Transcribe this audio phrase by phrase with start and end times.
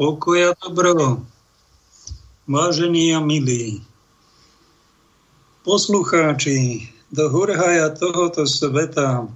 [0.00, 1.20] Pokoja dobro,
[2.48, 3.84] vážení a milí,
[5.60, 9.28] poslucháči, do hurhaja tohoto sveta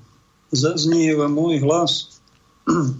[0.56, 2.16] zaznieva môj hlas,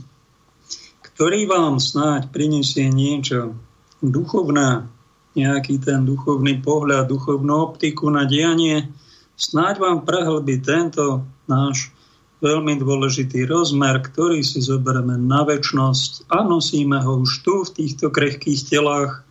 [1.08, 3.56] ktorý vám snáď prinesie niečo
[4.04, 4.84] duchovné,
[5.32, 8.92] nejaký ten duchovný pohľad, duchovnú optiku na dianie,
[9.40, 11.93] snáď vám prehlbí tento náš
[12.42, 18.10] veľmi dôležitý rozmer, ktorý si zoberieme na väčnosť a nosíme ho už tu v týchto
[18.10, 19.22] krehkých telách.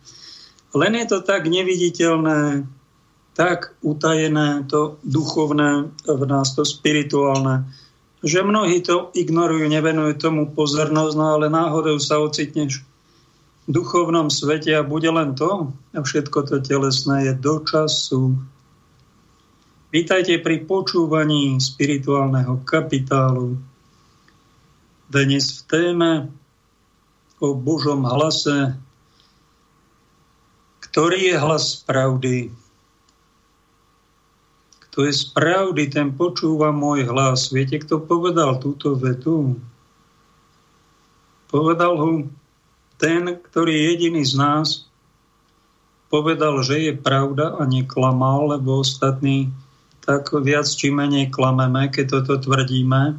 [0.74, 2.66] Len je to tak neviditeľné,
[3.34, 7.66] tak utajené, to duchovné v nás, to spirituálne,
[8.24, 12.80] že mnohí to ignorujú, nevenujú tomu pozornosť, no ale náhodou sa ocitneš
[13.64, 18.38] v duchovnom svete a bude len to a všetko to telesné je do času,
[19.94, 23.54] Vítajte pri počúvaní spirituálneho kapitálu.
[25.06, 26.10] Dnes v téme
[27.38, 28.74] o Božom hlase,
[30.82, 32.50] ktorý je hlas pravdy.
[34.82, 37.54] Kto je z pravdy, ten počúva môj hlas.
[37.54, 39.62] Viete, kto povedal túto vetu?
[41.54, 42.26] Povedal ho
[42.98, 44.90] ten, ktorý je jediný z nás,
[46.10, 49.54] povedal, že je pravda a neklamal, lebo ostatní
[50.04, 53.16] tak viac či menej klameme, keď toto tvrdíme.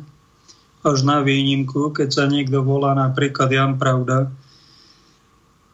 [0.85, 4.29] Až na výnimku, keď sa niekto volá napríklad Jan Pravda,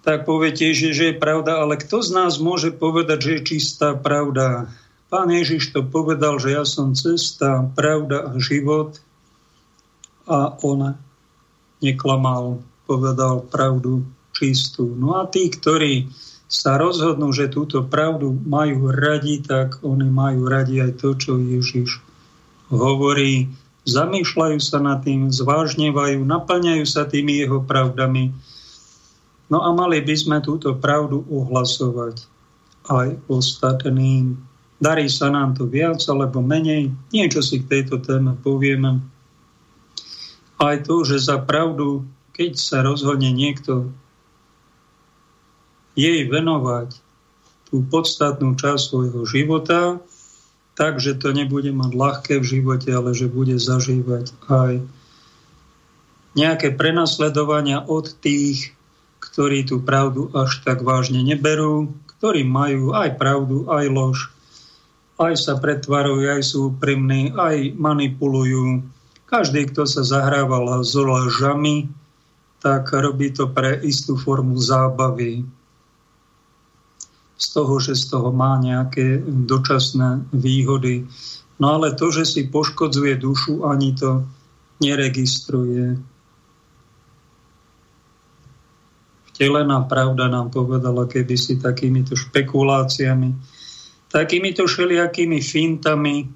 [0.02, 3.94] tak poviete, že, že je pravda, ale kto z nás môže povedať, že je čistá
[3.94, 4.74] pravda?
[5.14, 8.98] Pán Ježiš to povedal, že ja som cesta, pravda a život
[10.26, 10.98] a on
[11.86, 14.90] neklamal, povedal pravdu čistú.
[14.98, 16.10] No a tí, ktorí
[16.52, 22.04] sa rozhodnú, že túto pravdu majú radi, tak oni majú radi aj to, čo Ježiš
[22.68, 23.48] hovorí.
[23.88, 28.36] Zamýšľajú sa nad tým, zvážnevajú, naplňajú sa tými jeho pravdami.
[29.48, 32.28] No a mali by sme túto pravdu ohlasovať
[32.92, 34.36] aj ostatným.
[34.76, 36.92] Darí sa nám to viac alebo menej.
[37.16, 39.00] Niečo si k tejto téme povieme.
[40.60, 42.04] Aj to, že za pravdu,
[42.36, 43.88] keď sa rozhodne niekto
[45.96, 46.96] jej venovať
[47.72, 50.00] tú podstatnú časť svojho života,
[50.76, 54.84] takže to nebude mať ľahké v živote, ale že bude zažívať aj
[56.36, 58.76] nejaké prenasledovania od tých,
[59.20, 64.18] ktorí tú pravdu až tak vážne neberú, ktorí majú aj pravdu, aj lož,
[65.20, 68.84] aj sa pretvarujú, aj sú úprimní, aj manipulujú.
[69.30, 71.88] Každý, kto sa zahrával s ložami,
[72.60, 75.46] tak robí to pre istú formu zábavy
[77.42, 81.10] z toho, že z toho má nejaké dočasné výhody.
[81.58, 84.22] No ale to, že si poškodzuje dušu, ani to
[84.78, 85.98] neregistruje.
[89.34, 93.34] Vtelená pravda nám povedala, keby si takýmito špekuláciami,
[94.14, 96.30] takýmito všelijakými fintami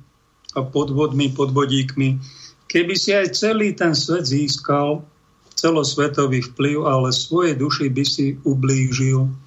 [0.58, 2.18] a podvodmi, podvodíkmi,
[2.66, 5.06] keby si aj celý ten svet získal,
[5.54, 9.45] celosvetový vplyv, ale svoje duši by si ublížil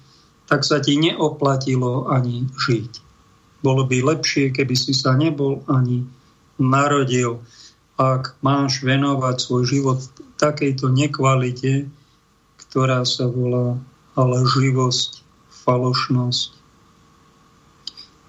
[0.49, 2.91] tak sa ti neoplatilo ani žiť.
[3.61, 6.09] Bolo by lepšie, keby si sa nebol ani
[6.57, 7.45] narodil,
[8.01, 9.99] ak máš venovať svoj život
[10.41, 11.85] takejto nekvalite,
[12.65, 13.77] ktorá sa volá
[14.17, 15.21] ale živosť,
[15.53, 16.49] falošnosť.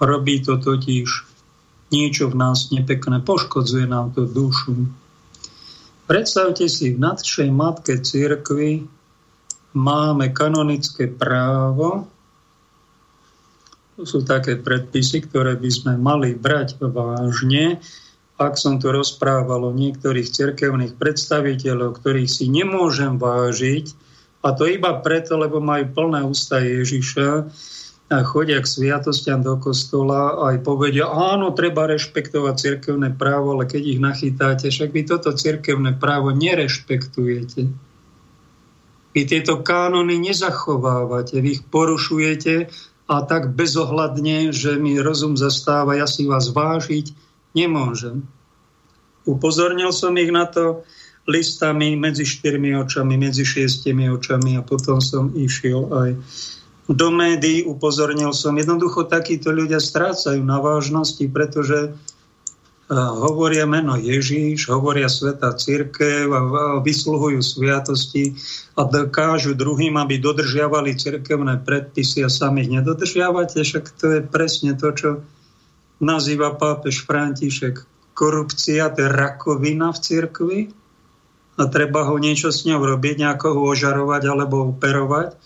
[0.03, 1.09] Robí to totiž
[1.91, 4.87] niečo v nás nepekné, poškodzuje nám to dušu.
[6.11, 9.00] Predstavte si, v nadšej matke církvy
[9.77, 12.09] máme kanonické právo.
[14.01, 17.79] To sú také predpisy, ktoré by sme mali brať vážne.
[18.41, 23.93] Ak som tu rozprával o niektorých cerkevných predstaviteľov, ktorých si nemôžem vážiť,
[24.41, 27.53] a to iba preto, lebo majú plné ústa Ježiša,
[28.11, 33.71] a chodia k sviatostiam do kostola a aj povedia, áno, treba rešpektovať cirkevné právo, ale
[33.71, 37.71] keď ich nachytáte, však vy toto cirkevné právo nerešpektujete.
[39.11, 42.71] Vy tieto kánony nezachovávate, vy ich porušujete
[43.11, 47.11] a tak bezohľadne, že mi rozum zastáva, ja si vás vážiť
[47.59, 48.23] nemôžem.
[49.27, 50.87] Upozornil som ich na to
[51.27, 56.11] listami medzi štyrmi očami, medzi šiestimi očami a potom som išiel aj
[56.91, 58.59] do médií, upozornil som.
[58.59, 61.95] Jednoducho takíto ľudia strácajú na vážnosti, pretože
[62.99, 66.27] hovoria meno Ježíš, hovoria Sveta Církev
[66.83, 68.35] vysluhujú sviatosti
[68.75, 74.75] a dokážu druhým, aby dodržiavali cirkevné predpisy a sami ich nedodržiavate, však to je presne
[74.75, 75.09] to, čo
[76.03, 77.87] nazýva pápež František
[78.19, 80.61] korupcia, to je rakovina v cirkvi.
[81.61, 85.37] a treba ho niečo s ňou robiť, nejako ho ožarovať alebo operovať.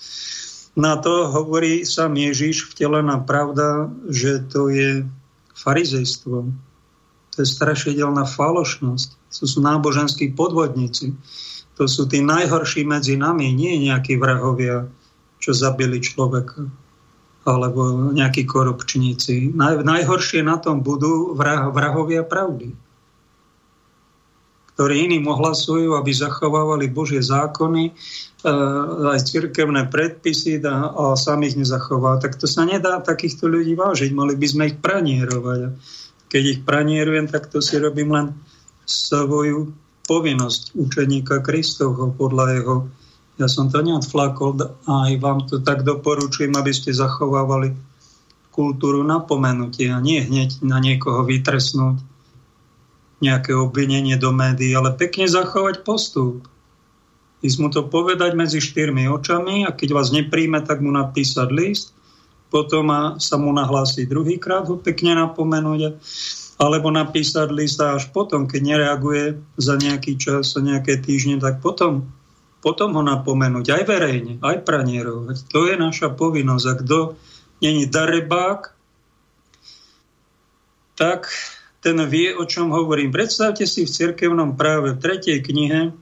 [0.79, 5.07] Na to hovorí sám Ježiš, vtelená pravda, že to je
[5.59, 6.51] farizejstvo.
[7.35, 9.09] To je strašidelná falošnosť.
[9.43, 11.15] To sú náboženskí podvodníci.
[11.75, 14.87] To sú tí najhorší medzi nami, nie nejakí vrahovia,
[15.43, 16.71] čo zabili človeka
[17.45, 19.53] alebo nejakí korupčníci.
[19.53, 22.73] Naj, najhoršie na tom budú vrah, vrahovia pravdy,
[24.75, 27.93] ktorí iným ohlasujú, aby zachovávali Božie zákony, e,
[29.13, 32.17] aj cirkevné predpisy a, a sami ich nezachová.
[32.17, 34.11] Tak to sa nedá takýchto ľudí vážiť.
[34.17, 35.77] Mali by sme ich pranierovať.
[36.35, 38.27] Keď ich pranierujem, tak to si robím len
[38.83, 39.71] svoju
[40.11, 42.77] povinnosť učeníka Kristovho podľa jeho
[43.35, 44.55] ja som to neodflakol
[44.87, 47.75] a aj vám to tak doporučujem, aby ste zachovávali
[48.55, 51.99] kultúru napomenutia, nie hneď na niekoho vytresnúť
[53.19, 56.47] nejaké obvinenie do médií, ale pekne zachovať postup.
[57.43, 61.91] Ísť mu to povedať medzi štyrmi očami a keď vás nepríjme, tak mu napísať list,
[62.55, 65.99] potom sa mu nahlásiť druhýkrát, ho pekne napomenúť,
[66.63, 71.59] alebo napísať list a až potom, keď nereaguje za nejaký čas, za nejaké týždne, tak
[71.59, 72.15] potom
[72.65, 75.53] potom ho napomenúť aj verejne, aj pranierovať.
[75.53, 76.65] To je naša povinnosť.
[76.65, 76.99] A kto
[77.61, 78.73] není darebák,
[80.97, 81.29] tak
[81.85, 83.13] ten vie, o čom hovorím.
[83.13, 85.93] Predstavte si v cirkevnom práve v tretej knihe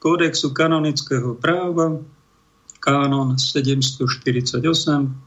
[0.00, 2.00] Kódexu kanonického práva,
[2.80, 4.64] kánon 748,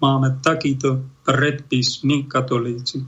[0.02, 3.06] máme takýto predpis my, katolíci.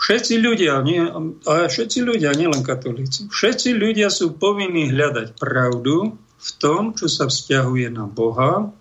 [0.00, 1.04] Všetci ľudia, nie,
[1.44, 7.28] a všetci ľudia, nielen katolíci, všetci ľudia sú povinní hľadať pravdu v tom, čo sa
[7.28, 8.72] vzťahuje na Boha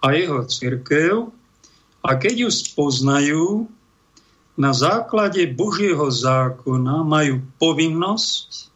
[0.00, 1.28] a jeho církev
[2.00, 3.46] a keď ju spoznajú,
[4.56, 8.72] na základe Božieho zákona majú povinnosť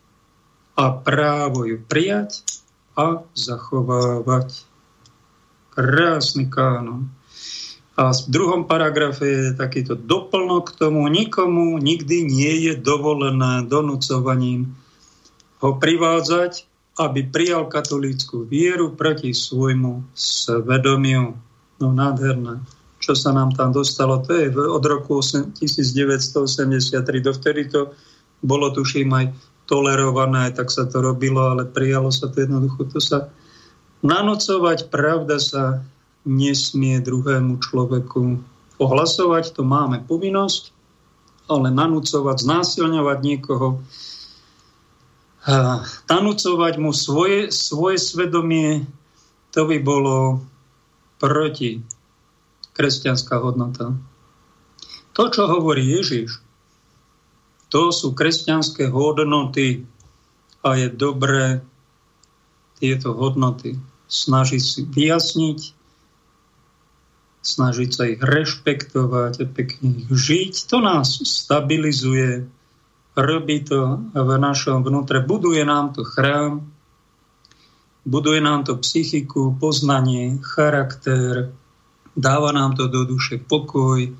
[0.77, 2.45] a právo ju prijať
[2.93, 4.69] a zachovávať.
[5.81, 7.09] Krásny kánon.
[7.97, 11.09] A v druhom paragrafe je takýto doplnok k tomu.
[11.09, 14.77] Nikomu nikdy nie je dovolené donúcovaním
[15.61, 16.71] ho privádzať
[17.01, 21.33] aby prijal katolícku vieru proti svojmu svedomiu.
[21.81, 22.61] No nádherné.
[23.01, 27.01] Čo sa nám tam dostalo, to je od roku 1983.
[27.01, 27.97] Dovtedy to
[28.45, 29.27] bolo, tuším, aj
[29.65, 32.85] tolerované, tak sa to robilo, ale prijalo sa to jednoducho.
[32.93, 33.33] To sa
[34.01, 35.85] nanocovať, pravda sa
[36.25, 38.41] nesmie druhému človeku.
[38.81, 40.73] Ohlasovať, to máme povinnosť,
[41.49, 43.85] ale nanúcovať, znásilňovať niekoho,
[46.09, 48.89] nanúcovať mu svoje, svoje svedomie,
[49.53, 50.45] to by bolo
[51.21, 51.85] proti
[52.73, 53.93] kresťanská hodnota.
[55.13, 56.41] To, čo hovorí Ježiš,
[57.69, 59.85] to sú kresťanské hodnoty
[60.65, 61.61] a je dobré
[62.81, 63.77] tieto hodnoty
[64.11, 65.61] snažiť si vyjasniť,
[67.41, 70.69] snažiť sa ich rešpektovať a pekne ich žiť.
[70.69, 72.45] To nás stabilizuje,
[73.17, 76.67] robí to v našom vnútre, buduje nám to chrám,
[78.05, 81.55] buduje nám to psychiku, poznanie, charakter,
[82.19, 84.11] dáva nám to do duše pokoj,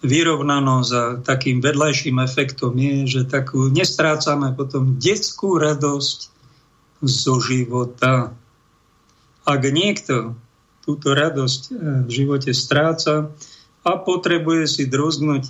[0.00, 6.18] vyrovnanosť a takým vedľajším efektom je, že takú nestrácame potom detskú radosť
[7.04, 8.32] zo života.
[9.48, 10.36] Ak niekto
[10.84, 11.74] túto radosť eh,
[12.06, 13.30] v živote stráca
[13.80, 15.48] a potrebuje si droznúť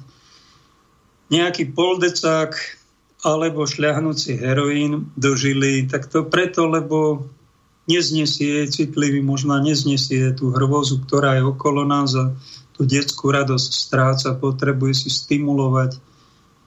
[1.30, 2.54] nejaký poldecák
[3.20, 7.28] alebo šľahnúci heroín dožili, tak to preto, lebo
[7.85, 12.32] neznesie, citlivý možno neznesie tú hrvozu, ktorá je okolo nás a
[12.75, 16.00] tú detskú radosť stráca, potrebuje si stimulovať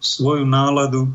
[0.04, 1.10] svoju náladu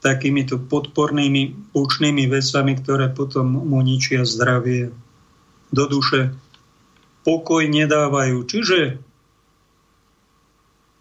[0.00, 4.94] takýmito podpornými účnými vecami, ktoré potom mu ničia zdravie
[5.70, 6.34] do duše.
[7.26, 8.46] Pokoj nedávajú.
[8.46, 9.02] Čiže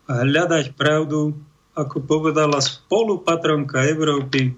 [0.10, 1.34] hľadať pravdu
[1.75, 4.55] ako povedala spolupatronka Európy,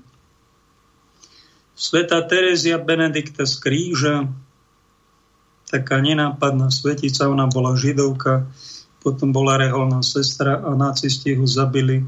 [1.77, 4.25] Sveta Terezia Benedikta z kríža,
[5.69, 8.49] taká nenápadná svetica, ona bola židovka,
[9.05, 12.01] potom bola reholná sestra a nacisti ho zabili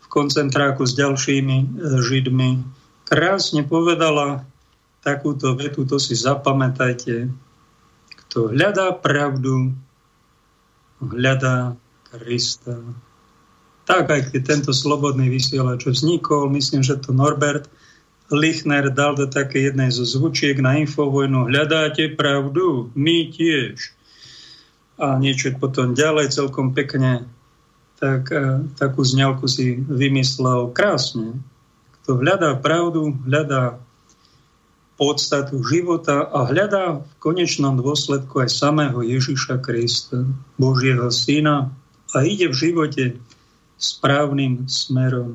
[0.00, 1.66] v koncentráku s ďalšími e,
[2.00, 2.64] židmi.
[3.04, 4.48] Krásne povedala
[5.04, 7.28] takúto vetu, to si zapamätajte.
[8.24, 9.76] Kto hľadá pravdu,
[11.04, 11.76] hľadá
[12.08, 12.80] Krista
[13.84, 17.68] tak aj keď tento slobodný vysielač vznikol, myslím, že to Norbert
[18.32, 23.92] Lichner dal do také jednej zo zvučiek na Infovojnu hľadáte pravdu, my tiež.
[24.96, 27.28] A niečo potom ďalej celkom pekne
[28.00, 31.36] tak, e, takú zňalku si vymyslel krásne.
[32.00, 33.76] Kto hľadá pravdu, hľadá
[34.94, 40.22] podstatu života a hľadá v konečnom dôsledku aj samého Ježiša Krista,
[40.54, 41.74] Božieho Syna
[42.14, 43.04] a ide v živote
[43.74, 45.34] správnym smerom.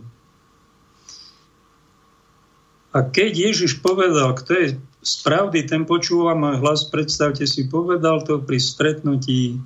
[2.89, 4.67] A keď Ježiš povedal, kto je
[5.03, 9.61] spravdy, ten počúva môj hlas, predstavte si, povedal to pri stretnutí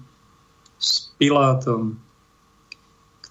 [0.75, 1.95] s Pilátom,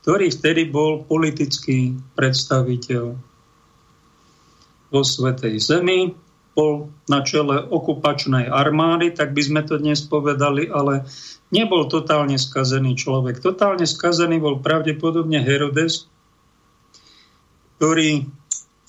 [0.00, 3.04] ktorý vtedy bol politický predstaviteľ
[4.92, 6.12] vo Svetej Zemi,
[6.52, 11.08] bol na čele okupačnej armády, tak by sme to dnes povedali, ale
[11.48, 13.40] nebol totálne skazený človek.
[13.40, 16.08] Totálne skazený bol pravdepodobne Herodes,
[17.80, 18.28] ktorý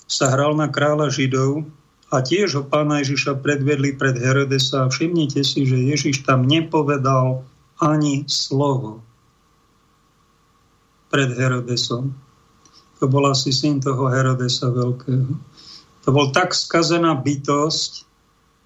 [0.04, 1.64] sa hral na kráľa Židov
[2.12, 4.86] a tiež ho pána Ježiša predvedli pred Herodesa.
[4.86, 7.42] Všimnite si, že Ježiš tam nepovedal
[7.80, 9.02] ani slovo
[11.10, 12.14] pred Herodesom.
[13.02, 15.53] To bol asi syn toho Herodesa veľkého.
[16.04, 18.04] To bol tak skazená bytosť,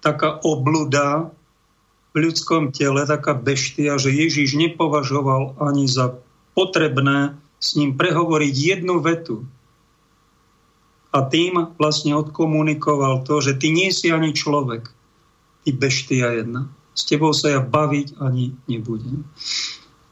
[0.03, 1.31] taká obluda
[2.11, 6.19] v ľudskom tele, taká beštia, že Ježíš nepovažoval ani za
[6.51, 9.47] potrebné s ním prehovoriť jednu vetu.
[11.15, 14.91] A tým vlastne odkomunikoval to, že ty nie si ani človek,
[15.63, 16.69] ty beštia jedna.
[16.93, 19.23] S tebou sa ja baviť ani nebudem.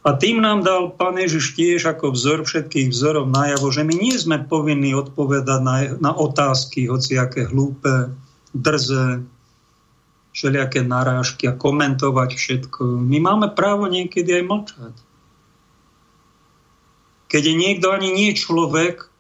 [0.08, 4.16] A tým nám dal Pán Ježiš tiež ako vzor všetkých vzorov najavo, že my nie
[4.16, 8.16] sme povinní odpovedať na, na otázky, hociaké hlúpe,
[8.56, 9.28] drze,
[10.32, 13.04] všelijaké narážky a komentovať všetko.
[13.04, 14.96] My máme právo niekedy aj mlčať.
[17.28, 19.12] Keď je niekto ani nie človek,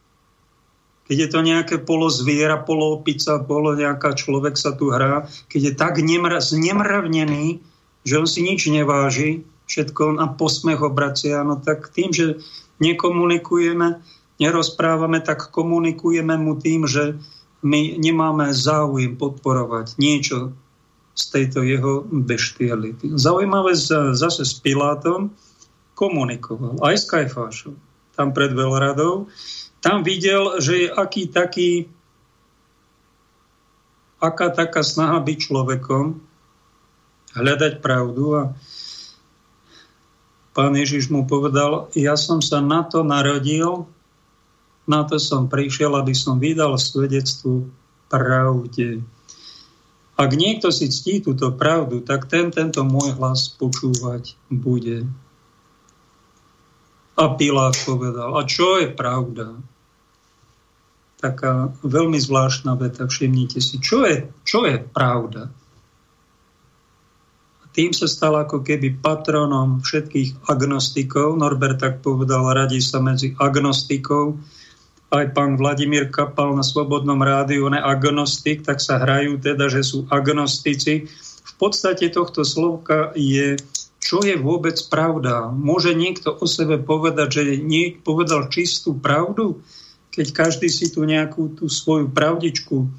[1.11, 5.61] keď je to nejaké polo zviera, polo opica, polo nejaká človek sa tu hrá, keď
[5.67, 7.59] je tak nemra, znemravnený,
[8.07, 12.39] že on si nič neváži, všetko na posmech obracia, no tak tým, že
[12.79, 13.99] nekomunikujeme,
[14.39, 17.19] nerozprávame, tak komunikujeme mu tým, že
[17.61, 20.55] my nemáme záujem podporovať niečo
[21.17, 23.17] z tejto jeho beštiality.
[23.17, 23.73] Zaujímavé
[24.13, 25.33] zase s Pilátom
[25.97, 27.73] komunikoval, aj s Kajfášom,
[28.13, 29.25] tam pred veľradou.
[29.81, 31.89] Tam videl, že je aký taký,
[34.21, 36.21] aká taká snaha byť človekom,
[37.37, 38.43] hľadať pravdu a
[40.57, 43.85] Pán Ježiš mu povedal, ja som sa na to narodil,
[44.89, 47.69] na to som prišiel, aby som vydal svedectvo
[48.09, 49.05] pravde.
[50.17, 55.05] Ak niekto si ctí túto pravdu, tak ten tento môj hlas počúvať bude.
[57.13, 59.61] A Pilát povedal, a čo je pravda?
[61.21, 65.53] Taká veľmi zvláštna veta, všimnite si, čo je, čo je pravda?
[67.77, 71.37] Tým sa stal ako keby patronom všetkých agnostikov.
[71.37, 74.41] Norbert tak povedal, radí sa medzi agnostikov.
[75.13, 79.85] Aj pán Vladimír Kapal na Slobodnom rádiu, on je agnostik, tak sa hrajú teda, že
[79.85, 81.05] sú agnostici.
[81.45, 83.61] V podstate tohto slovka je,
[84.01, 85.53] čo je vôbec pravda.
[85.53, 89.61] Môže niekto o sebe povedať, že nie povedal čistú pravdu,
[90.17, 92.89] keď každý si tu nejakú tú svoju pravdičku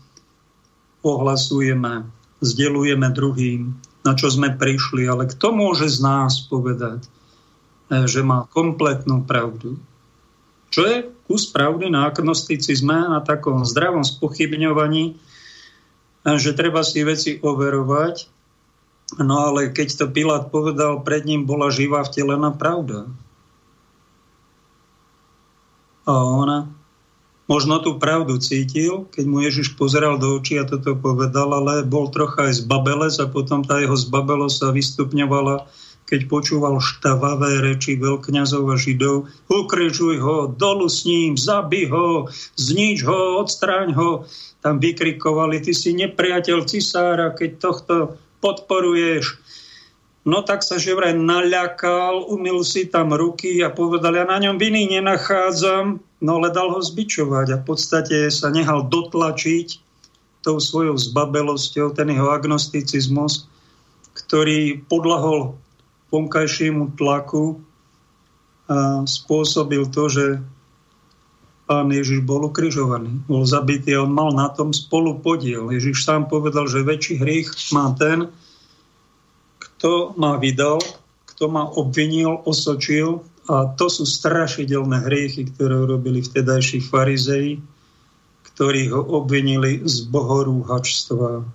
[1.03, 2.07] ohlasujeme,
[2.39, 7.05] zdelujeme druhým na čo sme prišli, ale kto môže z nás povedať,
[7.93, 9.77] eh, že má kompletnú pravdu?
[10.73, 10.97] Čo je
[11.29, 18.33] kus pravdy na agnosticizme, na takom zdravom spochybňovaní, eh, že treba si veci overovať,
[19.21, 23.05] no ale keď to Pilát povedal, pred ním bola živá vtelená pravda.
[26.09, 26.78] A ona
[27.49, 32.13] možno tú pravdu cítil, keď mu Ježiš pozeral do očí a toto povedal, ale bol
[32.13, 35.65] trocha aj zbabelec a potom tá jeho zbabelosť sa vystupňovala,
[36.09, 39.29] keď počúval štavavé reči veľkňazov a židov.
[39.49, 44.29] Ukrižuj ho, dolu s ním, zabij ho, znič ho, odstráň ho.
[44.61, 47.95] Tam vykrikovali, ty si nepriateľ cisára, keď tohto
[48.45, 49.41] podporuješ.
[50.29, 54.61] No tak sa že vraj naľakal, umil si tam ruky a povedal, ja na ňom
[54.61, 59.79] viny nenachádzam, No ale dal ho zbičovať a v podstate sa nehal dotlačiť
[60.43, 63.47] tou svojou zbabelosťou, ten jeho agnosticizmus,
[64.15, 65.55] ktorý podlahol
[66.11, 67.63] vonkajšiemu tlaku
[68.69, 70.27] a spôsobil to, že
[71.69, 75.69] pán Ježiš bol ukrižovaný, bol zabitý a on mal na tom spolu podiel.
[75.69, 78.33] Ježiš sám povedal, že väčší hriech má ten,
[79.61, 80.81] kto ma vydal,
[81.29, 87.57] kto ma obvinil, osočil a to sú strašidelné hriechy, ktoré urobili vtedajší farizei,
[88.53, 91.49] ktorí ho obvinili z bohorúhačstva.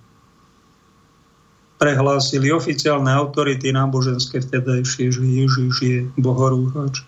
[1.78, 7.06] Prehlásili oficiálne autority náboženské vtedajšie, že Ježiš je bohorúhač.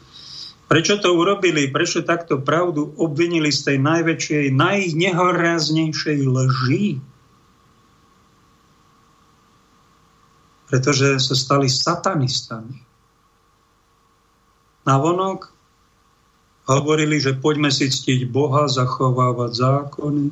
[0.67, 1.71] Prečo to urobili?
[1.71, 6.87] Prečo takto pravdu obvinili z tej najväčšej, najnehoráznejšej lži?
[10.67, 12.86] pretože sa stali satanistami.
[14.87, 15.51] Navonok
[16.67, 20.25] hovorili, že poďme si ctiť Boha, zachovávať zákony,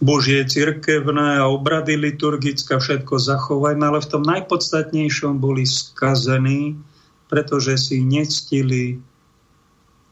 [0.00, 6.76] Božie cirkevné a obrady liturgické, všetko zachovajme, ale v tom najpodstatnejšom boli skazení,
[7.28, 9.00] pretože si nectili,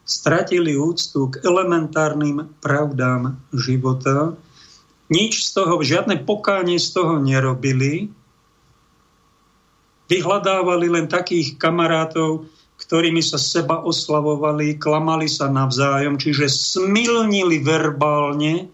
[0.05, 4.37] stratili úctu k elementárnym pravdám života,
[5.09, 8.09] nič z toho, žiadne pokánie z toho nerobili,
[10.09, 12.45] vyhľadávali len takých kamarátov,
[12.85, 18.69] ktorými sa seba oslavovali, klamali sa navzájom, čiže smilnili verbálne,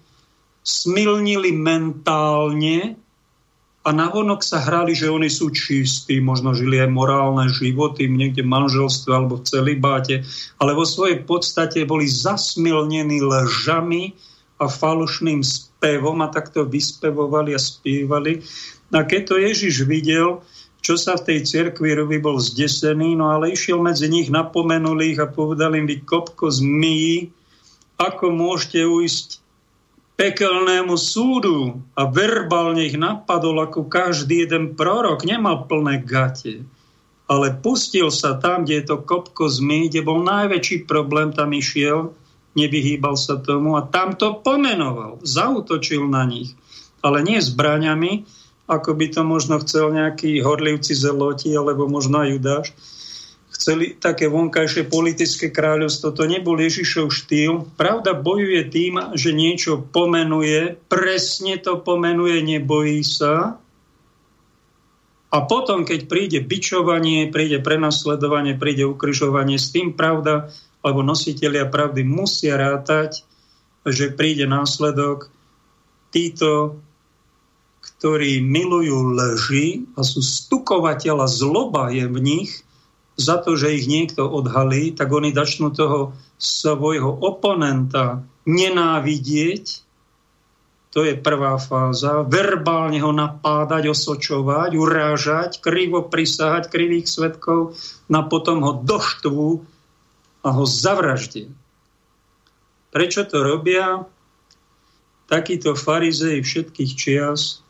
[0.62, 3.00] smilnili mentálne
[3.82, 8.54] a navonok sa hrali, že oni sú čistí, možno žili aj morálne životy, niekde v
[8.54, 10.16] manželstve alebo v celibáte,
[10.62, 14.14] ale vo svojej podstate boli zasmilnení lžami
[14.62, 18.46] a falošným spevom a takto vyspevovali a spievali.
[18.94, 20.46] A keď to Ježiš videl,
[20.82, 25.22] čo sa v tej cirkvi robí, bol zdesený, no ale išiel medzi nich, napomenul ich
[25.22, 27.30] a povedal im, vy kopko zmijí,
[28.02, 29.42] ako môžete uísť
[30.18, 36.66] pekelnému súdu a verbálne ich napadol ako každý jeden prorok, nemal plné gate.
[37.30, 42.12] Ale pustil sa tam, kde je to kopko zmy, kde bol najväčší problém, tam išiel,
[42.58, 46.58] nevyhýbal sa tomu a tam to pomenoval, zautočil na nich.
[47.02, 48.26] Ale nie zbraňami,
[48.72, 52.72] ako by to možno chcel nejaký horlivci zeloti alebo možno Judáš.
[53.52, 56.16] Chceli také vonkajšie politické kráľovstvo.
[56.16, 57.68] To nebol Ježišov štýl.
[57.76, 63.60] Pravda bojuje tým, že niečo pomenuje, presne to pomenuje, nebojí sa.
[65.32, 70.48] A potom, keď príde bičovanie, príde prenasledovanie, príde ukryžovanie, s tým pravda,
[70.80, 73.28] alebo nositeľia pravdy musia rátať,
[73.84, 75.28] že príde následok.
[76.12, 76.82] Títo
[78.02, 82.66] ktorí milujú lži a sú stukovateľa zloba je v nich
[83.14, 89.86] za to, že ich niekto odhalí, tak oni začnú toho svojho oponenta nenávidieť.
[90.98, 92.26] To je prvá fáza.
[92.26, 97.78] Verbálne ho napádať, osočovať, urážať, krivo prisahať krivých svetkov,
[98.10, 99.62] na potom ho doštvu
[100.42, 101.54] a ho zavraždia.
[102.90, 104.10] Prečo to robia?
[105.30, 107.62] Takíto farizei všetkých čias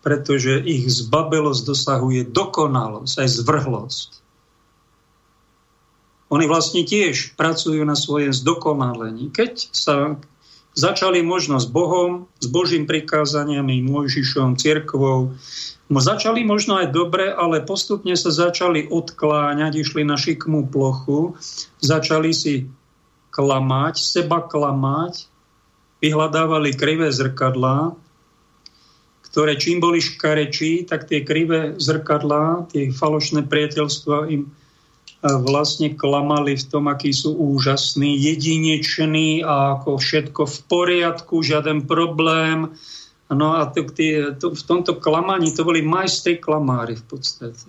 [0.00, 4.08] pretože ich zbabelosť dosahuje dokonalosť, aj zvrhlosť.
[6.30, 9.34] Oni vlastne tiež pracujú na svoje zdokonalení.
[9.34, 10.14] Keď sa
[10.78, 15.34] začali možno s Bohom, s Božím prikázaniami, Mojžišom, cirkvou,
[15.90, 21.34] začali možno aj dobre, ale postupne sa začali odkláňať, išli na šikmú plochu,
[21.82, 22.70] začali si
[23.34, 25.26] klamať, seba klamať,
[25.98, 27.98] vyhľadávali krivé zrkadlá,
[29.30, 34.50] ktoré čím boli škarečí, tak tie krivé zrkadlá, tie falošné priateľstva im
[35.20, 42.72] vlastne klamali v tom, akí sú úžasní, jedineční a ako všetko v poriadku, žiaden problém.
[43.28, 47.68] No a to, tie, to, v tomto klamaní to boli majstri klamári v podstate.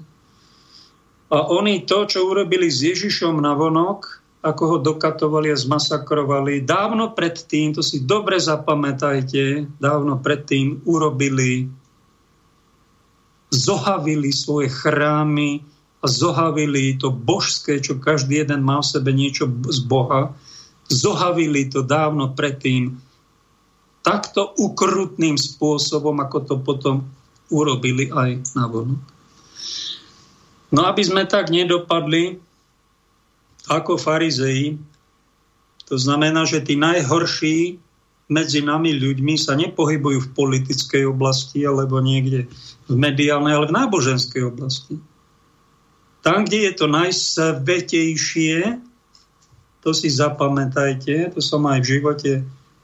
[1.32, 6.66] A oni to, čo urobili s Ježišom na vonok, ako ho dokatovali a zmasakrovali.
[6.66, 11.70] Dávno predtým, to si dobre zapamätajte, dávno predtým urobili,
[13.54, 15.62] zohavili svoje chrámy
[16.02, 20.34] a zohavili to božské, čo každý jeden má v sebe niečo z Boha.
[20.90, 22.98] Zohavili to dávno predtým
[24.02, 27.06] takto ukrutným spôsobom, ako to potom
[27.54, 28.98] urobili aj na vonu.
[30.74, 32.42] No aby sme tak nedopadli,
[33.70, 34.80] ako farizei.
[35.92, 37.78] To znamená, že tí najhorší
[38.32, 42.48] medzi nami ľuďmi sa nepohybujú v politickej oblasti alebo niekde
[42.88, 44.96] v mediálnej, ale v náboženskej oblasti.
[46.24, 48.80] Tam, kde je to najsvetejšie,
[49.82, 52.32] to si zapamätajte, to som aj v živote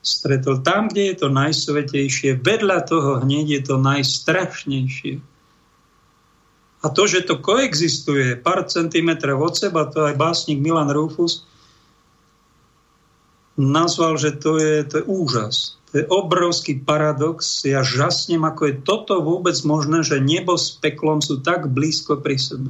[0.01, 0.59] stretol.
[0.65, 5.23] Tam, kde je to najsvetejšie, vedľa toho hneď je to najstrašnejšie.
[6.85, 11.47] A to, že to koexistuje pár centimetrov od seba, to aj básnik Milan Rufus
[13.57, 15.81] nazval, že to je, to je úžas.
[15.91, 17.65] To je obrovský paradox.
[17.65, 22.37] Ja žasnem, ako je toto vôbec možné, že nebo s peklom sú tak blízko pri
[22.37, 22.69] sebe.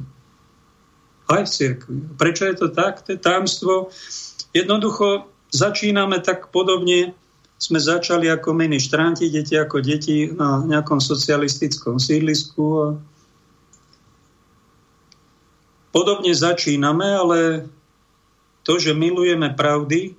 [1.28, 1.98] Aj v cirkvi.
[2.16, 3.04] Prečo je to tak?
[3.04, 3.92] To je tajomstvo.
[4.56, 7.12] Jednoducho začíname tak podobne,
[7.58, 12.86] sme začali ako ministranti, deti ako deti na nejakom socialistickom sídlisku a
[15.98, 17.66] Podobne začíname, ale
[18.62, 20.14] to, že milujeme pravdy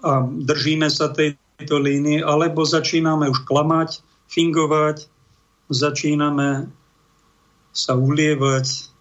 [0.00, 4.00] a držíme sa tejto línie, alebo začíname už klamať,
[4.32, 5.04] fingovať,
[5.68, 6.72] začíname
[7.76, 8.94] sa ulievať,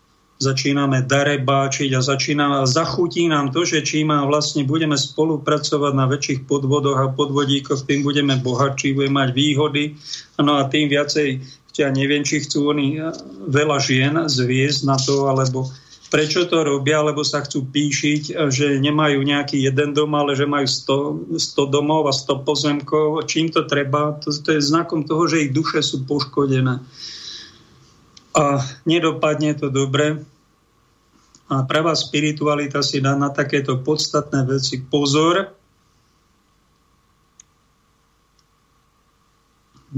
[0.43, 6.99] začíname darebáčiť a začína, zachutí nám to, že čím vlastne budeme spolupracovať na väčších podvodoch
[6.99, 9.95] a podvodíkoch, tým budeme bohatší, budeme mať výhody.
[10.35, 11.39] No a tým viacej,
[11.79, 12.99] ja neviem, či chcú oni
[13.47, 15.71] veľa žien zviesť na to, alebo
[16.13, 20.69] prečo to robia, lebo sa chcú píšiť, že nemajú nejaký jeden dom, ale že majú
[20.69, 23.25] 100, 100 domov a 100 pozemkov.
[23.25, 24.13] Čím to treba?
[24.21, 26.85] To, to je znakom toho, že ich duše sú poškodené.
[28.37, 28.43] A
[28.85, 30.21] nedopadne to dobre.
[31.49, 35.49] A pravá spiritualita si dá na takéto podstatné veci pozor.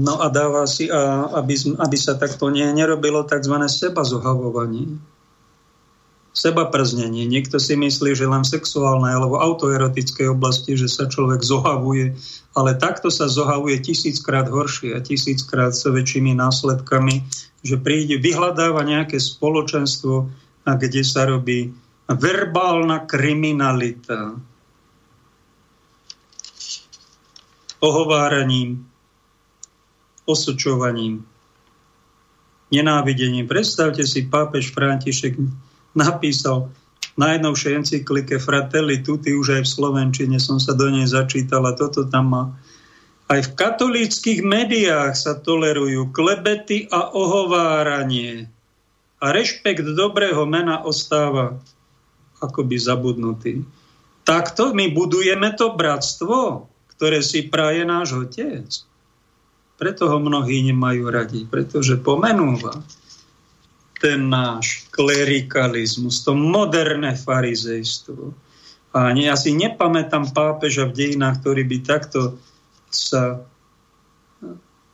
[0.00, 3.56] No a dáva si, aby, aby sa takto ne, nerobilo tzv.
[3.68, 5.15] seba zohavovanie
[6.36, 7.24] seba prznenie.
[7.24, 12.12] Niekto si myslí, že len v sexuálnej alebo autoerotickej oblasti, že sa človek zohavuje,
[12.52, 17.24] ale takto sa zohavuje tisíckrát horšie a tisíckrát s väčšími následkami,
[17.64, 20.28] že príde, vyhľadáva nejaké spoločenstvo,
[20.68, 21.72] kde sa robí
[22.04, 24.36] verbálna kriminalita.
[27.80, 28.84] Ohováraním,
[30.28, 31.24] osočovaním,
[32.68, 33.48] nenávidením.
[33.48, 35.38] Predstavte si, pápež František
[35.96, 36.70] napísal
[37.16, 42.04] najnovšej encyklike Fratelli Tutti, už aj v Slovenčine som sa do nej začítal a toto
[42.06, 42.44] tam má.
[43.26, 48.46] Aj v katolíckých médiách sa tolerujú klebety a ohováranie.
[49.18, 51.58] A rešpekt dobrého mena ostáva
[52.38, 53.64] akoby zabudnutý.
[54.22, 58.68] Takto my budujeme to bratstvo, ktoré si praje náš otec.
[59.76, 62.84] Preto ho mnohí nemajú radi, pretože pomenúva
[63.96, 68.36] ten náš klerikalizmus, to moderné farizejstvo.
[68.96, 72.40] A ani, ja si nepamätám pápeža v dejinách, ktorý by takto
[72.88, 73.44] sa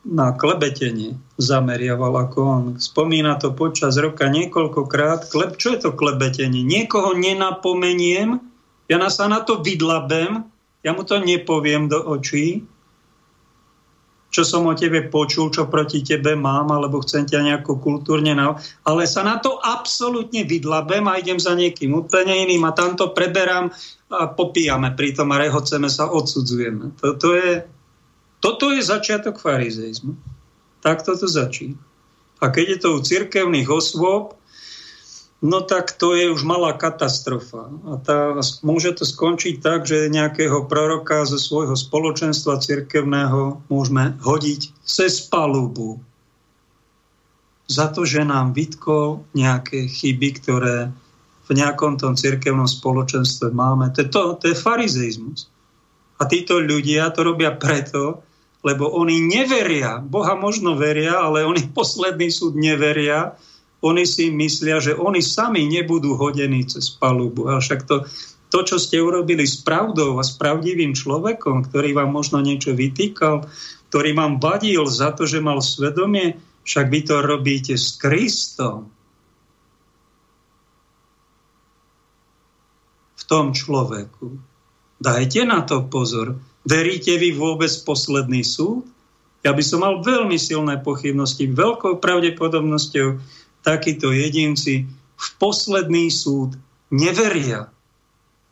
[0.03, 2.63] na klebetenie zameriaval ako on.
[2.75, 5.31] Spomína to počas roka niekoľkokrát.
[5.31, 6.59] Kleb, čo je to klebetenie?
[6.59, 8.43] Niekoho nenapomeniem,
[8.91, 10.43] ja sa na to vydlabem,
[10.83, 12.67] ja mu to nepoviem do očí,
[14.33, 18.33] čo som o tebe počul, čo proti tebe mám, alebo chcem ťa nejako kultúrne...
[18.33, 18.57] Na...
[18.81, 23.13] Ale sa na to absolútne vydlabem a idem za niekým úplne iným a tam to
[23.13, 23.69] preberám
[24.09, 26.97] a popíjame pritom a rehoceme sa, odsudzujeme.
[26.97, 27.61] Toto je,
[28.41, 30.17] toto je začiatok farizeizmu.
[30.81, 31.77] Tak toto začína.
[32.41, 34.33] A keď je to u cirkevných osôb,
[35.43, 37.67] no tak to je už malá katastrofa.
[37.83, 44.71] A tá, môže to skončiť tak, že nejakého proroka zo svojho spoločenstva cirkevného môžeme hodiť
[44.87, 45.99] cez palubu
[47.67, 50.77] za to, že nám vytkol nejaké chyby, ktoré
[51.43, 53.91] v nejakom tom cirkevnom spoločenstve máme.
[53.99, 55.51] To, to, to je farizeizmus.
[56.19, 58.23] A títo ľudia to robia preto,
[58.63, 59.99] lebo oni neveria.
[59.99, 63.35] Boha možno veria, ale oni posledný súd neveria,
[63.83, 67.51] oni si myslia, že oni sami nebudú hodení cez palubu.
[67.51, 68.07] A však to,
[68.47, 73.43] to, čo ste urobili s pravdou a s pravdivým človekom, ktorý vám možno niečo vytýkal,
[73.91, 78.87] ktorý vám vadil za to, že mal svedomie, však vy to robíte s Kristom.
[83.19, 84.39] V tom človeku.
[85.03, 86.39] Dajte na to pozor.
[86.63, 88.87] Veríte vy vôbec posledný súd?
[89.43, 93.19] Ja by som mal veľmi silné pochybnosti, veľkou pravdepodobnosťou,
[93.63, 96.59] takíto jedinci v posledný súd
[96.91, 97.71] neveria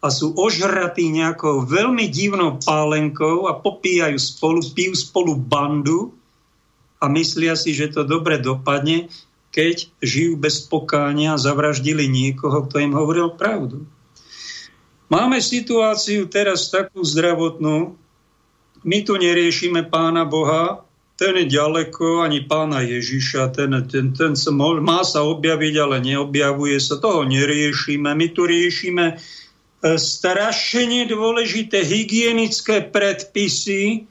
[0.02, 6.10] a sú ožratí nejakou veľmi divnou pálenkou a popíjajú spolu, pijú spolu bandu
[6.98, 9.14] a myslia si, že to dobre dopadne,
[9.54, 13.86] keď žijú bez pokánia a zavraždili niekoho, kto im hovoril pravdu.
[15.12, 18.00] Máme situáciu teraz takú zdravotnú,
[18.82, 20.82] my tu neriešime pána Boha,
[21.22, 26.02] ten je ďaleko, ani pána Ježiša, ten, ten, ten sa môž, má sa objaviť, ale
[26.02, 28.10] neobjavuje sa, toho neriešime.
[28.10, 29.16] My tu riešime e,
[30.02, 34.10] strašne dôležité hygienické predpisy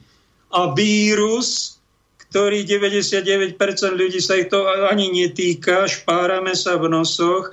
[0.55, 1.83] a vírus,
[2.31, 3.59] ktorý 99%
[3.91, 7.51] ľudí sa ich to ani netýka, špárame sa v nosoch.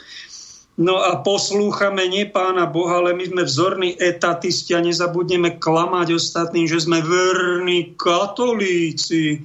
[0.78, 6.70] No a poslúchame nie pána Boha, ale my sme vzorní etatisti a nezabudneme klamať ostatným,
[6.70, 9.42] že sme verní katolíci.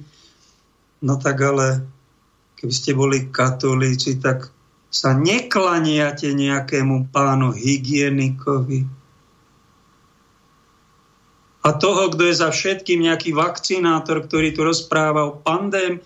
[1.01, 1.81] No tak ale
[2.61, 4.53] keby ste boli katolíci, tak
[4.93, 8.85] sa neklaniate nejakému pánu hygienikovi.
[11.65, 15.97] A toho, kto je za všetkým nejaký vakcinátor, ktorý tu rozpráva o pandémii,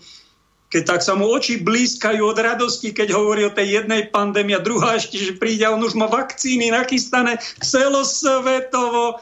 [0.68, 4.64] keď tak sa mu oči blízkajú od radosti, keď hovorí o tej jednej pandémii a
[4.64, 9.16] druhá ešte, že príde a on už má vakcíny nachystané celosvetovo.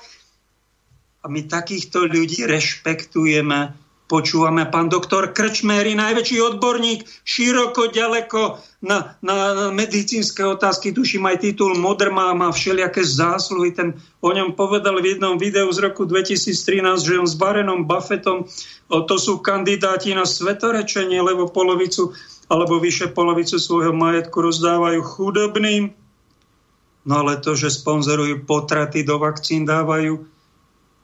[1.22, 4.66] A my takýchto ľudí rešpektujeme počúvame.
[4.70, 12.14] Pán doktor Krčméry, najväčší odborník, široko, ďaleko na, na medicínske otázky, tuším aj titul Modr
[12.14, 13.74] má, má všelijaké zásluhy.
[13.74, 18.46] Ten o ňom povedal v jednom videu z roku 2013, že on s Barenom Buffettom,
[18.90, 22.14] o, to sú kandidáti na svetorečenie, lebo polovicu
[22.46, 25.90] alebo vyše polovicu svojho majetku rozdávajú chudobným.
[27.06, 30.35] No ale to, že sponzorujú potraty do vakcín, dávajú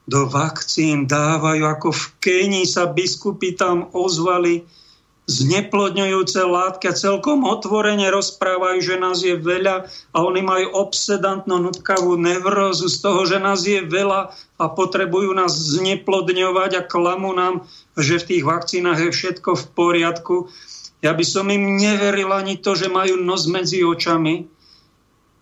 [0.06, 4.66] do vakcín dávajú, ako v Kenii sa biskupy tam ozvali
[5.30, 12.18] zneplodňujúce látky a celkom otvorene rozprávajú, že nás je veľa a oni majú obsedantnú nutkavú
[12.18, 17.62] nevrózu z toho, že nás je veľa a potrebujú nás zneplodňovať a klamú nám,
[17.94, 20.36] že v tých vakcínach je všetko v poriadku.
[21.06, 24.50] Ja by som im neveril ani to, že majú nos medzi očami,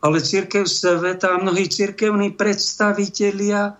[0.04, 3.79] ale církev sveta a mnohí církevní predstavitelia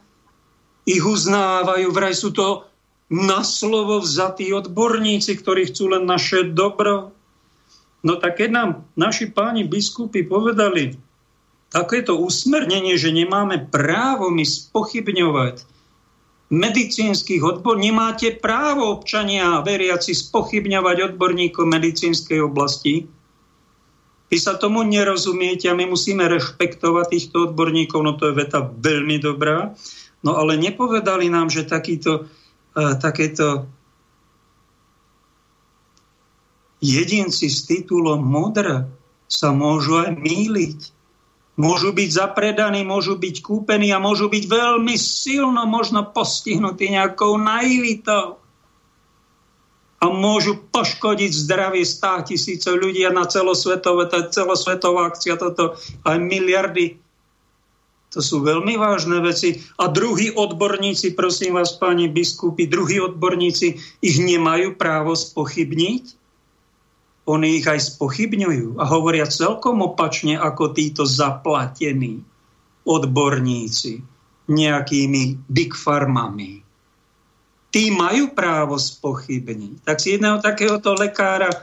[0.89, 2.65] ich uznávajú, vraj sú to
[3.11, 7.11] na slovo vzatí odborníci, ktorí chcú len naše dobro.
[8.01, 10.97] No tak keď nám naši páni biskupy povedali
[11.69, 15.63] takéto usmernenie, že nemáme právo my spochybňovať
[16.51, 23.07] medicínskych odbor, nemáte právo občania a veriaci spochybňovať odborníkov medicínskej oblasti,
[24.31, 29.19] vy sa tomu nerozumiete a my musíme rešpektovať týchto odborníkov, no to je veta veľmi
[29.19, 29.75] dobrá.
[30.21, 33.69] No ale nepovedali nám, že takýto, uh, takéto
[36.81, 38.89] jedinci s titulom modra
[39.31, 40.81] sa môžu aj míliť.
[41.61, 48.41] Môžu byť zapredaní, môžu byť kúpení a môžu byť veľmi silno možno postihnutí nejakou naivitou.
[50.01, 55.77] A môžu poškodiť zdravie stá tisícov ľudí a na celosvetové, to je celosvetová akcia, toto
[56.09, 56.97] aj miliardy
[58.11, 59.63] to sú veľmi vážne veci.
[59.79, 66.19] A druhí odborníci, prosím vás, páni biskupy, druhí odborníci ich nemajú právo spochybniť.
[67.31, 72.27] Oni ich aj spochybňujú a hovoria celkom opačne ako títo zaplatení
[72.83, 74.03] odborníci
[74.51, 76.67] nejakými big farmami.
[77.71, 79.87] Tí majú právo spochybniť.
[79.87, 81.55] Tak si jedného takéhoto lekára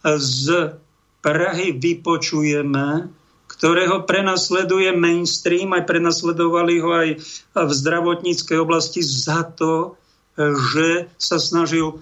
[0.00, 0.72] z
[1.20, 3.12] Prahy vypočujeme,
[3.60, 7.08] ktorého prenasleduje mainstream, aj prenasledovali ho aj
[7.52, 10.00] v zdravotníckej oblasti za to,
[10.72, 12.00] že sa snažil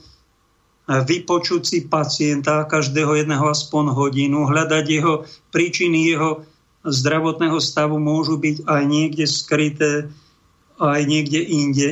[0.86, 6.46] vypočuť si pacienta každého jedného aspoň hodinu, hľadať jeho príčiny jeho
[6.86, 10.06] zdravotného stavu môžu byť aj niekde skryté,
[10.78, 11.88] aj niekde inde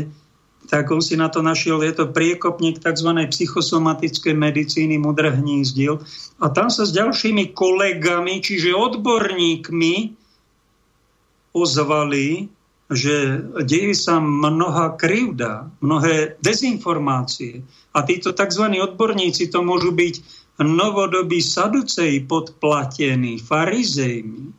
[0.66, 3.10] tak on si na to našiel, je to priekopník tzv.
[3.30, 6.02] psychosomatickej medicíny Mudr hnízdil.
[6.42, 9.94] A tam sa s ďalšími kolegami, čiže odborníkmi,
[11.56, 12.52] ozvali,
[12.92, 17.64] že deje sa mnoha krivda, mnohé dezinformácie.
[17.96, 18.64] A títo tzv.
[18.76, 20.14] odborníci to môžu byť
[20.60, 24.52] novodobí saduceji podplatení, farizejmi,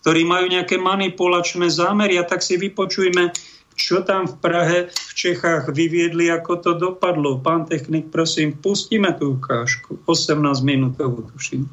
[0.00, 2.16] ktorí majú nejaké manipulačné zámery.
[2.16, 3.32] A tak si vypočujme
[3.80, 7.40] čo tam v Prahe, v Čechách vyviedli, ako to dopadlo.
[7.40, 9.96] Pán technik, prosím, pustíme tú ukážku.
[10.04, 11.64] 18 minútovú, tuším.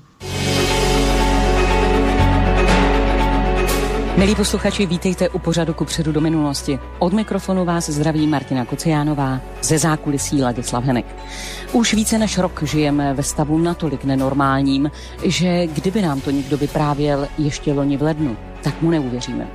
[4.17, 6.79] Milí posluchači, vítejte u pořadu ku předu do minulosti.
[6.99, 11.15] Od mikrofonu vás zdraví Martina Kociánová, ze zákulisí Ladislav Henek.
[11.71, 14.91] Už více než rok žijeme ve stavu natolik nenormálním,
[15.23, 19.47] že kdyby nám to někdo vyprávěl ještě loni v lednu, tak mu neuvěříme.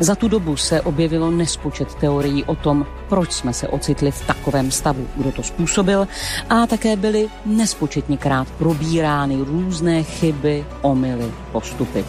[0.00, 4.70] Za tu dobu se objevilo nespočet teorií o tom, proč jsme se ocitli v takovém
[4.70, 6.08] stavu, kdo to způsobil
[6.50, 12.04] a také byly nespočetněkrát probírány různé chyby, omily, postupy.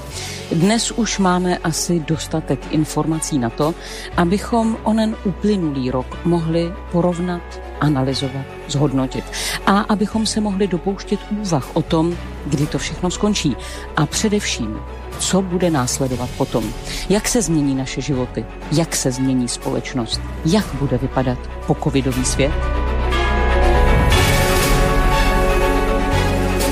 [0.52, 3.74] Dnes už máme asi dostatek informací na to,
[4.18, 7.42] abychom onen uplynulý rok mohli porovnat,
[7.80, 9.26] analyzovat, zhodnotit
[9.66, 13.56] a abychom se mohli dopouštět úvah o tom, kdy to všechno skončí
[13.96, 14.80] a především,
[15.20, 16.74] co bude následovat potom.
[17.10, 22.91] Jak se změní naše životy, jak se změní společnost, jak bude vypadat po covidový svět.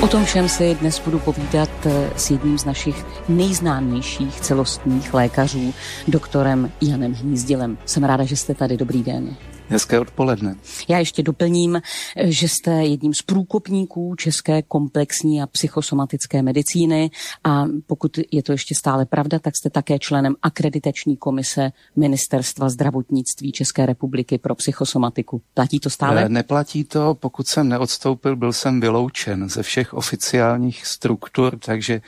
[0.02, 5.74] O tom všem si dnes budu povídat eh, s jedním z našich nejznámějších celostních lékařů,
[6.08, 7.78] doktorem Janem Hnízdilem.
[7.86, 8.76] Jsem ráda, že jste tady.
[8.76, 9.36] Dobrý den.
[9.70, 10.56] Hezké odpoledne.
[10.88, 11.82] Já ještě doplním,
[12.24, 17.10] že jste jedním z průkopníků české komplexní a psychosomatické medicíny
[17.44, 23.52] a pokud je to ještě stále pravda, tak jste také členem akreditační komise Ministerstva zdravotnictví
[23.52, 25.42] České republiky pro psychosomatiku.
[25.54, 26.22] Platí to stále?
[26.22, 32.00] Ne, neplatí to, pokud jsem neodstoupil, byl jsem vyloučen ze všech oficiálních struktur, takže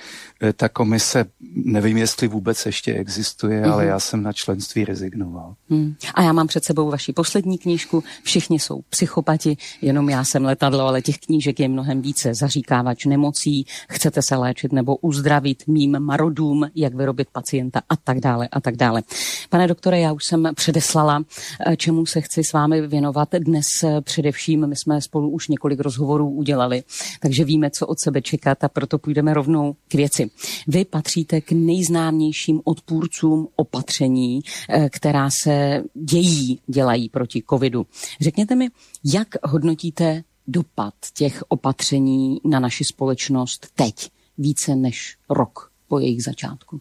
[0.57, 1.25] ta komise,
[1.55, 3.73] nevím, jestli vůbec ještě existuje, mm-hmm.
[3.73, 3.91] ale mhm.
[3.91, 5.55] já jsem na členství rezignoval.
[5.71, 5.95] Hmm.
[6.15, 10.81] A já mám před sebou vaši poslední knížku Všichni jsou psychopati, jenom já jsem letadlo,
[10.81, 12.35] ale těch knížek je mnohem více.
[12.35, 18.49] Zaříkávač nemocí, chcete se léčit nebo uzdravit mým marodům, jak vyrobit pacienta a tak dále
[18.53, 19.03] a tak dále.
[19.51, 21.25] Pane doktore, já už jsem předeslala,
[21.67, 24.67] eh, čemu se chci s vámi věnovat dnes eh, především.
[24.67, 26.83] My jsme spolu už několik rozhovorů udělali,
[27.21, 30.31] takže víme, co od sebe čekat a proto půjdeme rovnou k věci.
[30.69, 37.87] Vy patříte k nejznámějším odpůrcům opatření, eh, která se dějí, dělají proti covidu.
[38.21, 38.69] Řekněte mi,
[39.05, 46.81] jak hodnotíte dopad těch opatření na naši společnost teď, více než rok po jejich začátku?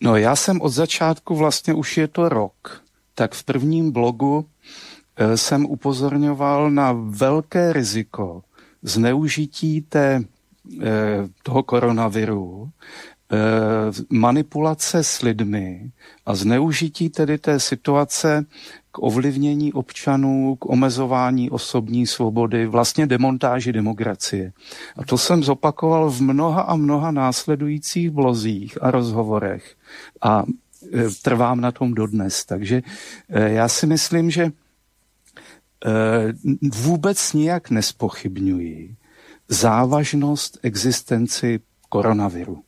[0.00, 2.82] No já jsem od začátku, vlastně už je to rok,
[3.14, 4.46] tak v prvním blogu
[5.16, 8.42] eh, jsem upozorňoval na velké riziko
[8.82, 10.24] zneužití té,
[11.42, 12.70] toho koronaviru,
[13.32, 13.36] eh,
[14.10, 15.90] manipulace s lidmi
[16.26, 18.46] a zneužití tedy té situace
[18.92, 24.52] k ovlivnění občanů, k omezování osobní svobody, vlastně demontáži demokracie.
[24.96, 29.74] A to jsem zopakoval v mnoha a mnoha následujících blozích a rozhovorech
[30.20, 30.44] a
[30.94, 32.44] e, trvám na tom dodnes.
[32.44, 32.82] Takže
[33.28, 34.52] já si myslím, že
[36.62, 38.96] vůbec nijak nespochybňuji
[39.48, 42.62] závažnost existenci koronaviru.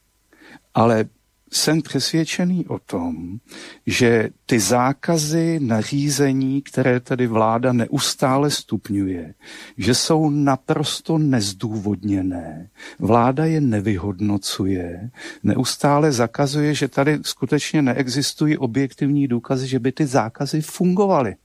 [0.74, 1.04] Ale
[1.52, 3.38] jsem přesvědčený o tom,
[3.86, 9.34] že ty zákazy, nařízení, které tady vláda neustále stupňuje,
[9.76, 12.68] že jsou naprosto nezdůvodněné.
[12.98, 15.10] Vláda je nevyhodnocuje,
[15.42, 21.36] neustále zakazuje, že tady skutečně neexistují objektivní důkazy, že by ty zákazy fungovaly.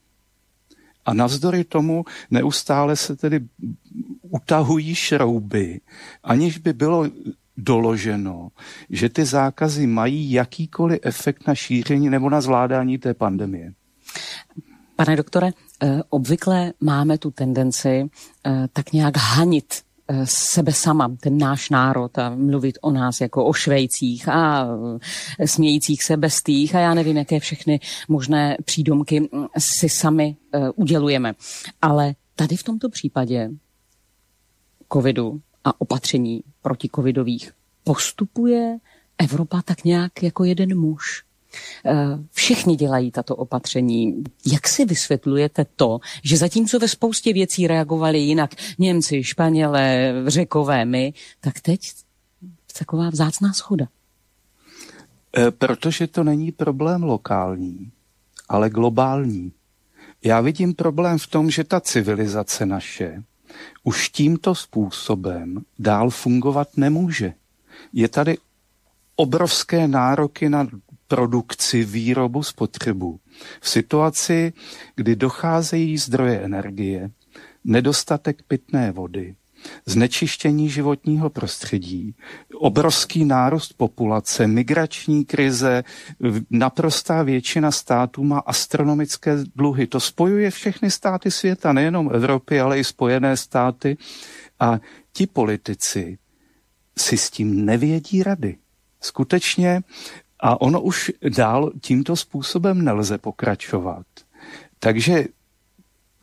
[1.06, 3.40] A navzdory tomu neustále se tedy
[4.22, 5.80] utahují šrouby,
[6.24, 7.06] aniž by bylo
[7.56, 8.48] doloženo,
[8.90, 13.72] že ty zákazy mají jakýkoliv efekt na šíření nebo na zvládání té pandemie.
[14.96, 15.50] Pane doktore,
[15.82, 18.04] eh, obvykle máme tu tendenci
[18.46, 19.85] eh, tak nějak hanit
[20.24, 24.68] sebe sama, ten náš národ a mluvit o nás jako o švejcích a
[25.44, 30.36] smějících se bestých a já nevím, jaké všechny možné přídomky si sami
[30.74, 31.34] udělujeme.
[31.82, 33.50] Ale tady v tomto případě
[34.92, 37.52] covidu a opatření protikovidových
[37.84, 38.78] postupuje
[39.18, 41.25] Evropa tak nějak jako jeden muž.
[41.84, 41.92] Eh,
[42.32, 44.24] všichni dělají tato opatření.
[44.46, 51.12] Jak si vysvětlujete to, že zatímco ve spoustě věcí reagovali jinak Němci, Španělé, Řekové, my,
[51.40, 51.80] tak teď
[52.78, 53.86] taková vzácná schoda?
[55.36, 57.90] Eh, protože to není problém lokální,
[58.48, 59.52] ale globální.
[60.24, 63.22] Já vidím problém v tom, že ta civilizace naše
[63.84, 67.34] už tímto způsobem dál fungovat nemůže.
[67.92, 68.38] Je tady
[69.16, 70.66] obrovské nároky na
[71.08, 73.20] produkci, výrobu, spotřebu.
[73.60, 74.52] V situaci,
[74.96, 77.10] kdy docházejí zdroje energie,
[77.64, 79.34] nedostatek pitné vody,
[79.86, 82.14] znečištění životního prostředí,
[82.54, 85.84] obrovský nárůst populace, migrační krize,
[86.50, 89.86] naprostá většina států má astronomické dluhy.
[89.86, 93.96] To spojuje všechny státy světa, nejenom Evropy, ale i Spojené státy.
[94.60, 94.80] A
[95.12, 96.18] ti politici
[96.98, 98.56] si s tím nevědí rady.
[99.00, 99.82] Skutečně,
[100.46, 104.06] a ono už dál tímto způsobem nelze pokračovat.
[104.78, 105.24] Takže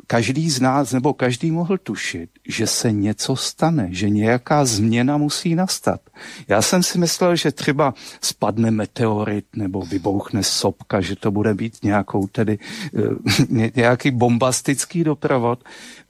[0.08, 5.56] každý z nás nebo každý mohl tušit, že se něco stane, že nějaká změna musí
[5.56, 6.02] nastat.
[6.48, 11.84] Já jsem si myslel, že třeba spadne meteorit nebo vybouchne sopka, že to bude být
[11.84, 15.64] nějakou tedy eh, nějaký bombastický doprovod,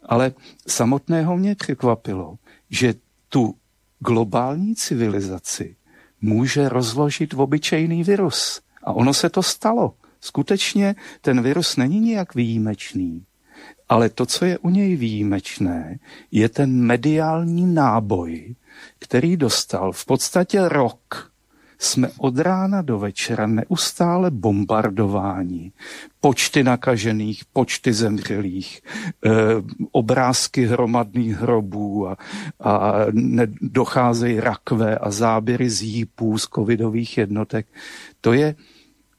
[0.05, 0.32] ale
[0.68, 2.36] samotného mě překvapilo,
[2.70, 2.93] že
[3.30, 3.55] tu
[3.99, 5.76] globální civilizaci
[6.24, 8.61] může rozložit obyčejný virus.
[8.84, 9.93] A ono se to stalo.
[10.21, 13.26] Skutečně ten virus není nijak výjimečný.
[13.89, 15.99] Ale to, co je u něj výjimečné,
[16.32, 18.55] je ten mediální náboj,
[18.99, 21.32] který dostal v podstatě rok.
[21.84, 25.71] Jsme od rána do večera neustále bombardováni.
[26.21, 28.81] Počty nakažených, počty zemřelých,
[29.25, 29.29] e,
[29.91, 32.17] obrázky hromadných hrobů a,
[32.59, 32.93] a
[33.61, 37.67] docházejí rakve a záběry z jípů, z covidových jednotek.
[38.21, 38.55] To je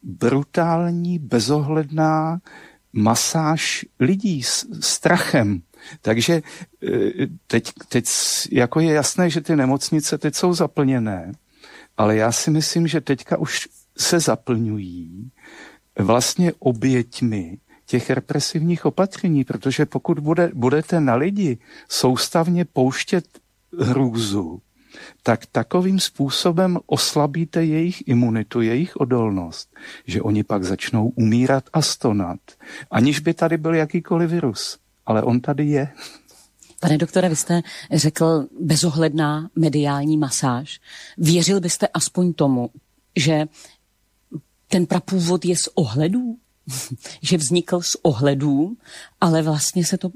[0.02, 2.38] brutální, bezohledná
[2.92, 5.62] masáž lidí s strachem.
[6.00, 6.42] Takže e,
[7.46, 8.04] teď, teď
[8.52, 11.32] jako je jasné, že ty nemocnice teď jsou zaplněné,
[11.96, 13.68] ale já si myslím, že teďka už
[13.98, 15.30] se zaplňují
[15.98, 23.24] vlastně oběťmi těch represivních opatření, protože pokud bude, budete na lidi soustavně pouštět
[23.78, 24.60] hrůzu,
[25.22, 29.76] tak takovým způsobem oslabíte jejich imunitu, jejich odolnost,
[30.06, 32.40] že oni pak začnou umírat a stonat,
[32.90, 34.78] aniž by tady byl jakýkoliv virus.
[35.06, 35.88] Ale on tady je.
[36.84, 37.62] Pane doktore, vy jste
[37.92, 40.80] řekl bezohledná mediální masáž.
[41.18, 42.70] Věřil byste aspoň tomu,
[43.16, 43.46] že
[44.68, 46.36] ten prapůvod je z ohledů?
[47.22, 48.76] že vznikl z ohledů,
[49.20, 50.10] ale vlastně se to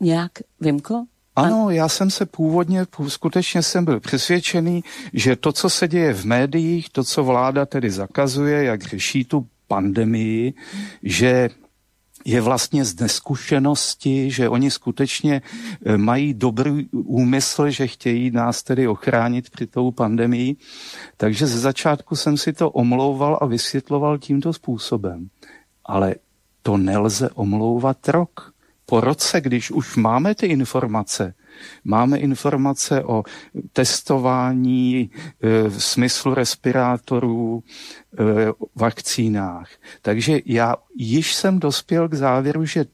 [0.00, 1.04] nějak vymklo?
[1.36, 6.24] Ano, já jsem se původně, skutečně jsem byl přesvědčený, že to, co se děje v
[6.24, 10.54] médiích, to, co vláda tedy zakazuje, jak řeší tu pandemii,
[11.02, 11.50] že
[12.24, 15.42] je vlastně z neskušenosti, že oni skutečně
[15.86, 20.56] eh, mají dobrý úmysl, že chtějí nás tedy ochránit při tou pandemii.
[21.16, 25.28] Takže ze začátku jsem si to omlouval a vysvětloval tímto způsobem.
[25.84, 26.14] Ale
[26.62, 28.51] to nelze omlouvat rok
[28.92, 31.34] po roce, když už máme ty informace,
[31.84, 33.24] máme informace o
[33.72, 35.08] testování e,
[35.68, 38.24] v smyslu respirátorů, e,
[38.74, 39.68] vakcínách.
[40.02, 42.84] Takže já již jsem dospěl k závěru, že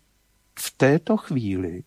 [0.58, 1.82] v této chvíli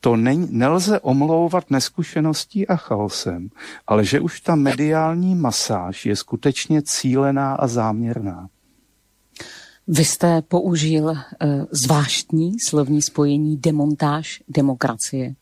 [0.00, 3.48] to ne, nelze omlouvat neskušeností a chaosem,
[3.86, 8.48] ale že už ta mediální masáž je skutečně cílená a záměrná.
[9.92, 11.16] Vy jste použil uh,
[11.70, 15.34] zvláštní slovní spojení demontáž demokracie.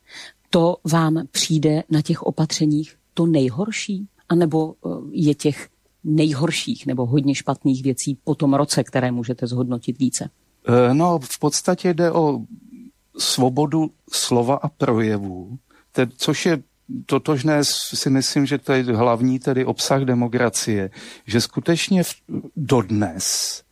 [0.50, 4.08] To vám přijde na těch opatřeních to nejhorší?
[4.28, 5.68] A nebo uh, je těch
[6.04, 10.30] nejhorších nebo hodně špatných věcí po tom roce, které můžete zhodnotit více?
[10.68, 12.40] Uh, no, v podstatě jde o
[13.18, 15.58] svobodu slova a projevů,
[16.16, 16.62] což je
[17.06, 20.90] totožné si myslím, že to je hlavní tedy obsah demokracie,
[21.26, 22.02] že skutečně
[22.56, 23.62] dodnes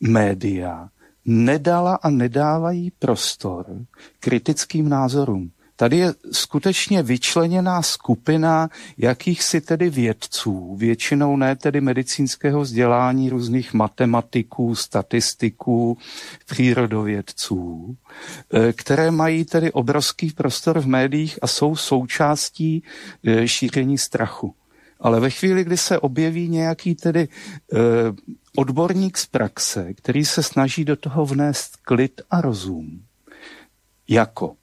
[0.00, 0.88] média
[1.24, 3.66] nedala a nedávají prostor
[4.20, 5.50] kritickým názorům.
[5.78, 8.68] Tady je skutečně vyčleněná skupina
[8.98, 15.98] jakýchsi tedy vědců, většinou ne tedy medicínského vzdělání různých matematiků, statistiků,
[16.46, 17.96] přírodovědců,
[18.52, 22.82] eh, které mají tedy obrovský prostor v médiích a jsou součástí
[23.24, 24.54] eh, šíření strachu.
[25.00, 27.28] Ale ve chvíli, kdy se objeví nějaký tedy e,
[28.56, 33.02] odborník z praxe, který se snaží do toho vnést klid a rozum,
[34.08, 34.54] jako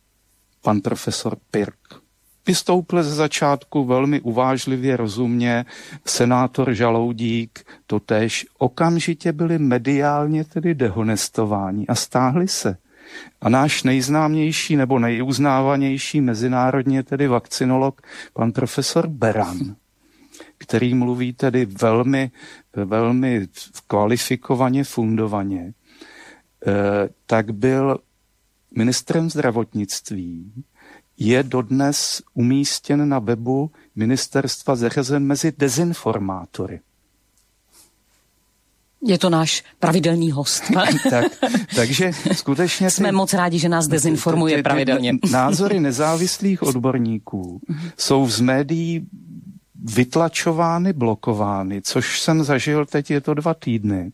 [0.62, 2.04] pan profesor Pirk,
[2.48, 5.66] vystoupil ze začátku velmi uvážlivě, rozumně,
[6.06, 12.78] senátor Žaloudík, totéž okamžitě byli mediálně tedy dehonestováni a stáhli se.
[13.42, 18.02] A náš nejznámější nebo nejuznávanější mezinárodně tedy vakcinolog,
[18.34, 19.76] pan profesor Beran,
[20.64, 22.32] který mluví tedy velmi,
[22.76, 23.48] velmi
[23.88, 25.74] kvalifikovaně, fundovaně,
[26.68, 27.98] eh, tak byl
[28.76, 30.64] ministrem zdravotnictví,
[31.18, 36.80] je dodnes umístěn na webu ministerstva zařazen mezi dezinformátory.
[39.06, 40.64] Je to náš pravidelný host.
[41.10, 41.26] tak,
[41.76, 42.90] takže skutečně...
[42.90, 45.14] Jsme ty, moc rádi, že nás dezinformuje ty, ty, pravidelně.
[45.32, 47.62] názory nezávislých odborníků
[47.98, 49.08] jsou z médií
[49.84, 54.12] vytlačovány, blokovány, což jsem zažil teď, je to dva týdny.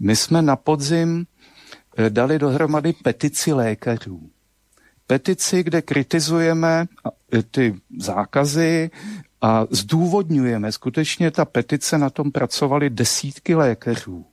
[0.00, 1.26] My jsme na podzim
[1.96, 4.30] eh, dali dohromady petici lékařů.
[5.06, 6.86] Petici, kde kritizujeme
[7.32, 8.90] eh, ty zákazy
[9.40, 10.72] a zdůvodňujeme.
[10.72, 14.26] Skutečně ta petice na tom pracovali desítky lékařů.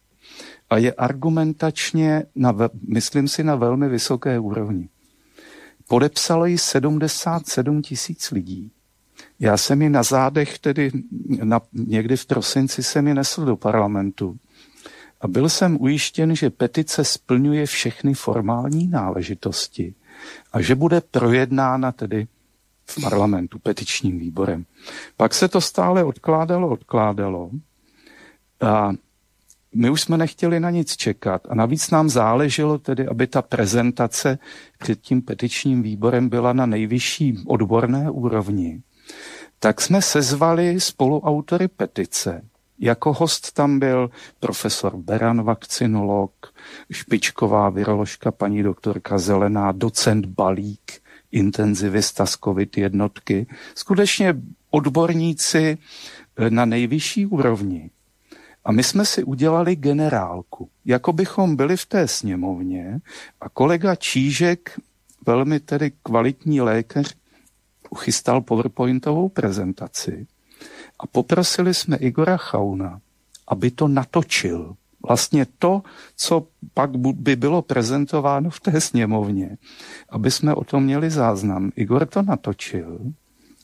[0.70, 2.56] A je argumentačně, na,
[2.90, 4.90] myslím si, na velmi vysoké úrovni.
[5.88, 8.72] Podepsalo ji 77 tisíc lidí.
[9.40, 10.92] Já jsem ji na zádech, tedy
[11.44, 14.38] na, někdy v prosinci jsem ji nesl do parlamentu.
[15.22, 19.94] A byl jsem ujištěn, že petice splňuje všechny formální náležitosti
[20.54, 22.28] a že bude projednána tedy
[22.86, 24.66] v parlamentu, petičním výborem.
[25.18, 27.50] Pak se to stále odkládalo, odkládalo.
[28.62, 28.92] A
[29.76, 34.40] my už jsme nechtěli na nic čekat a navíc nám záleželo tedy, aby ta prezentace
[34.80, 38.82] před tím petičním výborem byla na nejvyšší odborné úrovni
[39.64, 42.42] tak jsme sezvali spoluautory petice.
[42.80, 44.10] Jako host tam byl
[44.40, 46.54] profesor Beran, vakcinolog,
[46.92, 51.02] špičková viroložka paní doktorka Zelená, docent Balík,
[51.32, 53.48] intenzivista z COVID jednotky.
[53.76, 54.36] Skutečně
[54.70, 55.78] odborníci
[56.38, 57.90] eh, na nejvyšší úrovni.
[58.66, 63.00] A my jsme si udělali generálku, jako bychom byli v té sněmovně
[63.42, 64.80] a kolega Čížek,
[65.26, 67.16] velmi tedy kvalitní lékař,
[67.94, 70.28] uchystal PowerPointovou prezentaci
[71.00, 73.00] a poprosili jsme Igora Chauna,
[73.48, 74.76] aby to natočil.
[75.08, 75.82] Vlastně to,
[76.16, 79.58] co pak by bylo prezentováno v té sněmovně,
[80.10, 81.72] aby jsme o tom měli záznam.
[81.76, 83.00] Igor to natočil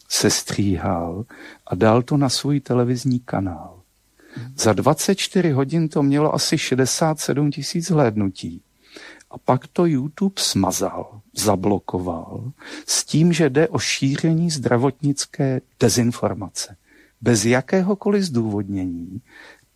[0.10, 1.26] se stříhal
[1.68, 3.82] a dal to na svůj televizní kanál.
[4.56, 8.62] Za 24 hodin to mělo asi 67 tisíc hlédnutí.
[9.32, 12.52] A pak to YouTube smazal, zablokoval,
[12.88, 16.76] s tím, že jde o šíření zdravotnické dezinformace.
[17.22, 19.22] Bez jakéhokoliv zdůvodnění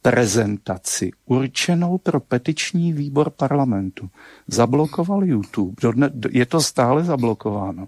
[0.01, 4.09] prezentaci určenou pro petiční výbor parlamentu.
[4.47, 5.75] Zablokoval YouTube,
[6.29, 7.87] je to stále zablokováno.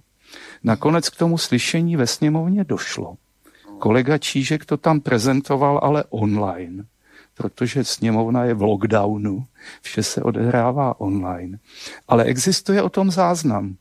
[0.63, 3.16] Nakonec k tomu slyšení ve sněmovně došlo.
[3.80, 6.86] Kolega Čížek to tam prezentoval, ale online,
[7.38, 9.45] protože sněmovna je v lockdownu,
[9.81, 11.59] vše se odehrává online.
[12.07, 13.75] Ale existuje o tom záznam.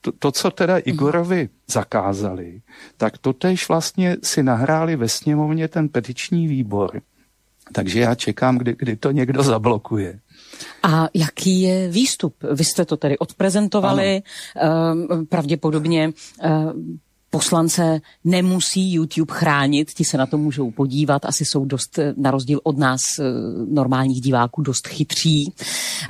[0.00, 2.60] To, to co teda Igorovi zakázali,
[2.96, 7.02] tak to tež vlastně si nahráli ve sněmovně ten petiční výbor.
[7.72, 10.20] Takže já čekám, kdy, kdy to někdo zablokuje.
[10.82, 12.34] A jaký je výstup?
[12.52, 14.22] Vy jste to tedy odprezentovali,
[14.56, 15.24] ano.
[15.28, 16.12] pravděpodobně
[17.30, 22.30] poslance nemusí YouTube chránit, ti se na to můžou podívat, asi jsou dost, eh, na
[22.30, 23.22] rozdíl od nás eh,
[23.70, 25.52] normálních diváků, dost chytří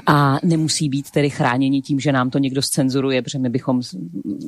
[0.07, 3.83] a nemusí být tedy chráněni tím, že nám to někdo scenzuruje, protože my bychom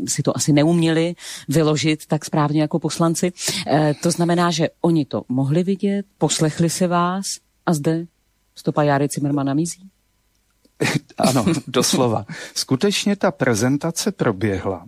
[0.08, 1.14] si to asi neuměli
[1.48, 3.32] vyložit tak správně jako poslanci.
[3.66, 7.26] E, to znamená, že oni to mohli vidět, poslechli se vás
[7.66, 8.06] a zde
[8.54, 9.90] stopa Járy Cimrmana mizí.
[11.18, 12.26] Ano, doslova.
[12.54, 14.86] Skutečně ta prezentace proběhla.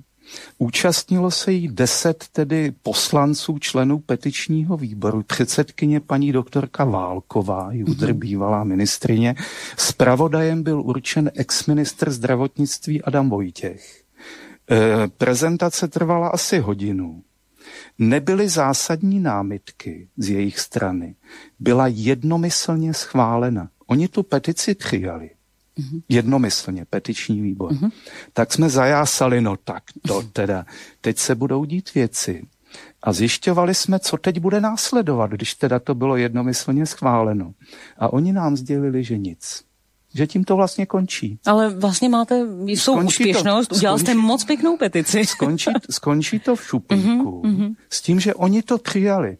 [0.58, 8.18] Účastnilo se jí deset tedy poslanců členů petičního výboru, předsedkyně paní doktorka Válková, Judr mm-hmm.
[8.18, 9.34] bývalá ministrině.
[9.76, 14.02] Spravodajem byl určen ex-ministr zdravotnictví Adam Vojtěch.
[14.70, 17.22] E, prezentace trvala asi hodinu.
[17.98, 21.14] Nebyly zásadní námitky z jejich strany.
[21.58, 23.68] Byla jednomyslně schválena.
[23.86, 25.30] Oni tu petici přijali
[25.78, 26.02] mm-hmm.
[26.08, 27.90] jednomyslně, petiční výbor, mm-hmm.
[28.32, 30.66] tak jsme zajásali, no tak to teda,
[31.00, 32.46] teď se budou dít věci.
[33.02, 37.52] A zjišťovali jsme, co teď bude následovat, když teda to bylo jednomyslně schváleno.
[37.98, 39.64] A oni nám sdělili, že nic.
[40.14, 41.38] Že tím to vlastně končí.
[41.46, 45.26] Ale vlastně máte jistou skončí úspěšnost, to, udělal skončí, jste moc pěknou petici.
[45.26, 49.36] Skončí, skončí to v šuplíku mm-hmm, s tím, že oni to přijali.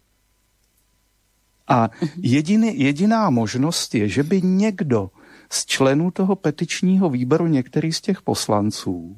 [1.69, 2.11] A mhm.
[2.17, 5.11] jediný, jediná možnost je, že by někdo
[5.53, 9.17] z členů toho petičního výboru některý z těch poslanců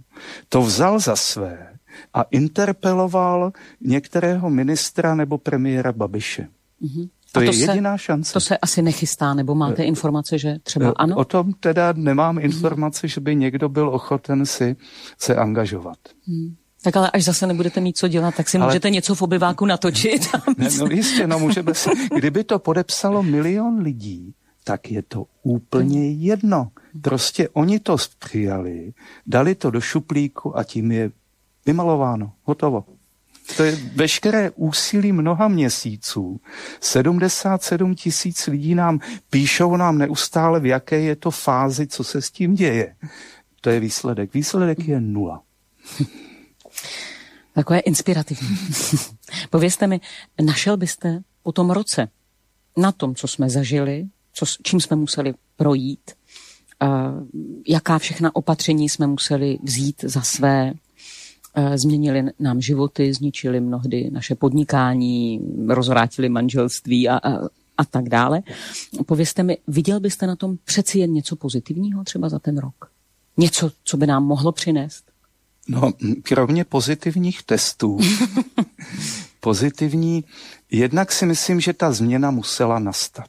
[0.49, 1.68] to vzal za své
[2.14, 6.49] a interpeloval některého ministra nebo premiéra Babiše.
[6.82, 7.09] Mm-hmm.
[7.32, 8.32] To to je se, jediná šance.
[8.32, 11.16] To se asi nechystá, nebo máte eh, informace, že třeba eh, ano?
[11.16, 12.45] O tom teda nemám mhm.
[12.45, 13.09] informace, mm.
[13.09, 14.76] že by někdo byl ochoten si
[15.18, 15.99] se angažovat.
[16.26, 16.55] Mm.
[16.82, 18.66] Tak ale až zase nebudete mít co dělat, tak si ale...
[18.66, 20.28] můžete něco v obyváku natočit.
[20.59, 26.10] Ne, no jistě, no můžeme si, kdyby to podepsalo milion lidí, tak je to úplně
[26.10, 26.70] jedno.
[27.02, 28.92] Prostě oni to přijali,
[29.26, 31.10] dali to do šuplíku a tím je
[31.66, 32.84] vymalováno, hotovo.
[33.56, 36.40] To je veškeré úsilí mnoha měsíců.
[36.80, 39.00] 77 tisíc lidí nám
[39.30, 42.96] píšou nám neustále, v jaké je to fázi, co se s tím děje.
[43.60, 44.34] To je výsledek.
[44.34, 45.42] Výsledek je nula.
[47.54, 48.58] Takové inspirativní.
[49.50, 50.00] Povězte mi,
[50.42, 52.08] našel byste po tom roce
[52.76, 54.04] na tom, co jsme zažili,
[54.35, 56.01] co, čím jsme museli projít,
[57.68, 60.74] jaká všechna opatření jsme museli vzít za své,
[61.74, 68.43] změnili nám životy, zničili mnohdy naše podnikání, rozvrátili manželství a, a, a tak dále.
[69.07, 72.91] Povězte mi, viděl byste na tom přeci jen něco pozitivního třeba za ten rok?
[73.37, 75.05] Něco, co by nám mohlo přinést?
[75.68, 77.99] No, kromě pozitivních testů,
[79.41, 80.24] pozitivní,
[80.70, 83.26] jednak si myslím, že ta změna musela nastat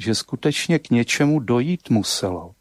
[0.00, 2.54] že skutečně k něčemu dojít muselo.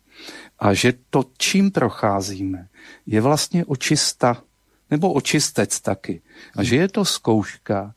[0.59, 2.67] A že to, čím procházíme,
[3.05, 4.43] je vlastně očista,
[4.91, 6.21] nebo očistec taky.
[6.55, 7.93] A že je to zkouška,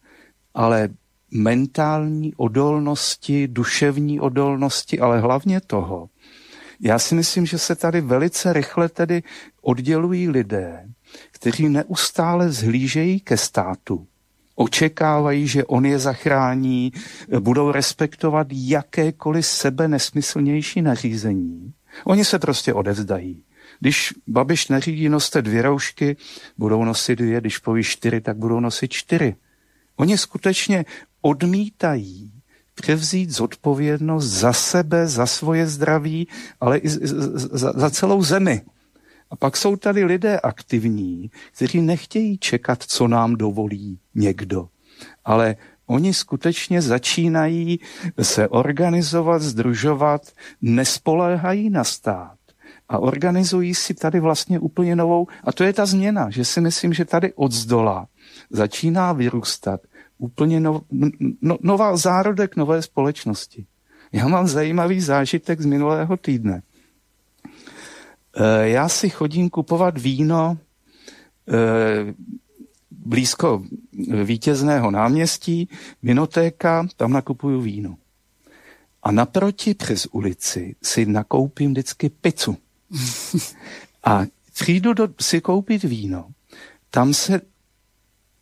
[0.54, 0.88] ale
[1.30, 6.08] mentální odolnosti, duševní odolnosti, ale hlavně toho.
[6.80, 9.22] Já si myslím, že se tady velice rychle tedy
[9.62, 10.88] oddělují lidé,
[11.30, 14.06] kteří neustále zhlížejí ke státu,
[14.54, 16.92] očekávají, že on je zachrání,
[17.40, 21.72] budou respektovat jakékoliv sebe nesmyslnější nařízení.
[22.04, 23.44] Oni se prostě odevzdají.
[23.80, 26.16] Když Babiš nařídí noste dvě roušky,
[26.58, 29.34] budou nosit dvě, když poví čtyři, tak budou nosit čtyři.
[29.96, 30.84] Oni skutečně
[31.20, 32.32] odmítají
[32.74, 36.28] převzít zodpovědnost za sebe, za svoje zdraví,
[36.60, 38.62] ale i za, za celou zemi.
[39.32, 44.68] A pak jsou tady lidé aktivní, kteří nechtějí čekat, co nám dovolí někdo,
[45.24, 45.56] ale
[45.86, 47.80] oni skutečně začínají
[48.22, 50.22] se organizovat, združovat,
[50.62, 52.36] nespoléhají na stát
[52.88, 56.92] a organizují si tady vlastně úplně novou, a to je ta změna, že si myslím,
[56.92, 58.06] že tady od zdola
[58.50, 59.80] začíná vyrůstat
[60.18, 60.80] úplně no,
[61.42, 63.66] no, nová zárodek nové společnosti.
[64.12, 66.62] Já mám zajímavý zážitek z minulého týdne.
[68.36, 70.58] E, já si chodím kupovat víno
[71.48, 72.14] e,
[72.90, 73.64] blízko
[74.24, 75.68] vítězného náměstí,
[76.02, 77.96] vinotéka, tam nakupuju víno.
[79.02, 82.56] A naproti přes ulici si nakoupím vždycky pizzu.
[84.04, 84.22] A
[84.52, 86.28] přijdu do, si koupit víno.
[86.90, 87.40] Tam se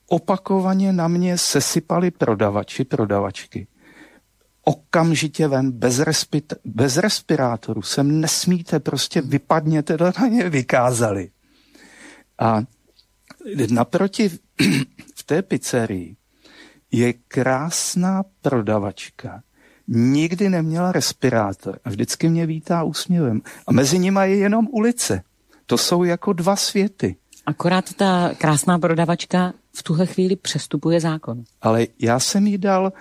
[0.06, 3.66] opakovaně na mě sesypali prodavači, prodavačky.
[4.64, 11.30] Okamžitě ven, bez, respit, bez respirátoru, sem nesmíte, prostě vypadněte, na ně vykázali.
[12.38, 12.62] A
[13.70, 14.28] naproti
[15.16, 16.16] v té pizzerii
[16.92, 19.42] je krásná prodavačka,
[19.88, 23.40] nikdy neměla respirátor a vždycky mě vítá úsměvem.
[23.66, 25.22] A mezi nimi je jenom ulice.
[25.66, 27.16] To jsou jako dva světy.
[27.46, 31.44] Akorát ta krásná prodavačka v tuhle chvíli přestupuje zákon.
[31.62, 32.92] Ale já jsem jí dal,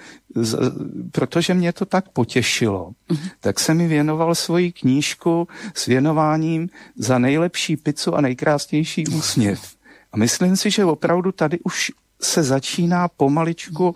[1.11, 3.31] protože mě to tak potěšilo, uh-huh.
[3.39, 9.75] tak jsem mi věnoval svoji knížku s věnováním za nejlepší pizzu a nejkrásnější úsměv.
[10.11, 11.91] A myslím si, že opravdu tady už
[12.21, 13.95] se začíná pomaličku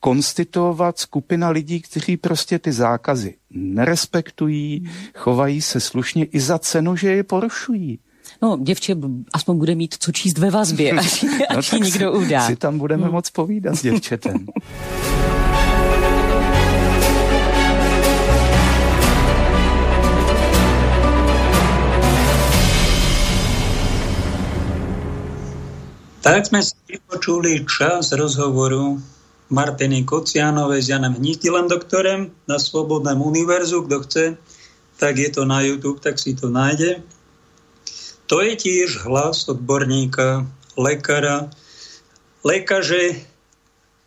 [0.00, 7.12] konstituovat skupina lidí, kteří prostě ty zákazy nerespektují, chovají se slušně i za cenu, že
[7.12, 7.98] je porušují.
[8.42, 8.96] No, děvče
[9.32, 12.46] aspoň bude mít co číst ve vazbě, až, no, až někdo udá.
[12.46, 13.12] Si tam budeme hmm.
[13.12, 14.46] moc povídat s děvčetem.
[26.18, 29.00] Tak sme si vypočuli čas rozhovoru
[29.48, 33.88] Martiny Kocianovej s Janem Hnítilem doktorem na Slobodnom univerzu.
[33.88, 34.24] Kto chce,
[35.00, 37.00] tak je to na YouTube, tak si to nájde.
[38.28, 40.44] To je tiež hlas odborníka,
[40.76, 41.48] lekára,
[42.44, 43.16] lékaře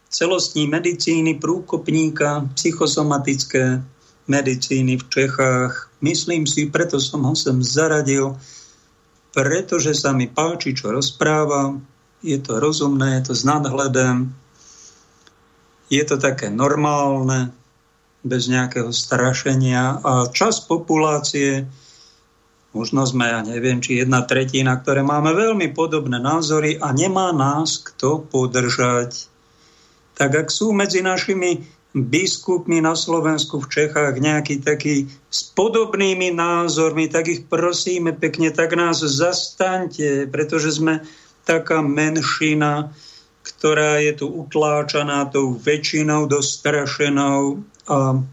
[0.10, 3.84] celostní medicíny, průkopníka, psychosomatické
[4.28, 5.90] medicíny v Čechách.
[6.02, 8.38] Myslím si, preto som ho sem zaradil,
[9.34, 11.82] pretože sa mi páči, čo rozpráva,
[12.22, 14.30] je to rozumné, je to s nadhledem,
[15.90, 17.50] je to také normálne,
[18.22, 19.98] bez nejakého strašenia.
[20.06, 21.66] A čas populácie,
[22.72, 27.80] možno sme, ja neviem, či jedna tretina, ktoré máme veľmi podobné názory a nemá nás
[27.84, 29.28] kto podržať.
[30.16, 37.12] Tak ak sú medzi našimi biskupmi na Slovensku, v Čechách nejakí takí s podobnými názormi,
[37.12, 41.04] tak ich prosíme pekne, tak nás zastaňte, pretože sme
[41.44, 42.96] taká menšina,
[43.44, 47.60] ktorá je tu utláčaná tou väčšinou dostrašenou
[47.92, 48.24] a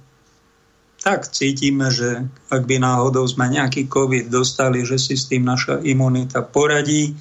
[0.98, 5.78] tak cítime, že ak by náhodou sme nejaký COVID dostali, že si s tým naša
[5.86, 7.14] imunita poradí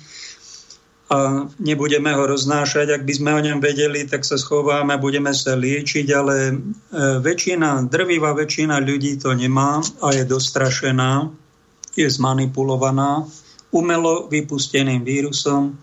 [1.07, 2.91] a nebudeme ho roznášať.
[2.91, 6.53] Ak by sme o ňom vedeli, tak sa schováme, budeme sa liečiť, ale e,
[7.23, 11.31] väčšina, drvivá väčšina ľudí to nemá a je dostrašená,
[11.95, 13.23] je zmanipulovaná
[13.71, 15.75] umelo vypusteným vírusom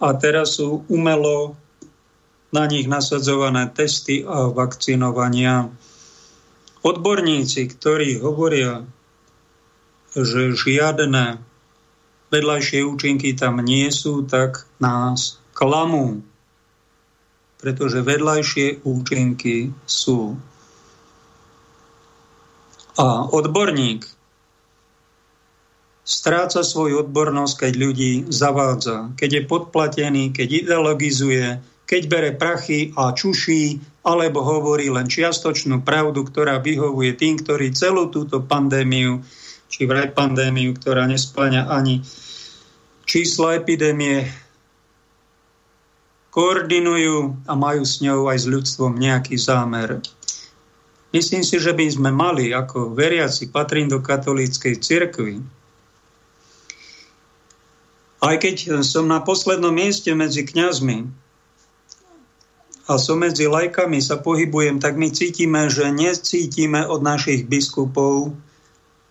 [0.00, 1.56] a teraz sú umelo
[2.52, 5.68] na nich nasadzované testy a vakcinovania.
[6.84, 8.84] Odborníci, ktorí hovoria,
[10.16, 11.40] že žiadne
[12.32, 16.20] vedľajšie účinky tam nie sú, tak nás klamú,
[17.60, 20.36] pretože vedľajšie účinky sú.
[22.96, 24.08] A odborník
[26.06, 33.10] stráca svoju odbornosť, keď ľudí zavádza, keď je podplatený, keď ideologizuje, keď bere prachy a
[33.10, 39.26] čuší, alebo hovorí len čiastočnú pravdu, ktorá vyhovuje tým, ktorí celú túto pandémiu,
[39.66, 42.06] či vraj pandémiu, ktorá nesplňa ani
[43.02, 44.30] čísla epidémie,
[46.30, 49.98] koordinujú a majú s ňou aj s ľudstvom nejaký zámer.
[51.10, 55.42] Myslím si, že by sme mali, ako veriaci, patrím do katolíckej cirkvi,
[58.22, 61.25] aj keď som na poslednom mieste medzi kňazmi
[62.86, 68.34] a som medzi lajkami sa pohybujem, tak my cítime, že necítime od našich biskupov,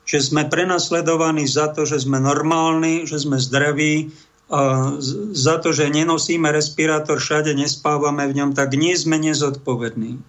[0.08, 4.16] že sme prenasledovaní za to, že sme normálni, že sme zdraví,
[4.46, 4.94] a
[5.34, 10.22] za to, že nenosíme respirátor všade, nespávame v ňom, tak nie sme nezodpovední.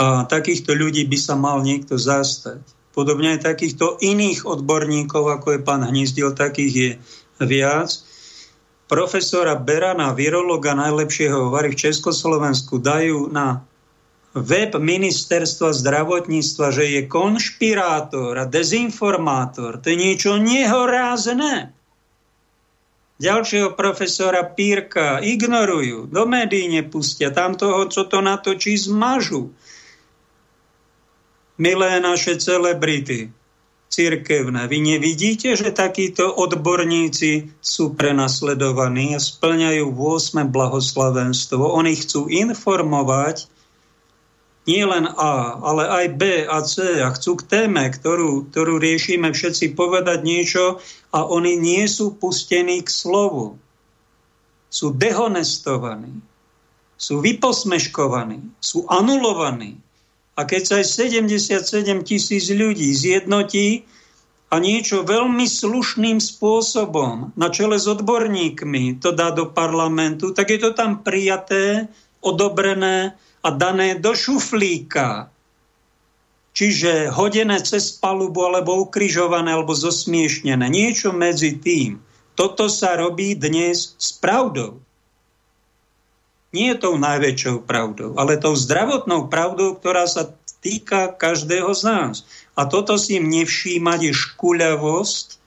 [0.00, 2.64] A takýchto ľudí by sa mal niekto zastať.
[2.96, 6.90] Podobne aj takýchto iných odborníkov, ako je pán Hnízdil, takých je
[7.44, 8.00] viac.
[8.90, 13.62] Profesora Berana, virologa najlepšieho vary v Československu, dajú na
[14.34, 19.78] web ministerstva zdravotníctva, že je konšpirátor a dezinformátor.
[19.78, 21.70] To je niečo nehorázne.
[23.20, 29.52] ďalšieho profesora Pírka ignorujú, do médií nepustia, tam toho, čo to natočí, zmažu.
[31.60, 33.30] Milé naše celebrity,
[33.90, 40.46] církevné, vy nevidíte, že takíto odborníci sú prenasledovaní a splňajú 8.
[40.46, 41.58] blahoslavenstvo.
[41.74, 43.50] Oni chcú informovať
[44.70, 49.34] nie len A, ale aj B a C a chcú k téme, ktorú, ktorú riešime
[49.34, 50.78] všetci povedať niečo
[51.10, 53.58] a oni nie sú pustení k slovu.
[54.70, 56.22] Sú dehonestovaní,
[56.94, 59.82] sú vyposmeškovaní, sú anulovaní.
[60.40, 63.84] A keď sa aj 77 tisíc ľudí zjednotí
[64.48, 70.64] a niečo veľmi slušným spôsobom na čele s odborníkmi to dá do parlamentu, tak je
[70.64, 71.92] to tam prijaté,
[72.24, 75.28] odobrené a dané do šuflíka.
[76.56, 80.72] Čiže hodené cez palubu alebo ukrižované alebo zosmiešnené.
[80.72, 82.00] Niečo medzi tým.
[82.32, 84.80] Toto sa robí dnes s pravdou.
[86.50, 92.14] Nie je tou najväčšou pravdou, ale tou zdravotnou pravdou, ktorá sa týka každého z nás.
[92.58, 95.40] A toto si nevšímať je škuľavosť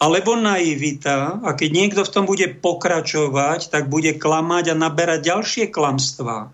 [0.00, 5.64] alebo naivita a keď niekto v tom bude pokračovať, tak bude klamať a naberať ďalšie
[5.68, 6.48] klamstvá.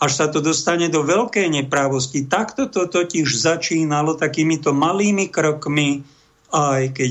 [0.00, 2.24] Až sa to dostane do veľkej neprávosti.
[2.24, 6.00] Takto to totiž začínalo takýmito malými krokmi,
[6.48, 7.10] aj keď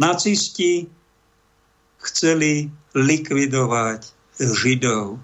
[0.00, 0.88] nacisti
[2.00, 4.00] chceli likvidovať
[4.38, 5.18] Židov.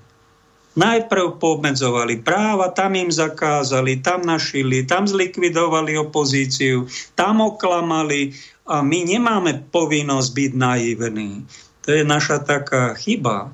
[0.70, 6.86] Najprv pomedzovali práva, tam im zakázali, tam našili, tam zlikvidovali opozíciu,
[7.18, 8.38] tam oklamali,
[8.70, 11.42] a my nemáme povinnosť byť naivní.
[11.82, 13.50] To je naša taká chyba,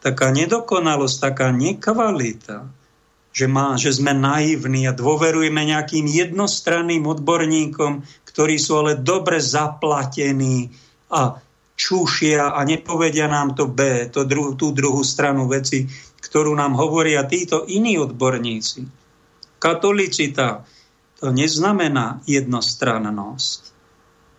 [0.00, 2.64] taká nedokonalosť, taká nekvalita,
[3.36, 10.72] že, má, že sme naivní a dôverujeme nejakým jednostranným odborníkom, ktorí sú ale dobre zaplatení
[11.12, 11.36] a
[11.80, 15.88] čúšia a nepovedia nám to B, to dru, tú druhú stranu veci,
[16.20, 18.84] ktorú nám hovoria títo iní odborníci.
[19.56, 20.68] Katolicita
[21.16, 23.72] to neznamená jednostrannosť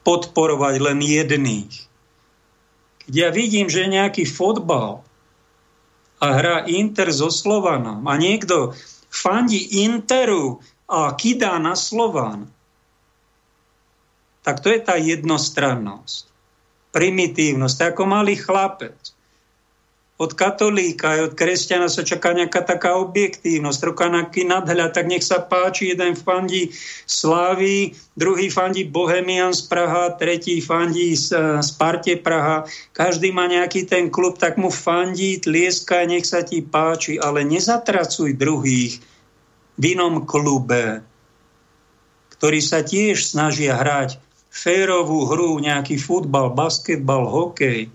[0.05, 1.73] podporovať len jedných.
[3.05, 5.01] Keď ja vidím, že nejaký fotbal
[6.21, 8.77] a hrá Inter so Slovanom a niekto
[9.09, 12.49] fandí Interu a kydá na Slovan,
[14.41, 16.30] tak to je tá jednostrannosť.
[16.91, 17.95] Primitívnosť.
[17.95, 18.95] Ako malý chlapec
[20.21, 25.25] od katolíka aj od kresťana sa čaká nejaká taká objektívnosť, trocha nejaký nadhľad, tak nech
[25.25, 26.69] sa páči, jeden fandí
[27.09, 33.89] Slávy, druhý fandí Bohemian z Praha, tretí fandí z eh, Sparte Praha, každý má nejaký
[33.89, 39.01] ten klub, tak mu fandí, tlieska, nech sa ti páči, ale nezatracuj druhých
[39.81, 41.01] v inom klube,
[42.37, 44.21] ktorí sa tiež snažia hrať
[44.51, 47.87] férovú hru, nejaký futbal, basketbal, hokej,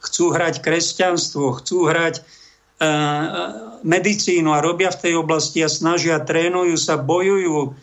[0.00, 6.80] chcú hrať kresťanstvo, chcú hrať uh, medicínu a robia v tej oblasti a snažia, trénujú
[6.80, 7.76] sa, bojujú,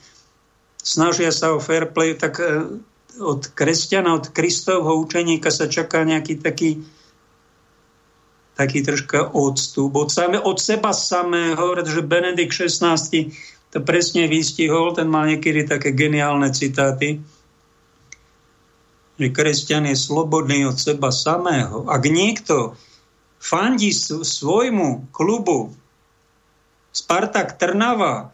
[0.82, 2.74] snažia sa o fair play, tak uh,
[3.22, 6.84] od kresťana, od Kristovho učeníka sa čaká nejaký taký
[8.56, 12.96] taký troška odstup od, same, od seba samého, pretože Benedikt XVI
[13.76, 17.20] to presne vystihol, ten mal niekedy také geniálne citáty,
[19.16, 21.88] že kresťan je slobodný od seba samého.
[21.88, 22.76] Ak niekto
[23.40, 25.72] fandí svojmu klubu
[26.96, 28.32] Spartak Trnava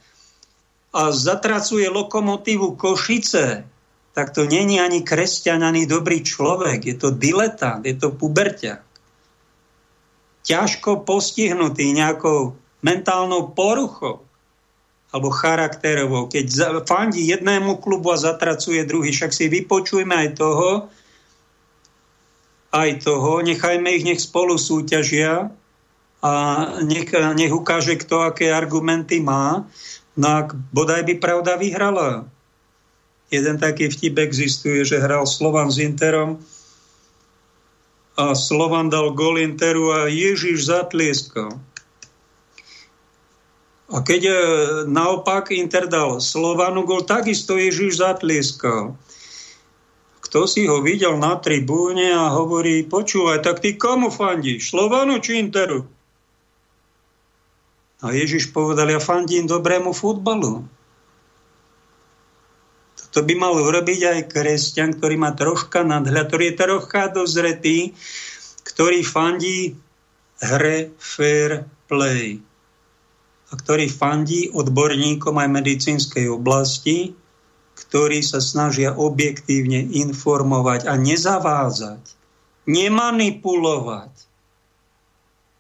[0.94, 3.66] a zatracuje lokomotívu Košice,
[4.12, 6.84] tak to není ani kresťan, ani dobrý človek.
[6.84, 8.84] Je to diletant, je to puberťak.
[10.42, 14.26] Ťažko postihnutý nejakou mentálnou poruchou
[15.12, 16.32] alebo charakterovo.
[16.32, 20.88] Keď fandí jednému klubu a zatracuje druhý, však si vypočujme aj toho,
[22.72, 25.52] aj toho, nechajme ich, nech spolu súťažia
[26.24, 26.34] a
[26.88, 29.68] nech, nech ukáže, kto aké argumenty má.
[30.16, 32.24] No a bodaj by pravda vyhrala.
[33.32, 36.40] Jeden taký vtip existuje, že hral Slovan s Interom
[38.20, 41.56] a Slovan dal gol Interu a Ježiš zatlieskal.
[43.92, 44.36] A keď e,
[44.88, 48.96] naopak Inter dal Slovanu gol, takisto Ježiš zatlieskal.
[50.24, 54.72] Kto si ho videl na tribúne a hovorí, počúvaj, tak ty komu fandíš?
[54.72, 55.84] Slovanu či Interu?
[58.00, 60.64] A Ježiš povedal, ja fandím dobrému futbalu.
[63.12, 67.92] To by mal urobiť aj kresťan, ktorý má troška nadhľad, ktorý je trocha dozretý,
[68.64, 69.76] ktorý fandí
[70.40, 72.40] hre fair play
[73.52, 77.12] a ktorý fandí odborníkom aj medicínskej oblasti
[77.92, 82.00] ktorí sa snažia objektívne informovať a nezavádzať,
[82.70, 84.14] nemanipulovať,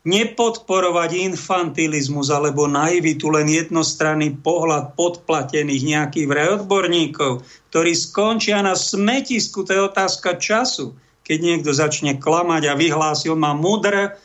[0.01, 6.27] nepodporovať infantilizmus alebo naivitu, len jednostranný pohľad podplatených nejakých
[6.63, 10.95] odborníkov, ktorí skončia na smetisku, to je otázka času.
[11.21, 14.17] Keď niekto začne klamať a vyhlási, on má mudr,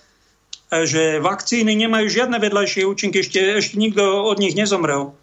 [0.71, 5.15] že vakcíny nemajú žiadne vedľajšie účinky, ešte, ešte nikto od nich nezomrel.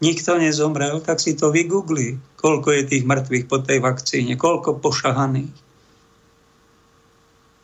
[0.00, 5.52] Nikto nezomrel, tak si to vygoogli, koľko je tých mŕtvych po tej vakcíne, koľko pošahaných.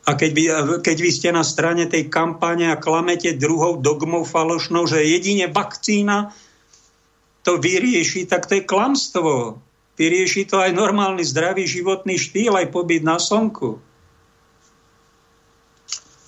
[0.07, 0.45] A keď vy,
[0.87, 6.31] keď vy ste na strane tej kampane a klamete druhou dogmou falošnou, že jedine vakcína
[7.43, 9.59] to vyrieši, tak to je klamstvo.
[9.99, 13.83] Vyrieši to aj normálny zdravý životný štýl, aj pobyt na slnku.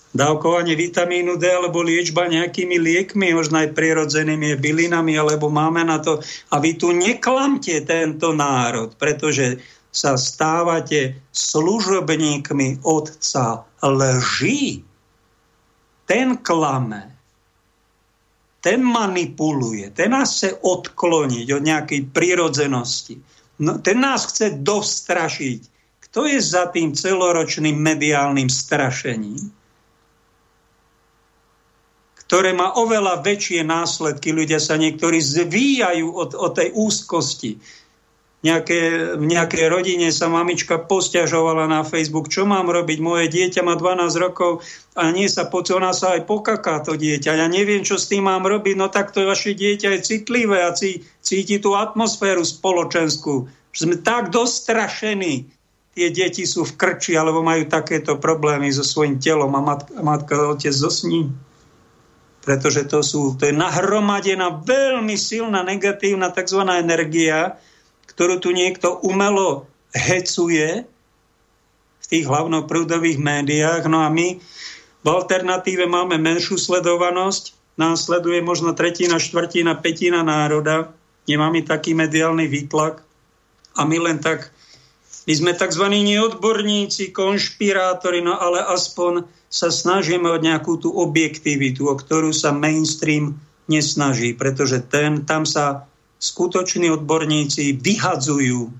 [0.08, 6.24] Dávkovanie vitamínu D alebo liečba nejakými liekmi, možno aj prirodzenými bylinami, alebo máme na to.
[6.48, 9.60] A vy tu neklamte tento národ, pretože
[9.92, 14.80] sa stávate služobníkmi Otca lží.
[16.08, 17.12] Ten klame,
[18.64, 23.20] ten manipuluje, ten nás chce odkloniť od nejakej prirodzenosti.
[23.60, 25.60] No, ten nás chce dostrašiť.
[26.08, 29.52] Kto je za tým celoročným mediálnym strašením?
[32.28, 34.36] Ktoré má oveľa väčšie následky.
[34.36, 37.56] Ľudia sa niektorí zvíjajú od, od tej úzkosti.
[38.38, 43.74] Nejaké, v nejakej rodine sa mamička posťažovala na Facebook, čo mám robiť, moje dieťa má
[43.74, 44.62] 12 rokov
[44.94, 48.30] a nie sa poď, ona sa aj pokaká to dieťa, ja neviem, čo s tým
[48.30, 53.50] mám robiť, no tak to vaše dieťa je citlivé a cí, cíti tú atmosféru spoločenskú,
[53.74, 55.50] sme tak dostrašení,
[55.98, 60.34] tie deti sú v krči alebo majú takéto problémy so svojím telom a matka, matka
[60.38, 61.26] a otec zosní.
[62.42, 66.64] Pretože to, sú, to je nahromadená veľmi silná negatívna tzv.
[66.64, 67.58] energia,
[68.14, 70.84] ktorú tu niekto umelo hecuje
[71.98, 73.86] v tých hlavnoprúdových médiách.
[73.86, 74.40] No a my
[74.98, 80.90] v alternatíve máme menšiu sledovanosť, následuje možno tretina, štvrtina, petina národa,
[81.30, 83.04] nemáme taký mediálny výtlak
[83.78, 84.50] a my len tak,
[85.28, 85.84] my sme tzv.
[85.92, 93.36] neodborníci, konšpirátori, no ale aspoň sa snažíme o nejakú tú objektivitu, o ktorú sa mainstream
[93.68, 95.84] nesnaží, pretože ten, tam sa
[96.16, 98.72] skutoční odborníci vyhadzujú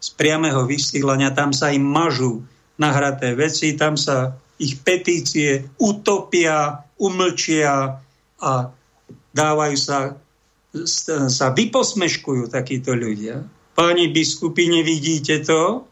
[0.00, 2.40] z priamého vysielania, tam sa im mažú
[2.80, 8.00] nahraté veci, tam sa ich petície utopia, umlčia
[8.40, 8.52] a
[9.36, 10.16] dávajú sa,
[11.28, 13.44] sa vyposmeškujú takíto ľudia.
[13.74, 15.82] Páni biskupy, nevidíte to?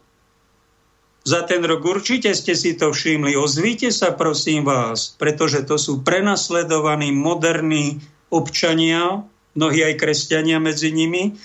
[1.23, 3.35] Za ten rok určite ste si to všimli.
[3.39, 9.23] Ozvíte sa, prosím vás, pretože to sú prenasledovaní moderní občania,
[9.55, 11.35] mnohí aj kresťania medzi nimi,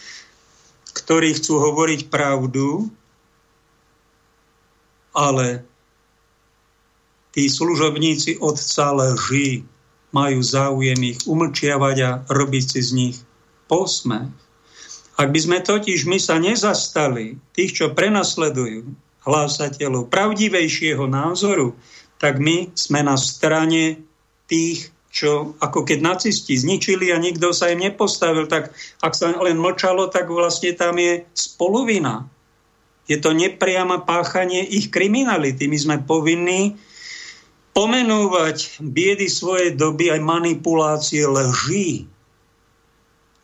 [0.94, 2.90] ktorí chcú hovoriť pravdu,
[5.14, 5.62] ale
[7.30, 9.62] tí služobníci otca lží
[10.10, 13.16] majú záujem ich umlčiavať a robiť si z nich
[13.70, 14.47] posmech.
[15.18, 18.86] Ak by sme totiž my sa nezastali tých, čo prenasledujú
[19.26, 21.74] hlásateľov pravdivejšieho názoru,
[22.22, 23.98] tak my sme na strane
[24.46, 28.70] tých, čo ako keď nacisti zničili a nikto sa im nepostavil, tak
[29.02, 32.30] ak sa len mlčalo, tak vlastne tam je spolovina.
[33.10, 35.66] Je to nepriama páchanie ich kriminality.
[35.66, 36.78] My sme povinní
[37.72, 42.04] pomenúvať biedy svojej doby aj manipulácie lží,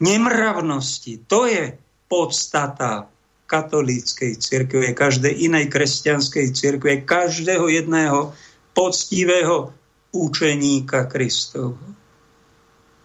[0.04, 1.24] nemravnosti.
[1.32, 1.72] To je
[2.12, 3.08] podstata
[3.48, 8.36] katolíckej cirkve, každej inej kresťanskej cirkve, každého jedného
[8.76, 9.72] poctivého
[10.12, 11.80] učeníka Kristovho.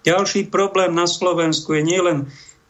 [0.04, 2.18] Ďalší problém na Slovensku je nielen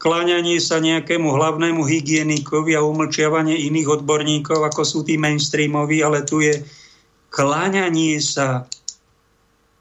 [0.01, 6.41] kláňanie sa nejakému hlavnému hygienikovi a umlčiavanie iných odborníkov, ako sú tí mainstreamoví, ale tu
[6.41, 6.63] je
[7.29, 8.65] kláňanie sa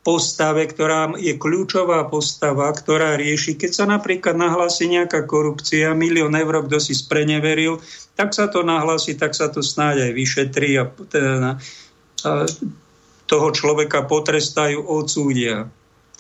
[0.09, 6.65] postave, ktorá je kľúčová postava, ktorá rieši, keď sa napríklad nahlási nejaká korupcia, milión eur,
[6.65, 7.77] kto si spreneveril,
[8.17, 11.21] tak sa to nahlási, tak sa to snáď aj vyšetrí a, a,
[12.25, 12.31] a
[13.29, 15.69] toho človeka potrestajú, odsúdia.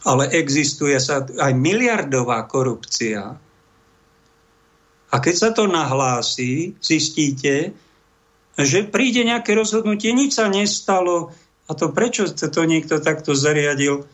[0.04, 3.40] Ale existuje sa aj miliardová korupcia.
[5.08, 7.72] A keď sa to nahlási, zistíte,
[8.60, 11.32] že príde nejaké rozhodnutie, nič sa nestalo.
[11.68, 14.08] A to prečo to niekto takto zariadil?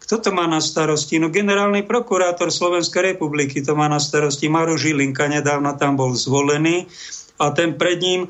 [0.00, 1.20] Kto to má na starosti?
[1.20, 4.48] No generálny prokurátor Slovenskej republiky to má na starosti.
[4.48, 6.88] Maro Žilinka nedávno tam bol zvolený
[7.36, 8.20] a ten pred ním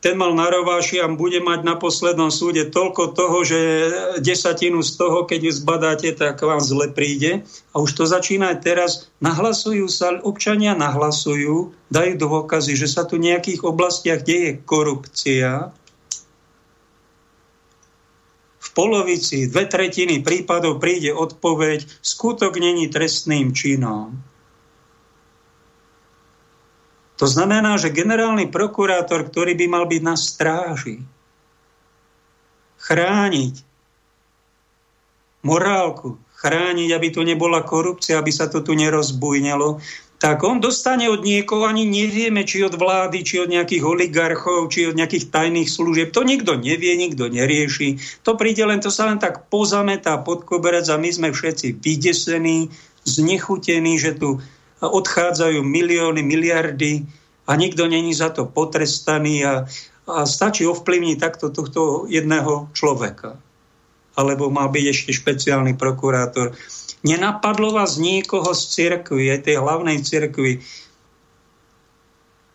[0.00, 3.60] ten mal narováši a bude mať na poslednom súde toľko toho, že
[4.24, 7.44] desatinu z toho, keď ju zbadáte, tak vám zle príde.
[7.76, 8.90] A už to začína aj teraz.
[9.20, 15.76] Nahlasujú sa, občania nahlasujú, dajú dôkazy, že sa tu v nejakých oblastiach deje korupcia.
[18.70, 24.14] V polovici, dve tretiny prípadov príde odpoveď, skutok není trestným činom.
[27.18, 31.02] To znamená, že generálny prokurátor, ktorý by mal byť na stráži,
[32.80, 33.60] chrániť
[35.44, 39.82] morálku, chrániť, aby tu nebola korupcia, aby sa to tu nerozbujnelo,
[40.20, 44.92] tak on dostane od niekoho, ani nevieme, či od vlády, či od nejakých oligarchov, či
[44.92, 46.12] od nejakých tajných služieb.
[46.12, 48.20] To nikto nevie, nikto nerieši.
[48.28, 52.68] To príde len, to sa len tak pozametá pod koberec a my sme všetci vydesení,
[53.08, 54.44] znechutení, že tu
[54.84, 57.08] odchádzajú milióny, miliardy
[57.48, 59.64] a nikto není za to potrestaný a,
[60.04, 63.40] a stačí ovplyvniť takto tohto jedného človeka.
[64.20, 66.52] Alebo má byť ešte špeciálny prokurátor.
[67.00, 70.60] Nenapadlo vás niekoho z cirkvi, aj tej hlavnej cirkvi,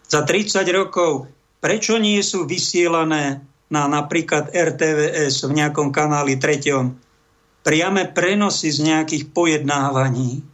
[0.05, 1.25] za 30 rokov,
[1.57, 3.41] prečo nie sú vysielané
[3.73, 6.93] na napríklad RTVS v nejakom kanáli treťom?
[7.65, 10.45] Priame prenosy z nejakých pojednávaní,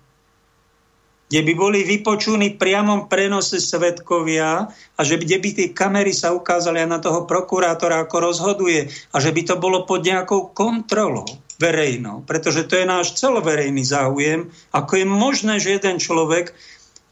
[1.27, 6.79] kde by boli vypočúni priamom prenose svetkovia a že kde by tie kamery sa ukázali
[6.83, 11.27] aj na toho prokurátora, ako rozhoduje a že by to bolo pod nejakou kontrolou
[11.61, 16.57] verejnou, pretože to je náš celoverejný záujem, ako je možné, že jeden človek,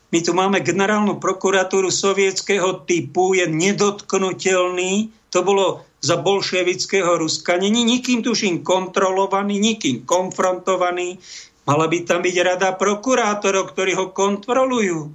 [0.10, 7.86] my tu máme generálnu prokuratúru sovietského typu, je nedotknutelný, to bolo za bolševického Ruska, není
[7.86, 11.22] nikým tuším kontrolovaný, nikým konfrontovaný,
[11.70, 15.14] Mala by tam byť rada prokurátorov, ktorí ho kontrolujú.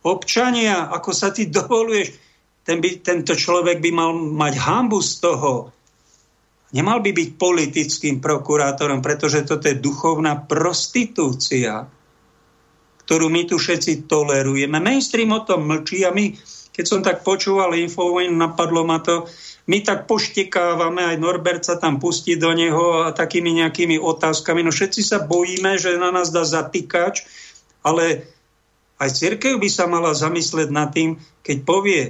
[0.00, 2.16] Občania, ako sa ty dovoluješ,
[2.64, 5.68] ten by, tento človek by mal mať hambu z toho.
[6.70, 11.90] Nemal by byť politickým prokurátorom, pretože toto je duchovná prostitúcia,
[13.02, 14.78] ktorú my tu všetci tolerujeme.
[14.78, 16.30] Mainstream o tom mlčí a my,
[16.70, 19.26] keď som tak počúval Infovojn, napadlo ma to,
[19.66, 24.62] my tak poštekávame, aj Norbert sa tam pustí do neho a takými nejakými otázkami.
[24.62, 27.26] No všetci sa bojíme, že na nás dá zatýkač,
[27.82, 28.30] ale
[29.02, 32.02] aj církev by sa mala zamyslieť nad tým, keď povie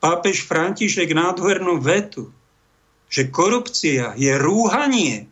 [0.00, 2.28] pápež František nádhernú vetu,
[3.12, 5.28] že korupcia je rúhanie,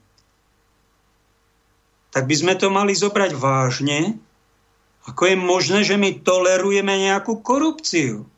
[2.12, 4.20] tak by sme to mali zobrať vážne,
[5.09, 8.28] ako je možné, že my tolerujeme nejakú korupciu.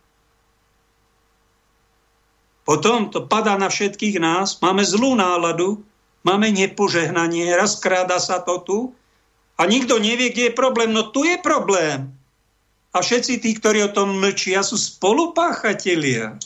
[2.63, 5.83] Potom to padá na všetkých nás, máme zlú náladu,
[6.23, 8.79] máme nepožehnanie, rozkráda sa to tu
[9.59, 10.95] a nikto nevie, kde je problém.
[10.95, 12.15] No tu je problém.
[12.95, 16.39] A všetci tí, ktorí o tom mlčia, sú spolupáchatelia.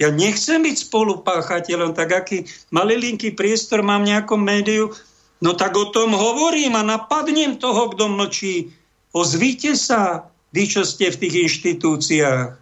[0.00, 4.96] Ja nechcem byť spolupáchateľom, tak aký malilinký priestor mám v nejakom médiu,
[5.44, 8.72] no tak o tom hovorím a napadnem toho, kto mlčí.
[9.12, 12.60] Ozvíte sa, vy, čo ste v tých inštitúciách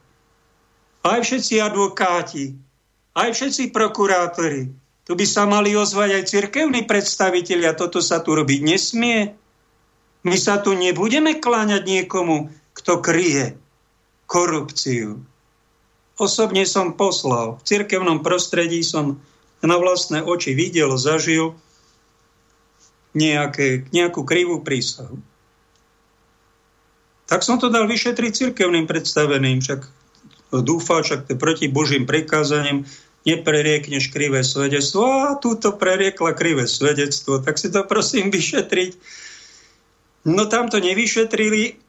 [1.09, 2.53] aj všetci advokáti,
[3.16, 4.68] aj všetci prokurátori.
[5.09, 7.72] Tu by sa mali ozvať aj cirkevní predstavitelia.
[7.72, 9.32] Toto sa tu robiť nesmie.
[10.20, 13.57] My sa tu nebudeme kláňať niekomu, kto kryje
[14.28, 15.24] korupciu.
[16.18, 17.62] Osobne som poslal.
[17.62, 19.22] V cirkevnom prostredí som
[19.62, 21.54] na vlastné oči videl, zažil
[23.14, 25.18] nejaké, nejakú krivú prísahu.
[27.28, 29.86] Tak som to dal vyšetriť cirkevným predstaveným, však
[30.64, 32.88] dúfa, však to proti Božím prikázaním,
[33.28, 35.04] nepreriekneš krivé svedectvo.
[35.04, 38.90] A túto preriekla krivé svedectvo, tak si to prosím vyšetriť.
[40.24, 41.88] No tam to nevyšetrili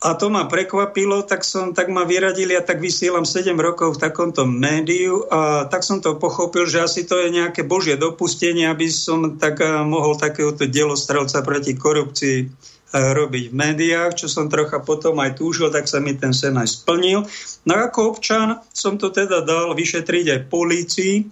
[0.00, 4.02] a to ma prekvapilo, tak, som, tak ma vyradili a tak vysielam 7 rokov v
[4.08, 8.88] takomto médiu a tak som to pochopil, že asi to je nejaké božie dopustenie, aby
[8.88, 12.38] som tak eh, mohol takéhoto dielostrelca proti korupcii
[12.90, 16.82] robiť v médiách, čo som trocha potom aj túžil, tak sa mi ten sen aj
[16.82, 17.22] splnil.
[17.62, 21.30] No ako občan som to teda dal vyšetriť aj polícii.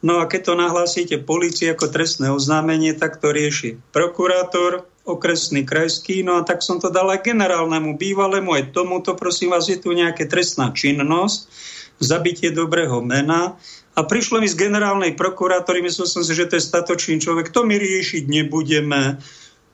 [0.00, 6.20] No a keď to nahlásite policii ako trestné oznámenie, tak to rieši prokurátor, okresný krajský,
[6.20, 9.96] no a tak som to dal aj generálnemu bývalému, aj tomuto, prosím vás, je tu
[9.96, 11.48] nejaká trestná činnosť,
[11.98, 13.56] zabitie dobrého mena,
[13.98, 17.66] a prišlo mi z generálnej prokurátory, myslel som si, že to je statočný človek, to
[17.66, 19.18] my riešiť nebudeme,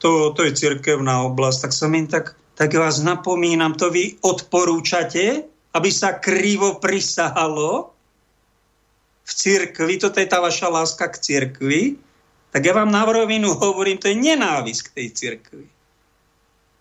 [0.01, 5.45] to, to je cirkevná oblasť, tak som im tak, tak vás napomínam, to vy odporúčate,
[5.77, 7.93] aby sa krivo prisahalo
[9.25, 11.83] v cirkvi, toto je tá vaša láska k cirkvi,
[12.55, 15.67] tak ja vám na rovinu hovorím, to je nenávisť k tej cirkvi.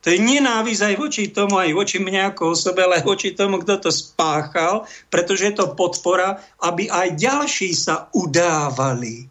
[0.06, 3.58] To je nenávisť aj voči tomu, aj voči mne ako osobe, ale aj voči tomu,
[3.58, 9.26] kto to spáchal, pretože je to podpora, aby aj ďalší sa udávali.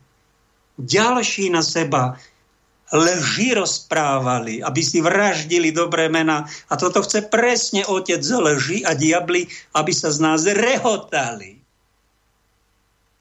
[0.82, 2.18] Ďalší na seba
[2.90, 6.42] lži rozprávali, aby si vraždili dobré mena.
[6.66, 9.46] A toto chce presne otec z lži a diabli,
[9.78, 11.61] aby sa z nás rehotali.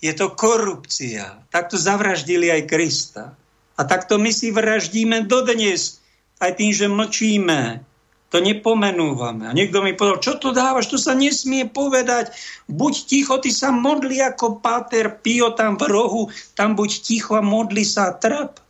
[0.02, 1.46] Je to korupcia.
[1.54, 3.38] Takto zavraždili aj Krista.
[3.78, 6.02] A takto my si vraždíme dodnes
[6.42, 7.86] aj tým, že mlčíme,
[8.32, 9.44] to nepomenúvame.
[9.46, 12.32] A niekto mi povedal, čo to dávaš, to sa nesmie povedať.
[12.72, 16.24] Buď ticho, ty sa modli ako Páter Pio tam v rohu,
[16.56, 18.64] tam buď ticho a modli sa trap.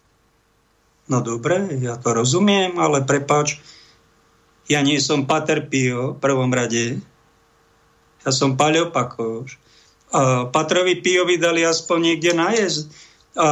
[1.06, 3.62] No dobre, ja to rozumiem, ale prepač,
[4.66, 6.98] ja nie som Pater Pio v prvom rade.
[8.26, 8.90] Ja som Paľo.
[10.52, 12.80] Patrovi Piovi dali aspoň niekde nájsť.
[13.32, 13.48] A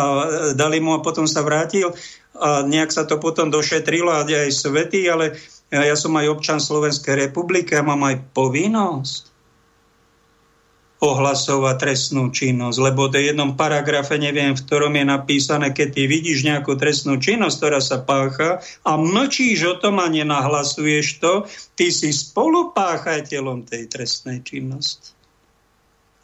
[0.60, 1.95] dali mu a potom sa vrátil
[2.36, 5.39] a nejak sa to potom došetrilo a aj svety, ale
[5.72, 9.32] ja som aj občan Slovenskej republiky a mám aj povinnosť
[10.99, 16.43] ohlasovať trestnú činnosť, lebo v jednom paragrafe, neviem, v ktorom je napísané, keď ty vidíš
[16.43, 21.47] nejakú trestnú činnosť, ktorá sa pácha a mlčíš o tom a nenahlasuješ to,
[21.80, 25.16] ty si spolupáchateľom tej trestnej činnosti.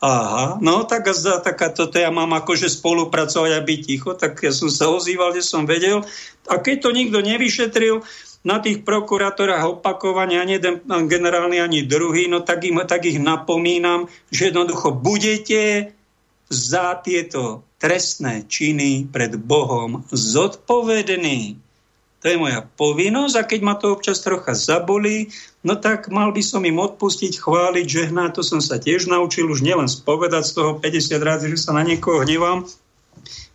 [0.06, 4.54] Aha, no tak za taká toto ja mám akože spolupracovať a byť ticho, tak ja
[4.54, 6.06] som sa ozýval, kde som vedel.
[6.46, 8.06] A keď to nikto nevyšetril,
[8.46, 14.06] na tých prokurátorách opakovania, ani jeden generálny, ani druhý, no tak, im, tak ich napomínam,
[14.30, 15.98] že jednoducho budete
[16.46, 21.58] za tieto trestné činy pred Bohom zodpovední.
[22.26, 25.30] To je moja povinnosť a keď ma to občas trocha zabolí,
[25.62, 28.42] no tak mal by som im odpustiť, chváliť, žehnať.
[28.42, 31.86] To som sa tiež naučil už nielen spovedať z toho 50 razy, že sa na
[31.86, 32.66] niekoho hnevám,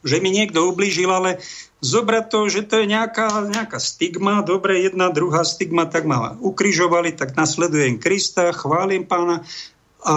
[0.07, 1.43] že mi niekto ublížil, ale
[1.83, 7.11] zobrať to, že to je nejaká, nejaká stigma, dobre, jedna, druhá stigma, tak ma ukrižovali,
[7.11, 9.43] tak nasledujem Krista, chválim pána,
[10.07, 10.15] a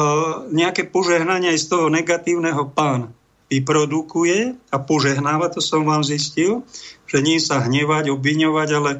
[0.54, 3.18] nejaké požehnanie aj z toho negatívneho pán
[3.54, 6.66] vyprodukuje a požehnáva, to som vám zistil
[7.14, 8.92] že nie sa hnevať, obviňovať, ale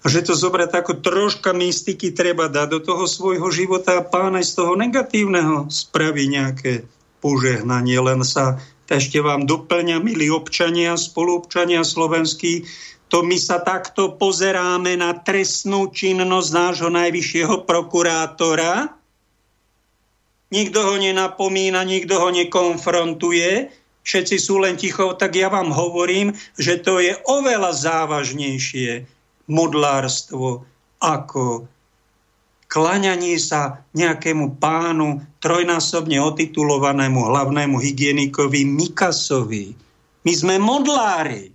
[0.00, 4.48] že to zobrať ako troška mystiky treba dať do toho svojho života a pán aj
[4.48, 6.88] z toho negatívneho spraví nejaké
[7.20, 12.68] požehnanie, len sa ešte vám doplňa, milí občania, spoluobčania slovenskí,
[13.08, 19.03] to my sa takto pozeráme na trestnú činnosť nášho najvyššieho prokurátora.
[20.54, 23.74] Nikto ho nenapomína, nikto ho nekonfrontuje,
[24.06, 29.10] všetci sú len ticho, tak ja vám hovorím, že to je oveľa závažnejšie
[29.50, 30.62] modlárstvo
[31.02, 31.66] ako
[32.74, 39.76] klaňanie sa nejakému pánu trojnásobne otitulovanému hlavnému hygienikovi Mikasovi.
[40.26, 41.54] My sme modlári.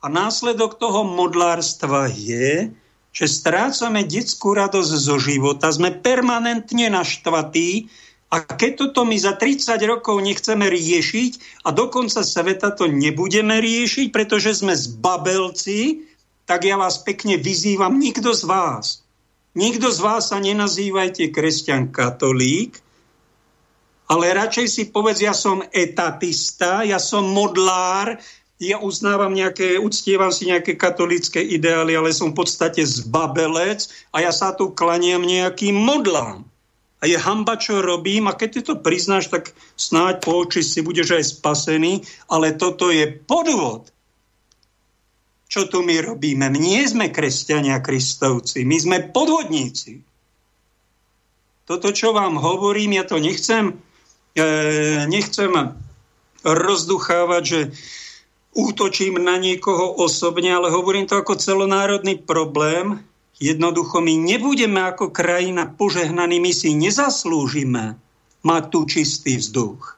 [0.00, 2.72] A následok toho modlárstva je,
[3.12, 7.92] že strácame detskú radosť zo života, sme permanentne naštvatí,
[8.30, 13.58] a keď toto my za 30 rokov nechceme riešiť a do konca sveta to nebudeme
[13.58, 16.06] riešiť, pretože sme zbabelci,
[16.46, 19.02] tak ja vás pekne vyzývam, nikto z vás,
[19.58, 22.78] nikto z vás sa nenazývajte kresťan katolík,
[24.06, 28.14] ale radšej si povedz, ja som etatista, ja som modlár,
[28.62, 34.30] ja uznávam nejaké, uctievam si nejaké katolické ideály, ale som v podstate zbabelec a ja
[34.30, 36.46] sa tu klaniam nejakým modlám
[37.00, 40.84] a je hamba, čo robím a keď ty to priznáš, tak snáď po oči si
[40.84, 43.88] budeš aj spasený, ale toto je podvod.
[45.50, 46.46] Čo tu my robíme?
[46.46, 50.04] My nie sme kresťania kristovci, my sme podvodníci.
[51.66, 53.80] Toto, čo vám hovorím, ja to nechcem,
[54.36, 54.44] e,
[55.10, 55.50] nechcem
[56.44, 57.60] rozduchávať, že
[58.54, 63.02] útočím na niekoho osobne, ale hovorím to ako celonárodný problém,
[63.40, 67.96] Jednoducho my nebudeme ako krajina požehnaní, my si nezaslúžime
[68.44, 69.96] mať tu čistý vzduch.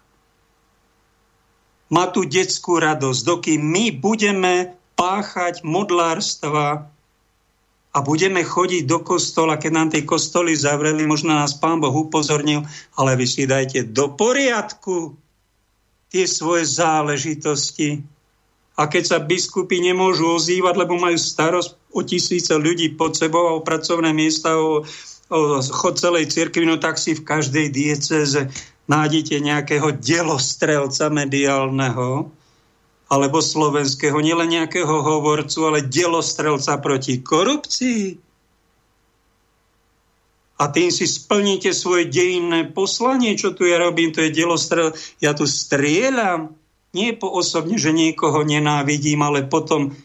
[1.91, 6.87] Mať tu detskú radosť, dokým my budeme páchať modlárstva
[7.93, 12.65] a budeme chodiť do kostola, keď nám tie kostoly zavreli, možno nás pán Boh upozornil,
[12.97, 15.19] ale vy si dajte do poriadku
[16.09, 18.01] tie svoje záležitosti.
[18.83, 23.55] A keď sa biskupy nemôžu ozývať, lebo majú starosť o tisíce ľudí pod sebou a
[23.55, 24.83] o pracovné miesta, o,
[25.31, 28.51] o chod celej cirkvi, no tak si v každej dieceze
[28.91, 32.27] nájdete nejakého delostrelca mediálneho,
[33.07, 38.19] alebo slovenského, nielen nejakého hovorcu, ale delostrelca proti korupcii.
[40.59, 44.91] A tým si splníte svoje dejinné poslanie, čo tu ja robím, to je delostrel.
[45.23, 46.59] Ja tu strieľam,
[46.93, 49.97] nie po osobne, že niekoho nenávidím, ale potom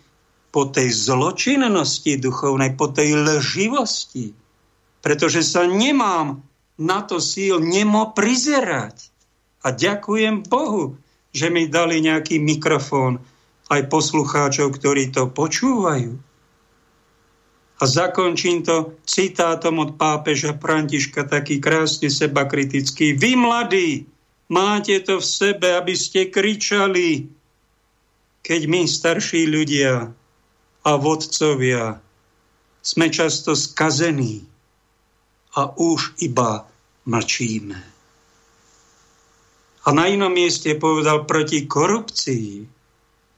[0.56, 4.32] po tej zločinnosti duchovnej, po tej lživosti,
[5.04, 6.42] pretože sa nemám
[6.80, 9.12] na to síl nemo prizerať.
[9.66, 10.96] A ďakujem Bohu,
[11.36, 13.20] že mi dali nejaký mikrofón
[13.68, 16.16] aj poslucháčov, ktorí to počúvajú.
[17.78, 23.14] A zakončím to citátom od pápeža Františka, taký krásne sebakritický.
[23.14, 24.10] Vy mladí,
[24.48, 27.28] máte to v sebe, aby ste kričali,
[28.44, 30.12] keď my starší ľudia
[30.88, 32.00] a vodcovia
[32.80, 34.48] sme často skazení
[35.60, 36.64] a už iba
[37.04, 37.80] mlčíme.
[39.88, 42.68] A na inom mieste povedal, proti korupcii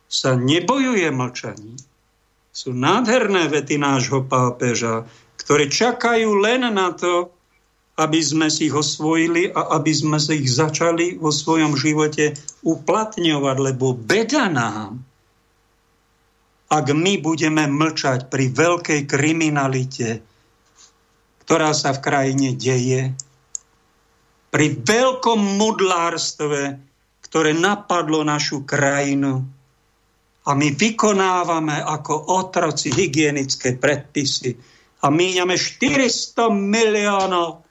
[0.09, 1.77] sa nebojuje mlčaním
[2.59, 5.07] sú nádherné vety nášho pápeža,
[5.39, 7.31] ktoré čakajú len na to,
[7.99, 12.31] aby sme si ich osvojili a aby sme si ich začali vo svojom živote
[12.63, 15.03] uplatňovať, lebo beda nám,
[16.71, 20.23] ak my budeme mlčať pri veľkej kriminalite,
[21.43, 23.11] ktorá sa v krajine deje,
[24.49, 26.79] pri veľkom modlárstve,
[27.25, 29.43] ktoré napadlo našu krajinu,
[30.49, 34.57] a my vykonávame ako otroci hygienické predpisy
[35.05, 37.68] a míňame 400 miliónov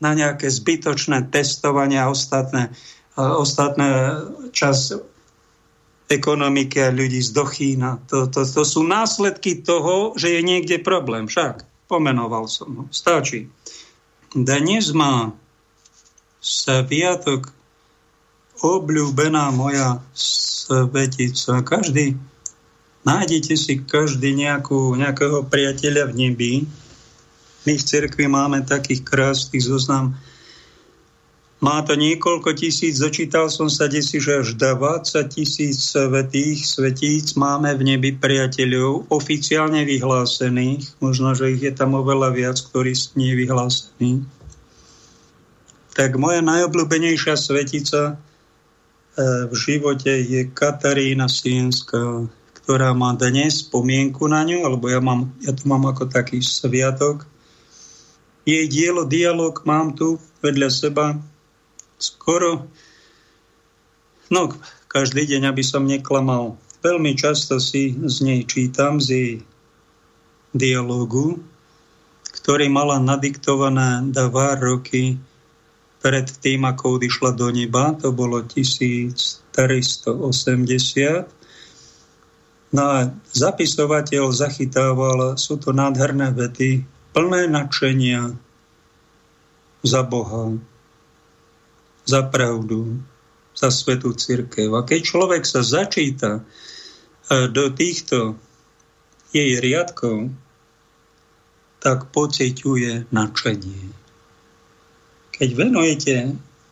[0.00, 2.72] na nejaké zbytočné testovanie a ostatné,
[3.14, 4.16] ostatné
[4.50, 4.96] čas
[6.10, 8.02] ekonomiky a ľudí z Dochína.
[8.10, 11.30] To, to, to sú následky toho, že je niekde problém.
[11.30, 12.84] Však pomenoval som ho.
[12.90, 13.46] Stačí.
[14.34, 15.30] Dnes má
[16.42, 17.54] sviatok
[18.60, 21.62] obľúbená moja svetica.
[21.62, 22.18] Každý,
[23.06, 26.52] nájdete si každý nejakú, nejakého priateľa v nebi.
[27.68, 30.16] My v cirkvi máme takých krásnych zoznam.
[31.60, 37.76] Má to niekoľko tisíc, začítal som sa desi, že až 20 tisíc svetých svetíc máme
[37.76, 40.96] v nebi priateľov, oficiálne vyhlásených.
[41.04, 44.24] Možno, že ich je tam oveľa viac, ktorí nie vyhlásení.
[45.92, 48.16] Tak moja najobľúbenejšia svetica
[49.20, 52.30] E, v živote je Katarína Sienská,
[52.62, 57.26] ktorá má dnes spomienku na ňu, alebo ja, mám, ja to mám ako taký sviatok.
[58.48, 61.06] Jej dielo, dialog mám tu vedľa seba
[62.00, 62.64] skoro,
[64.32, 64.56] no
[64.88, 66.56] každý deň, aby som neklamal.
[66.80, 69.32] Veľmi často si z nej čítam, z jej
[70.56, 71.38] dialogu,
[72.40, 75.20] ktorý mala nadiktované dva roky
[76.00, 79.52] pred tým, ako odišla do neba, to bolo 1380.
[82.72, 86.80] No a zapisovateľ zachytával, sú to nádherné vety,
[87.12, 88.34] plné nadšenia
[89.80, 90.56] za Boha,
[92.04, 93.00] za pravdu,
[93.56, 94.72] za svetú církev.
[94.76, 96.42] A keď človek sa začíta e,
[97.48, 98.36] do týchto
[99.30, 100.32] jej riadkov,
[101.80, 104.00] tak pociťuje nadšenie
[105.40, 106.16] keď venujete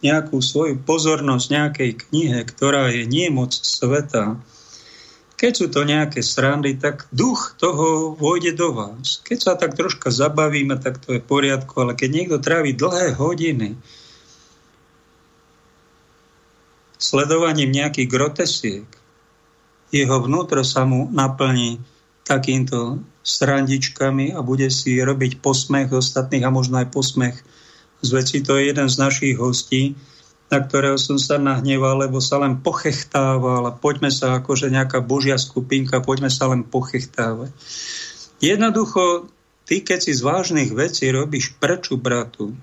[0.05, 4.37] nejakú svoju pozornosť nejakej knihe, ktorá je nie moc sveta,
[5.39, 9.23] keď sú to nejaké srandy, tak duch toho vojde do vás.
[9.23, 13.15] Keď sa tak troška zabavíme, tak to je v poriadku, ale keď niekto trávi dlhé
[13.15, 13.79] hodiny
[16.99, 18.89] sledovaním nejakých grotesiek,
[19.95, 21.79] jeho vnútro sa mu naplní
[22.27, 27.37] takýmto srandičkami a bude si robiť posmech ostatných a možno aj posmech
[28.03, 28.43] z veci.
[28.43, 29.95] To je jeden z našich hostí,
[30.49, 35.37] na ktorého som sa nahneval, lebo sa len pochechtával a poďme sa akože nejaká božia
[35.37, 37.53] skupinka, poďme sa len pochechtávať.
[38.41, 39.29] Jednoducho,
[39.69, 42.57] ty keď si z vážnych vecí robíš preču bratu,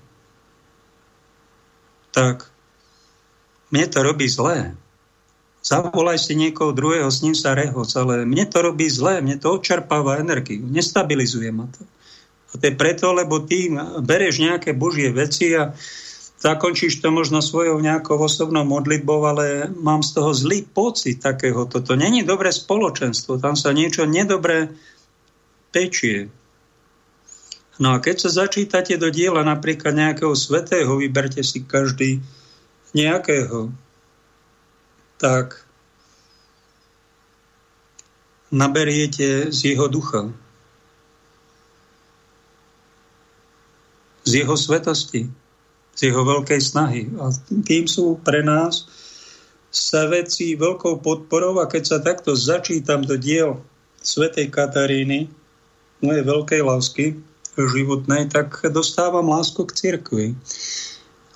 [2.10, 2.50] tak
[3.70, 4.74] mne to robí zlé.
[5.62, 9.50] Zavolaj si niekoho druhého, s ním sa rehoc, ale mne to robí zlé, mne to
[9.50, 11.82] odčerpáva energiu, nestabilizuje ma to.
[12.50, 13.70] A to je preto, lebo ty
[14.02, 15.74] bereš nejaké božie veci a
[16.36, 21.64] zakončíš to možno svojou nejakou osobnou modlitbou, ale mám z toho zlý pocit takého.
[21.66, 24.72] Toto není dobré spoločenstvo, tam sa niečo nedobré
[25.72, 26.28] pečie.
[27.76, 32.24] No a keď sa začítate do diela napríklad nejakého svetého, vyberte si každý
[32.96, 33.68] nejakého,
[35.20, 35.60] tak
[38.48, 40.32] naberiete z jeho ducha.
[44.26, 45.30] z jeho svetosti,
[45.96, 47.08] z jeho veľkej snahy.
[47.16, 47.32] A
[47.64, 48.84] tým sú pre nás
[49.72, 53.60] sa veci veľkou podporou a keď sa takto začítam do diel
[54.00, 55.28] svätej Kataríny,
[56.00, 57.06] mojej veľkej lásky
[57.56, 60.26] životnej, tak dostávam lásku k cirkvi.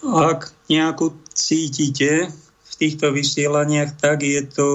[0.04, 2.28] Ak nejakú cítite
[2.64, 4.68] v týchto vysielaniach, tak je to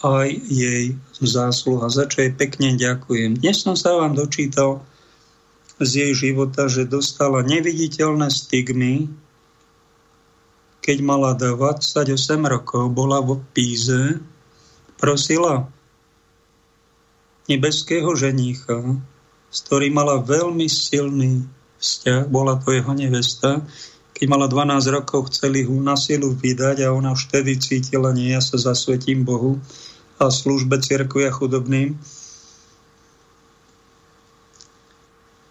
[0.00, 3.38] aj jej zásluha, za čo jej pekne ďakujem.
[3.38, 4.80] Dnes som sa vám dočítal
[5.80, 9.08] z jej života, že dostala neviditeľné stigmy,
[10.80, 12.12] keď mala 28
[12.44, 14.20] rokov, bola vo Píze,
[15.00, 15.68] prosila
[17.48, 19.00] nebeského ženícha,
[19.50, 21.44] s ktorým mala veľmi silný
[21.80, 23.64] vzťah, bola to jeho nevesta,
[24.20, 28.44] keď mala 12 rokov, chceli ho na silu vydať a ona vtedy cítila, nie, ja
[28.44, 29.56] sa zasvetím Bohu
[30.20, 31.96] a službe cirkvi a chudobným.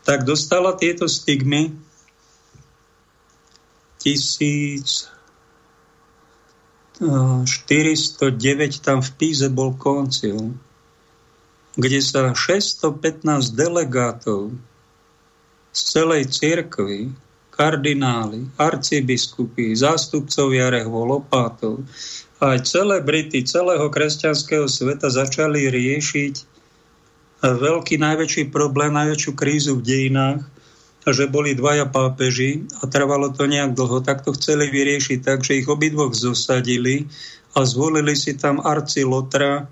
[0.10, 1.69] Tak dostala tieto stigmy
[4.02, 5.06] 1409
[8.81, 10.57] tam v Píze bol koncil,
[11.77, 14.49] kde sa 615 delegátov
[15.69, 17.14] z celej cirkvi
[17.53, 21.86] kardináli, arcibiskupy, zástupcovia rehvol, opátov,
[22.41, 26.59] aj celebrity celého kresťanského sveta začali riešiť
[27.48, 30.44] veľký, najväčší problém, najväčšiu krízu v dejinách,
[31.10, 35.57] že boli dvaja pápeži a trvalo to nejak dlho, tak to chceli vyriešiť tak, že
[35.57, 37.10] ich obidvoch zosadili
[37.57, 39.66] a zvolili si tam arci Lotra,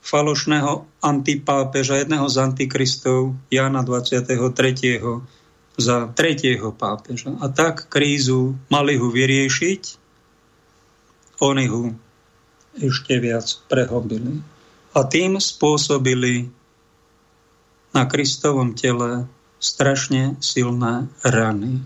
[0.00, 4.40] falošného antipápeža, jedného z antikristov, Jana 23
[5.76, 7.36] za tretieho pápeža.
[7.40, 9.82] A tak krízu mali ho vyriešiť,
[11.40, 11.92] oni ho
[12.80, 14.40] ešte viac prehobili.
[14.96, 16.48] A tým spôsobili
[17.90, 19.26] na Kristovom tele
[19.60, 21.82] strašne silné rany.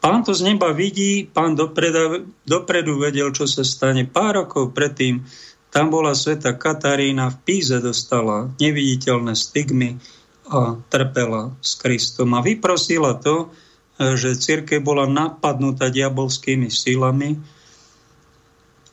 [0.00, 4.06] Pán to z neba vidí, pán dopredu, dopredu vedel, čo sa stane.
[4.06, 5.26] Pár rokov predtým
[5.70, 10.00] tam bola sveta Katarína, v Píze dostala neviditeľné stigmy,
[10.46, 12.38] a trpela s Kristom.
[12.38, 13.50] A vyprosila to,
[13.98, 17.34] že církev bola napadnutá diabolskými silami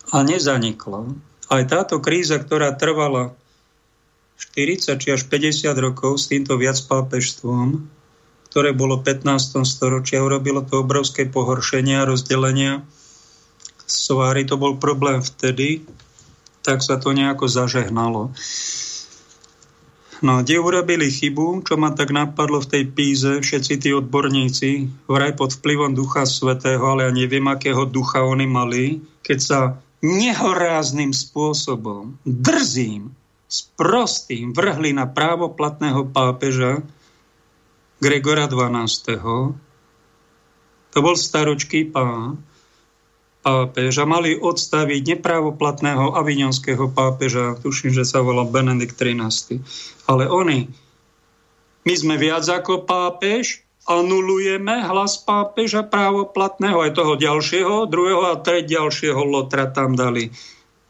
[0.10, 1.14] a nezanikla.
[1.53, 3.38] Aj táto kríza, ktorá trvala
[4.38, 7.85] 40 či až 50 rokov s týmto viacpápežstvom,
[8.53, 9.65] ktoré bolo v 15.
[9.65, 12.85] storočia, urobilo to obrovské pohoršenie a rozdelenia
[13.89, 14.45] sovári.
[14.45, 15.81] To bol problém vtedy,
[16.61, 18.30] tak sa to nejako zažehnalo.
[20.23, 24.72] No, kde urobili chybu, čo ma tak napadlo v tej píze, všetci tí odborníci,
[25.03, 29.60] vraj pod vplyvom Ducha Svetého, ale ja neviem, akého ducha oni mali, keď sa
[29.99, 33.11] nehorázným spôsobom, drzým,
[33.54, 36.82] sprostým vrhli na právoplatného pápeža
[38.02, 39.54] Gregora XII.
[40.94, 42.42] To bol staročký pán,
[43.46, 49.62] pápeža mali odstaviť nepravoplatného avignonského pápeža, tuším, že sa volal Benedikt XIII.
[50.10, 50.66] Ale oni,
[51.86, 58.80] my sme viac ako pápež, anulujeme hlas pápeža právoplatného, aj toho ďalšieho, druhého a treť
[58.80, 60.32] ďalšieho lotra tam dali.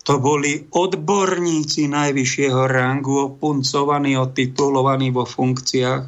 [0.04, 6.04] To boli odborníci najvyššieho rangu, opuncovaní, otitulovaní vo funkciách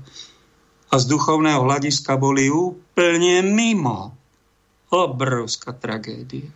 [0.92, 4.12] a z duchovného hľadiska boli úplne mimo
[4.92, 6.52] obrovská tragédia.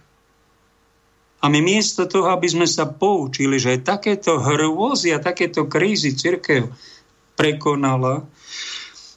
[1.40, 6.68] A my miesto toho, aby sme sa poučili, že takéto hrôzy a takéto krízy církev
[7.40, 8.28] prekonala,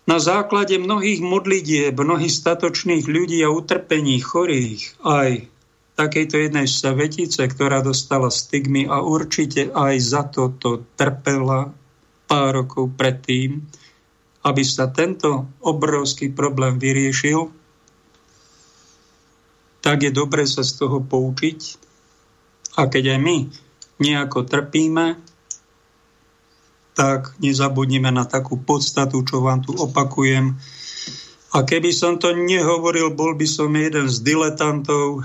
[0.02, 5.46] na základe mnohých modlitieb, mnohých statočných ľudí a utrpení chorých, aj
[5.96, 11.72] takejto jednej svetice, ktorá dostala stigmy a určite aj za toto trpela
[12.24, 13.60] pár rokov predtým,
[14.42, 17.52] aby sa tento obrovský problém vyriešil,
[19.82, 21.60] tak je dobre sa z toho poučiť.
[22.78, 23.38] A keď aj my
[24.00, 25.20] nejako trpíme,
[26.92, 30.56] tak nezabudnime na takú podstatu, čo vám tu opakujem.
[31.52, 35.24] A keby som to nehovoril, bol by som jeden z diletantov.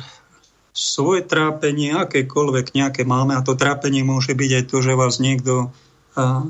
[0.78, 5.74] Svoje trápenie, akékoľvek nejaké máme, a to trápenie môže byť aj to, že vás niekto
[6.14, 6.46] a,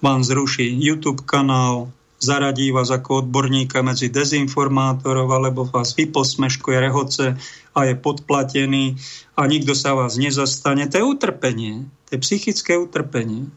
[0.00, 7.36] vám zruší YouTube kanál, zaradí vás ako odborníka medzi dezinformátorov alebo vás vyposmeškuje rehoce
[7.72, 8.96] a je podplatený
[9.36, 10.88] a nikto sa vás nezastane.
[10.88, 13.48] To je utrpenie, to je psychické utrpenie.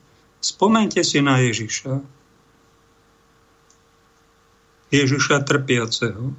[0.44, 2.04] Spomente si na Ježiša.
[4.94, 6.36] Ježiša trpiaceho,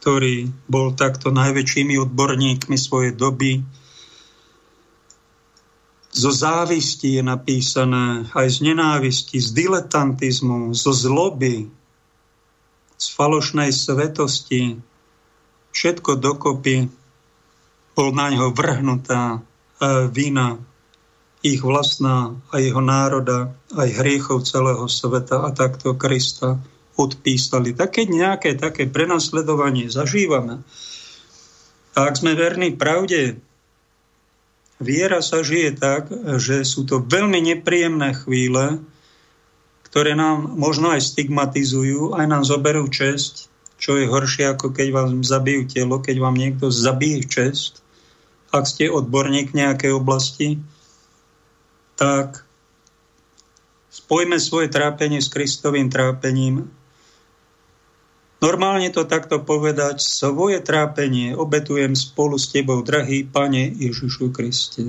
[0.00, 3.60] ktorý bol takto najväčšími odborníkmi svojej doby,
[6.10, 11.70] zo závisti je napísané, aj z nenávisti, z diletantizmu, zo zloby,
[12.98, 14.74] z falošnej svetosti.
[15.70, 16.90] Všetko dokopy
[17.94, 19.40] bol na ňo vrhnutá e,
[20.10, 20.58] vina
[21.46, 26.58] ich vlastná a jeho národa, aj hriechov celého sveta a takto Krista
[27.00, 27.72] odpísali.
[27.72, 30.60] Tak keď nejaké také prenasledovanie zažívame,
[31.96, 33.40] tak sme verní pravde,
[34.80, 38.80] viera sa žije tak, že sú to veľmi nepríjemné chvíle,
[39.90, 43.50] ktoré nám možno aj stigmatizujú, aj nám zoberú česť,
[43.80, 47.82] čo je horšie, ako keď vám zabijú telo, keď vám niekto zabije česť.
[48.54, 50.62] Ak ste odborník nejakej oblasti,
[51.98, 52.46] tak
[53.90, 56.70] spojme svoje trápenie s Kristovým trápením
[58.40, 64.80] Normálne to takto povedať, svoje trápenie obetujem spolu s Tebou, drahý Pane Ježišu Kriste.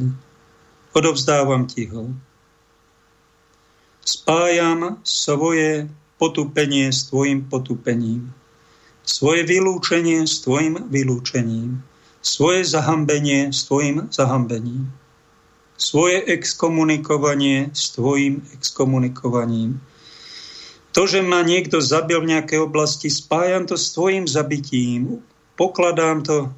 [0.96, 2.16] Odovzdávam Ti ho.
[4.08, 8.32] Spájam svoje potupenie s Tvojim potupením.
[9.04, 11.84] Svoje vylúčenie s Tvojim vylúčením.
[12.24, 14.96] Svoje zahambenie s Tvojim zahambením.
[15.76, 19.84] Svoje exkomunikovanie s Tvojim exkomunikovaním
[20.92, 25.24] to, že ma niekto zabil v nejakej oblasti, spájam to s tvojim zabitím.
[25.56, 26.52] Pokladám to,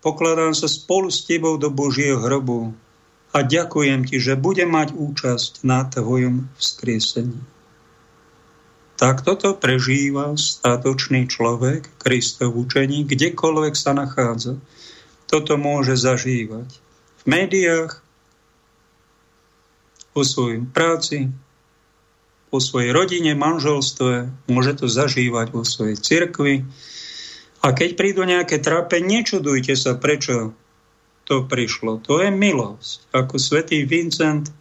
[0.00, 2.72] pokladám sa spolu s tebou do Božieho hrobu
[3.34, 7.40] a ďakujem ti, že budem mať účasť na tvojom vzkriesení.
[8.94, 14.54] Tak toto prežíva statočný človek, Kristov učení, kdekoľvek sa nachádza.
[15.26, 16.70] Toto môže zažívať
[17.20, 17.98] v médiách,
[20.14, 21.34] vo svojej práci,
[22.54, 26.62] vo svojej rodine, manželstve, môže to zažívať vo svojej cirkvi.
[27.66, 30.54] A keď prídu nejaké trápe, nečudujte sa, prečo
[31.26, 31.98] to prišlo.
[32.06, 33.10] To je milosť.
[33.10, 34.54] Ako svätý Vincent,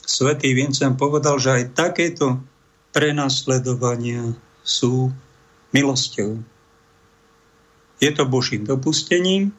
[0.00, 2.40] svätý Vincent povedal, že aj takéto
[2.96, 4.32] prenasledovania
[4.64, 5.12] sú
[5.76, 6.40] milosťou.
[8.00, 9.52] Je to Božím dopustením.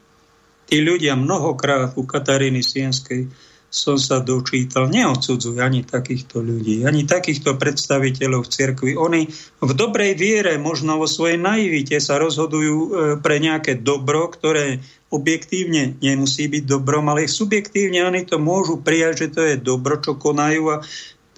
[0.66, 3.30] Tí ľudia mnohokrát u Kataríny Sienskej
[3.66, 8.92] som sa dočítal, neodsudzuj ani takýchto ľudí, ani takýchto predstaviteľov v cirkvi.
[8.94, 9.26] Oni
[9.60, 12.88] v dobrej viere, možno vo svojej naivite sa rozhodujú e,
[13.20, 14.80] pre nejaké dobro, ktoré
[15.10, 20.14] objektívne nemusí byť dobrom, ale subjektívne oni to môžu prijať, že to je dobro, čo
[20.14, 20.82] konajú a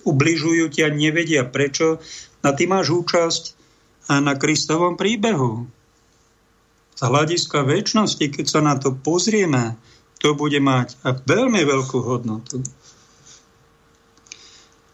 [0.05, 2.01] ubližujú ti a nevedia prečo.
[2.45, 3.43] A ty máš účasť
[4.09, 5.69] na Kristovom príbehu.
[6.97, 9.79] Z hľadiska väčšnosti, keď sa na to pozrieme,
[10.19, 12.63] to bude mať a veľmi veľkú hodnotu.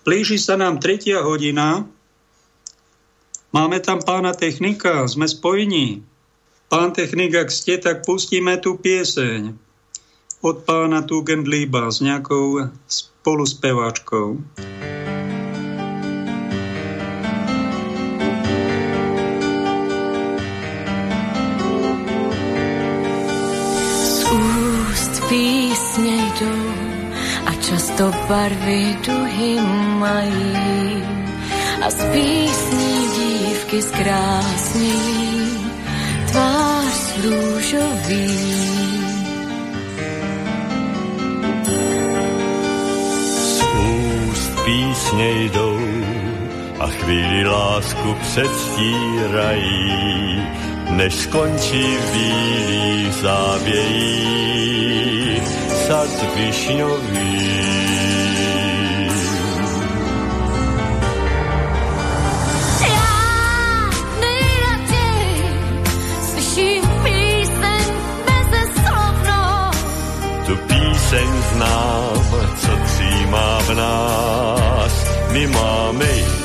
[0.05, 1.89] Blíži sa nám tretia hodina.
[3.57, 6.05] Máme tam pána technika, sme spojení.
[6.69, 9.57] Pán technik, ak ste, tak pustíme tú pieseň
[10.45, 14.45] od pána Tugendlíba s nejakou spoluspeváčkou.
[14.65, 15.04] písně
[27.95, 29.61] často barvy duhy
[29.99, 31.03] mají
[31.87, 35.71] a z písní dívky zkrásnějí
[36.31, 38.55] tvář růžový.
[43.23, 45.81] Z úst písně jdou
[46.79, 49.83] a chvíli lásku předstírají,
[50.91, 54.45] než skončí v bílých závějích
[55.87, 57.74] sad višňový.
[71.55, 72.27] Znám,
[72.57, 74.95] co třímá v nás,
[75.33, 76.45] my máme jít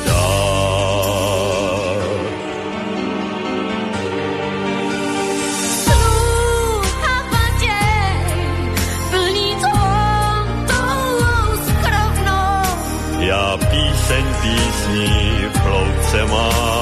[13.70, 15.08] píseň písní
[15.52, 16.79] v hloubce mám,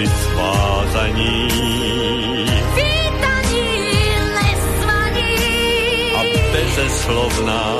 [0.00, 1.48] krásy svázaní.
[2.74, 3.68] Vítaní
[4.34, 5.36] nesvaní.
[6.16, 6.22] A
[6.52, 7.79] bezeslovná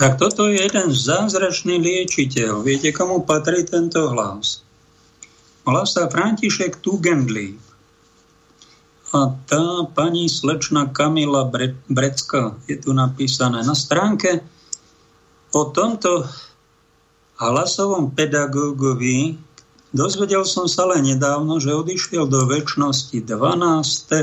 [0.00, 2.64] Tak toto je jeden zázračný liečiteľ.
[2.64, 4.64] Viete, komu patrí tento hlas?
[5.60, 7.60] Volá sa František Tugendlí.
[9.12, 14.40] A tá pani slečna Kamila Bre- Brecka je tu napísané na stránke
[15.52, 16.24] o tomto
[17.36, 19.36] hlasovom pedagógovi.
[19.92, 24.16] Dozvedel som sa len nedávno, že odišiel do väčšnosti 12.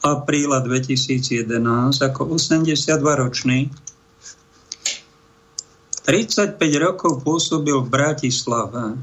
[0.00, 1.44] apríla 2011
[2.00, 3.84] ako 82-ročný
[6.06, 8.94] 35 rokov pôsobil v Bratislave.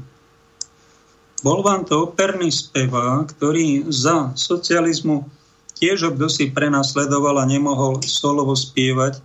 [1.44, 5.28] Bol vám to operný spevák, ktorý za socializmu
[5.76, 9.20] tiež kto si prenasledoval a nemohol solovo spievať.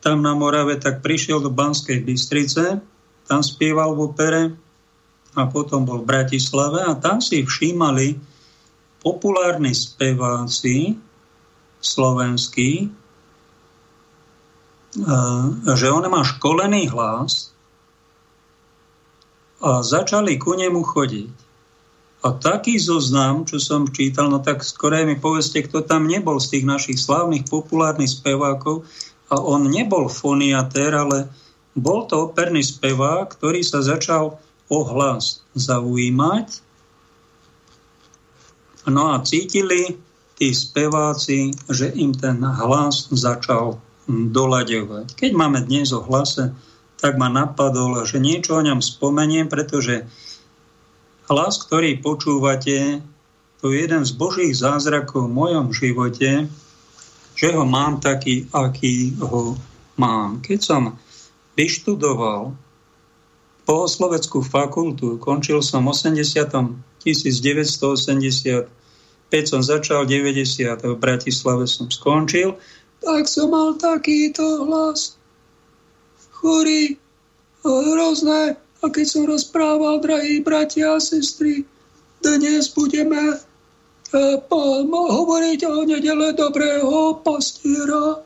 [0.00, 2.80] Tam na Morave tak prišiel do Banskej Bystrice,
[3.28, 4.42] tam spieval v opere
[5.36, 8.16] a potom bol v Bratislave a tam si všímali
[9.04, 10.96] populárni speváci
[11.82, 12.88] slovenskí,
[15.72, 17.52] že on má školený hlas
[19.62, 21.32] a začali ku nemu chodiť.
[22.22, 26.58] A taký zoznam, čo som čítal, no tak skorej mi povedzte, kto tam nebol z
[26.58, 28.86] tých našich slávnych populárnych spevákov.
[29.26, 31.26] A on nebol foniatér, ale
[31.74, 34.38] bol to operný spevák, ktorý sa začal
[34.70, 36.62] o hlas zaujímať.
[38.86, 39.98] No a cítili
[40.38, 45.14] tí speváci, že im ten hlas začal doľaďovať.
[45.14, 46.54] Keď máme dnes o hlase,
[46.98, 50.06] tak ma napadlo, že niečo o ňom spomeniem, pretože
[51.26, 53.02] hlas, ktorý počúvate,
[53.62, 56.50] to je jeden z božích zázrakov v mojom živote,
[57.34, 59.54] že ho mám taký, aký ho
[59.98, 60.42] mám.
[60.42, 60.82] Keď som
[61.54, 62.54] vyštudoval
[63.66, 66.92] bohosloveckú fakultu, končil som 80.
[67.02, 68.70] 1985
[69.42, 70.86] som začal 90.
[70.86, 72.54] v Bratislave som skončil
[73.02, 75.18] tak som mal takýto hlas.
[76.30, 76.96] Chorý,
[77.66, 78.56] hrozné.
[78.82, 81.62] A keď som rozprával, drahí bratia a sestry,
[82.18, 88.18] dnes budeme uh, hovoriť o nedele dobrého pastiera,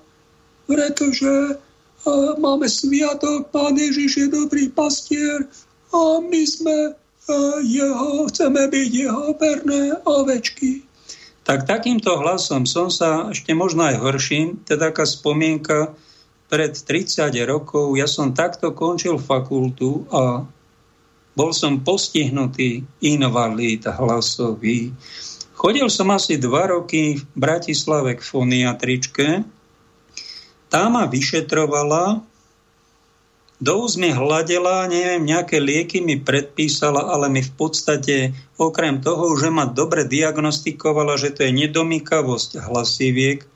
[0.64, 5.44] pretože uh, máme sviatok, Pán Ježiš je dobrý pastier
[5.92, 10.86] a my sme uh, jeho, chceme byť jeho verné ovečky
[11.46, 15.94] tak takýmto hlasom som sa ešte možno aj horším, teda taká spomienka
[16.50, 20.42] pred 30 rokov, ja som takto končil fakultu a
[21.36, 24.90] bol som postihnutý invalid hlasový.
[25.56, 29.44] Chodil som asi dva roky v Bratislave k foniatričke.
[30.66, 32.20] Tá ma vyšetrovala
[33.56, 39.32] do úst mi hladila, neviem, nejaké lieky mi predpísala, ale mi v podstate, okrem toho,
[39.36, 43.48] že ma dobre diagnostikovala, že to je nedomykavosť hlasiviek,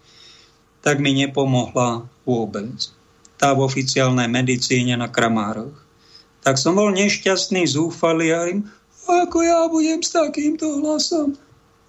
[0.81, 2.89] tak mi nepomohla vôbec.
[3.37, 5.77] Tá v oficiálnej medicíne na Kramároch.
[6.41, 8.65] Tak som bol nešťastný, zúfalý a hovorím,
[9.11, 11.35] ako ja budem s takýmto hlasom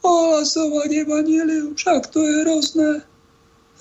[0.02, 2.92] ohlasovať evanílium, však to je hrozné.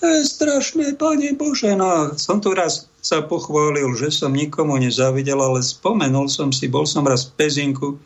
[0.00, 1.72] To je strašné, Pane Bože.
[1.76, 6.84] No, som tu raz sa pochválil, že som nikomu nezavidel, ale spomenul som si, bol
[6.84, 7.96] som raz v Pezinku,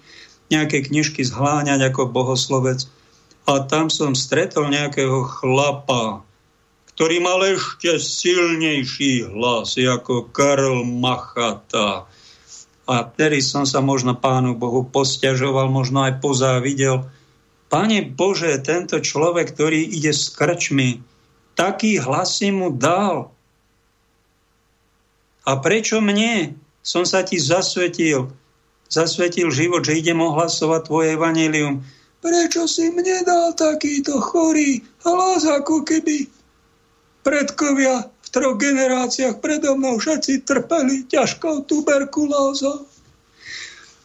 [0.48, 2.86] nejaké knižky zhláňať ako bohoslovec
[3.44, 6.24] a tam som stretol nejakého chlapa,
[6.94, 12.06] ktorý mal ešte silnejší hlas ako Karl Machata.
[12.84, 17.08] A tedy som sa možno pánu Bohu posťažoval, možno aj pozávidel.
[17.66, 21.02] Pane Bože, tento človek, ktorý ide s krčmi,
[21.58, 23.33] taký hlas si mu dal.
[25.44, 26.56] A prečo mne?
[26.84, 28.32] Som sa ti zasvetil.
[28.88, 31.84] Zasvetil život, že idem ohlasovať tvoje evanelium.
[32.24, 36.28] Prečo si mne dal takýto chorý hlas, ako keby
[37.24, 42.88] predkovia v troch generáciách predo mnou všetci trpeli ťažkou tuberkulózou.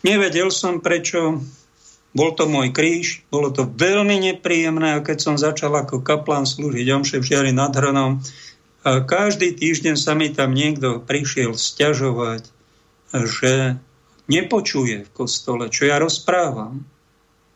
[0.03, 1.43] Nevedel som prečo,
[2.15, 6.87] bol to môj kríž, bolo to veľmi nepríjemné a keď som začal ako kaplán slúžiť
[6.95, 8.23] omše v Žiari nad Hronom,
[8.79, 12.47] a každý týždeň sa mi tam niekto prišiel stiažovať,
[13.11, 13.75] že
[14.31, 16.87] nepočuje v kostole, čo ja rozprávam.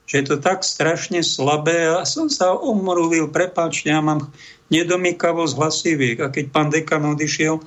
[0.04, 4.36] Že je to tak strašne slabé a som sa omruvil, prepáčte, ja mám
[4.68, 6.18] nedomykavosť hlasiviek.
[6.20, 7.64] A keď pán dekan odišiel,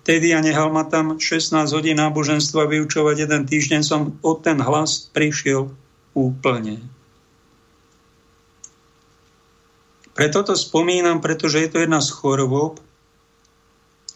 [0.00, 5.12] tedy ja nehal ma tam 16 hodín náboženstva vyučovať jeden týždeň, som od ten hlas
[5.12, 5.68] prišiel
[6.16, 6.80] úplne.
[10.14, 12.78] Preto to spomínam, pretože je to jedna z chorob,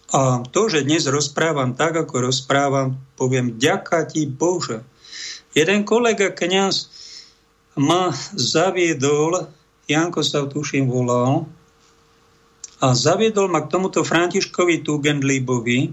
[0.09, 4.80] a to, že dnes rozprávam tak, ako rozprávam, poviem, ďaká ti Bože.
[5.52, 6.89] Jeden kolega kňaz
[7.76, 9.52] ma zaviedol,
[9.89, 11.48] Janko sa tuším volal,
[12.78, 15.90] A zaviedol ma k tomuto Františkovi Tugendlibovi,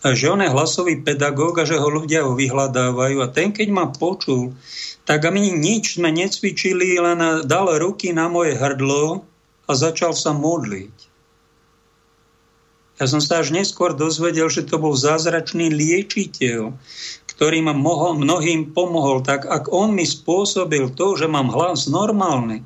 [0.00, 3.20] a že on je hlasový pedagóg a že ho ľudia ho vyhľadávajú.
[3.20, 4.56] A ten, keď ma počul,
[5.04, 9.28] tak my nič sme necvičili, len dal ruky na moje hrdlo
[9.68, 11.09] a začal sa modliť.
[13.00, 16.76] Ja som sa až neskôr dozvedel, že to bol zázračný liečiteľ,
[17.32, 19.24] ktorý ma mohol, mnohým pomohol.
[19.24, 22.60] Tak ak on mi spôsobil to, že mám hlas normálny,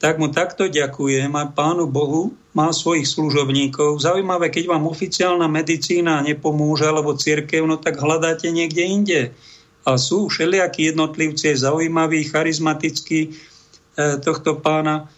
[0.00, 4.00] tak mu takto ďakujem a pánu Bohu má svojich služobníkov.
[4.00, 9.20] Zaujímavé, keď vám oficiálna medicína nepomôže alebo církev, no tak hľadáte niekde inde.
[9.84, 13.30] A sú všelijakí jednotlivci zaujímaví, charizmatickí e,
[14.24, 15.12] tohto pána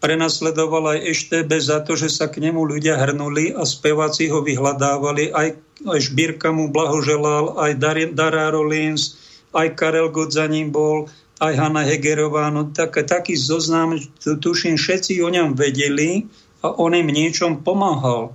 [0.00, 5.32] prenasledoval aj EŠTB za to, že sa k nemu ľudia hrnuli a speváci ho vyhľadávali.
[5.32, 5.56] Aj,
[5.88, 7.80] aj Šbírka mu blahoželal, aj
[8.12, 9.16] Dara Rollins,
[9.56, 11.08] aj Karel God za ním bol,
[11.40, 16.28] aj Hanna Hegerová, no tak, taký zoznam, tuším, všetci o ňom vedeli
[16.64, 18.32] a on im niečom pomáhal.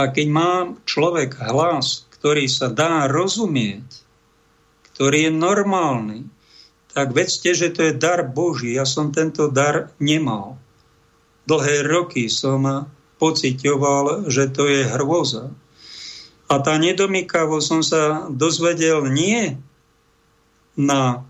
[0.00, 0.52] A keď má
[0.88, 3.84] človek hlas, ktorý sa dá rozumieť,
[4.96, 6.20] ktorý je normálny,
[6.92, 8.76] tak vedzte, že to je dar Boží.
[8.76, 10.60] Ja som tento dar nemal.
[11.48, 12.86] Dlhé roky som
[13.16, 15.50] pocitoval, že to je hrôza.
[16.52, 19.56] A tá nedomykavosť som sa dozvedel nie
[20.76, 21.24] na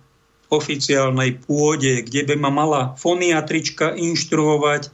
[0.53, 4.93] oficiálnej pôde, kde by ma mala foniatrička inštruovať,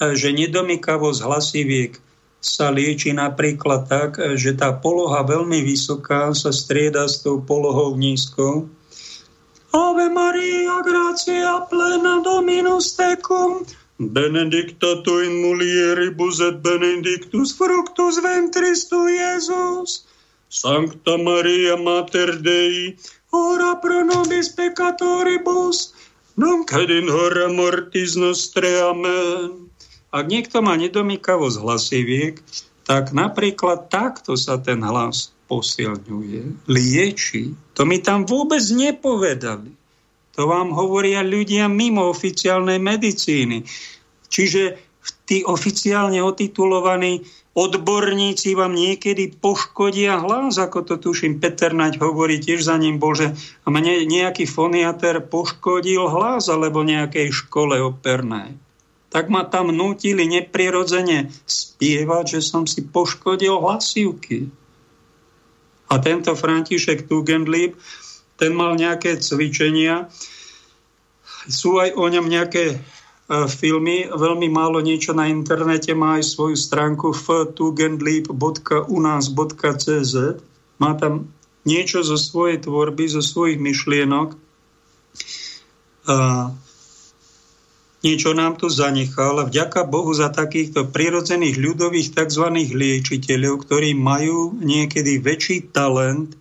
[0.00, 1.92] že nedomykavosť hlasiviek
[2.44, 8.68] sa lieči napríklad tak, že tá poloha veľmi vysoká sa strieda s tou polohou nízkou.
[9.74, 13.66] Ave Maria, gracia plena Dominus tecum,
[13.98, 20.06] benedicta tu in mulieribus et benedictus fructus ventris tu, Iesus.
[20.46, 22.94] Sancta Maria Mater Dei,
[23.34, 25.90] ora pro nobis peccatoribus,
[26.38, 28.78] nunc et in hora mortis nostre.
[28.78, 29.74] Amen.
[30.14, 32.38] Ak niekto má nedomykavosť hlasiviek,
[32.86, 37.52] tak napríklad takto sa ten hlas posilňuje, lieči.
[37.76, 39.72] To mi tam vôbec nepovedali.
[40.34, 43.62] To vám hovoria ľudia mimo oficiálnej medicíny.
[44.26, 44.62] Čiže
[45.28, 47.22] tí oficiálne otitulovaní
[47.54, 53.14] odborníci vám niekedy poškodia hlas, ako to tuším Peter Naď hovorí, tiež za ním bol,
[53.14, 53.30] že
[53.62, 58.58] mne nejaký foniater poškodil hlas alebo nejakej škole opernej.
[59.14, 64.50] Tak ma tam nutili neprirodzene spievať, že som si poškodil hlasivky.
[65.88, 67.76] A tento František Tugendlib,
[68.40, 70.08] ten mal nejaké cvičenia,
[71.44, 72.80] sú aj o ňom nejaké
[73.24, 74.04] E, filmy.
[74.12, 80.14] Veľmi málo niečo na internete má aj svoju stránku ftugendleap.unas.cz.
[80.76, 81.32] Má tam
[81.64, 84.36] niečo zo svojej tvorby, zo svojich myšlienok.
[88.04, 92.52] Niečo nám tu zanechal vďaka Bohu za takýchto prirodzených ľudových tzv.
[92.52, 96.36] liečiteľov, ktorí majú niekedy väčší talent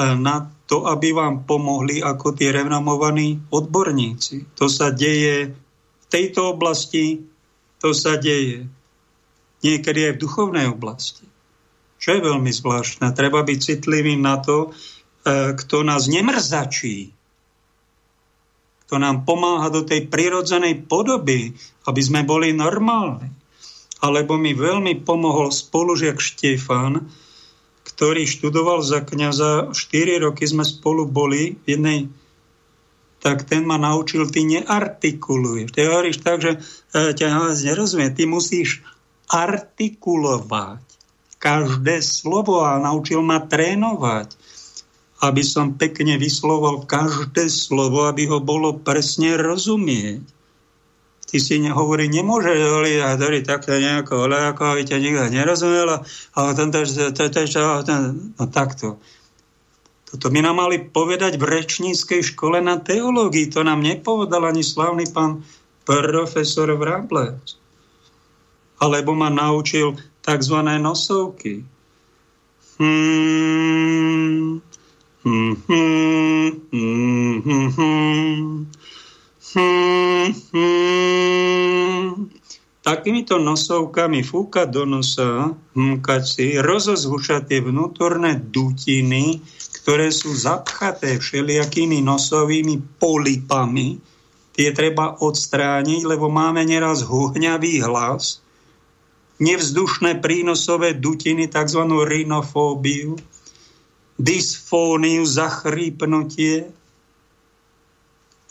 [0.00, 4.56] na to, aby vám pomohli ako tí renomovaní odborníci.
[4.56, 5.52] To sa deje
[6.08, 7.28] tejto oblasti
[7.78, 8.66] to sa deje.
[9.62, 11.26] Niekedy aj v duchovnej oblasti.
[11.98, 13.10] Čo je veľmi zvláštne.
[13.14, 14.70] Treba byť citlivý na to,
[15.26, 17.10] e, kto nás nemrzačí,
[18.88, 21.52] kto nám pomáha do tej prirodzenej podoby,
[21.84, 23.28] aby sme boli normálni.
[24.00, 27.04] Alebo mi veľmi pomohol spolužiak Štefan,
[27.84, 29.76] ktorý študoval za kniaza.
[29.76, 32.00] 4 roky sme spolu boli v jednej
[33.18, 35.74] tak ten ma naučil, ty neartikuluješ.
[35.74, 36.62] Ty hovoríš tak, že
[36.94, 38.14] e, ťa nerozumie.
[38.14, 38.86] Ty musíš
[39.26, 40.86] artikulovať
[41.42, 44.34] každé slovo a naučil ma trénovať,
[45.18, 50.22] aby som pekne vyslovoval každé slovo, aby ho bolo presne rozumieť.
[51.28, 55.88] Ty si nehovorí, nemôže hovoriť takto nejako, ale ako by ťa nikto nerozumel,
[56.56, 56.80] tento,
[58.38, 58.96] no takto.
[60.08, 63.52] Toto by nám mali povedať v rečníckej škole na teológii.
[63.52, 65.44] To nám nepovedal ani slavný pán
[65.84, 67.60] profesor Vrablec.
[68.80, 70.56] Alebo ma naučil tzv.
[70.80, 71.60] nosovky.
[72.80, 74.64] Hmm,
[82.88, 89.44] takýmito nosovkami fúkať do nosa, hmkať si, rozozvušať tie vnútorné dutiny,
[89.82, 94.00] ktoré sú zapchaté všelijakými nosovými polipami.
[94.56, 98.40] Tie treba odstrániť, lebo máme neraz huhňavý hlas,
[99.38, 101.84] nevzdušné prínosové dutiny, tzv.
[101.84, 103.14] rhinofóbiu,
[104.18, 106.74] dysfóniu, zachrípnutie,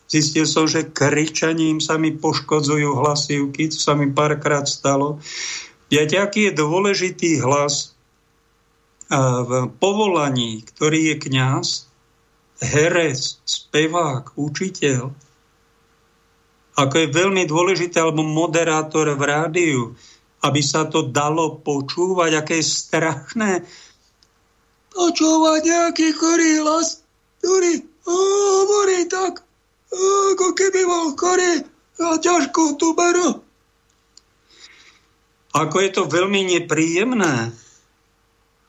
[0.08, 5.20] Zistil som, že kričaním sa mi poškodzujú hlasivky, to sa mi párkrát stalo.
[5.92, 7.92] Viete, aký je dôležitý hlas
[9.12, 11.68] v povolaní, ktorý je kňaz,
[12.64, 15.12] herec, spevák, učiteľ,
[16.78, 19.82] ako je veľmi dôležité, alebo moderátor v rádiu,
[20.40, 23.52] aby sa to dalo počúvať, aké je strachné
[24.98, 27.06] počúvať nejaký chorý hlas,
[27.46, 29.46] ktorý hovorí tak,
[29.94, 31.62] ako keby mal chorý
[32.02, 33.46] a ťažkú tuberu.
[35.54, 37.54] Ako je to veľmi nepríjemné.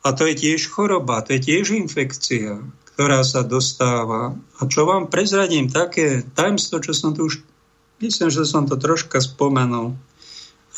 [0.07, 2.65] A to je tiež choroba, to je tiež infekcia,
[2.95, 4.33] ktorá sa dostáva.
[4.57, 7.45] A čo vám prezradím, také tajemstvo, čo som tu už,
[8.01, 9.93] myslím, že som to troška spomenul.
[9.93, 9.97] E,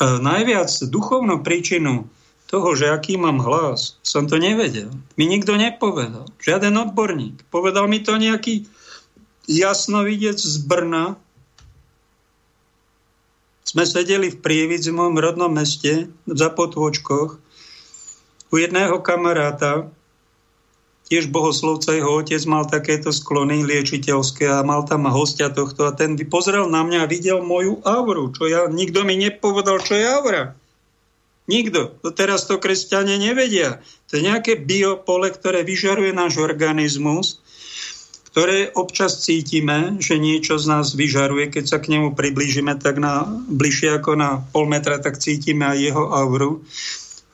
[0.03, 2.11] najviac duchovnú príčinu
[2.51, 4.91] toho, že aký mám hlas, som to nevedel.
[5.15, 6.27] Mi nikto nepovedal.
[6.43, 7.47] Žiaden odborník.
[7.47, 8.67] Povedal mi to nejaký
[9.47, 11.15] jasnovidec z Brna.
[13.63, 17.39] Sme sedeli v Prievidzi, v mojom rodnom meste, za potôčkoch,
[18.51, 19.87] u jedného kamaráta,
[21.07, 26.19] tiež bohoslovca, jeho otec mal takéto sklony liečiteľské a mal tam hostia tohto a ten
[26.27, 30.43] pozrel na mňa a videl moju auru, čo ja, nikto mi nepovedal, čo je aura.
[31.49, 31.97] Nikto.
[32.05, 33.81] To teraz to kresťania nevedia.
[34.09, 37.41] To je nejaké biopole, ktoré vyžaruje náš organizmus,
[38.31, 41.51] ktoré občas cítime, že niečo z nás vyžaruje.
[41.51, 45.77] Keď sa k nemu priblížime tak na, bližšie ako na pol metra, tak cítime aj
[45.81, 46.63] jeho auru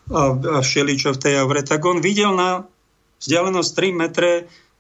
[0.10, 1.62] a, a všeličo v tej aure.
[1.62, 2.66] Tak on videl na
[3.22, 4.32] vzdialenosť 3 metre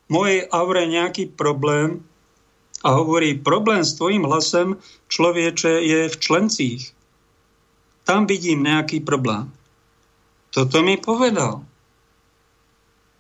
[0.08, 2.02] mojej aure nejaký problém
[2.86, 4.78] a hovorí, problém s tvojim hlasem
[5.10, 6.97] človeče je v člencích
[8.08, 9.52] tam vidím nejaký problém.
[10.56, 11.68] Toto mi povedal.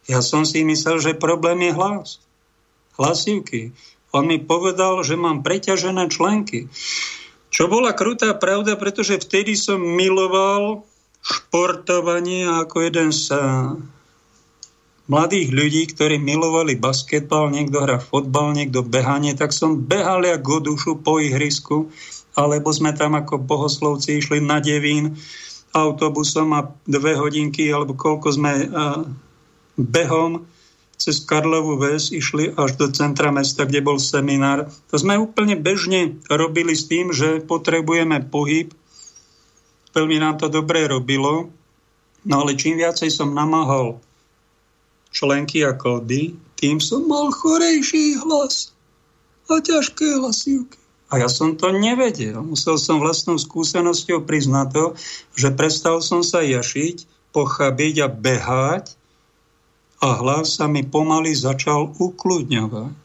[0.07, 2.23] Ja som si myslel, že problém je hlas.
[2.95, 3.75] Hlasivky.
[4.15, 6.71] On mi povedal, že mám preťažené členky.
[7.51, 10.87] Čo bola krutá pravda, pretože vtedy som miloval
[11.19, 13.41] športovanie ako jeden z eh,
[15.11, 21.03] mladých ľudí, ktorí milovali basketbal, niekto hrá fotbal, niekto behanie, tak som behal ako dušu
[21.03, 21.91] po ihrisku
[22.37, 25.17] alebo sme tam ako bohoslovci išli na Devín
[25.73, 28.69] autobusom a dve hodinky, alebo koľko sme
[29.77, 30.45] behom
[30.97, 34.65] cez Karlovú väz išli až do centra mesta, kde bol seminár.
[34.89, 38.73] To sme úplne bežne robili s tým, že potrebujeme pohyb.
[39.93, 41.53] Veľmi nám to dobre robilo.
[42.25, 44.01] No ale čím viacej som namáhal
[45.13, 48.73] členky a kolby, tým som mal chorejší hlas
[49.53, 50.76] a ťažké hlasivky.
[51.07, 52.43] A ja som to nevedel.
[52.43, 54.85] Musel som vlastnou skúsenosťou priznať to,
[55.39, 58.85] že prestal som sa jašiť, pochabiť a behať
[60.03, 62.97] a hlas sa mi pomaly začal ukludňovať.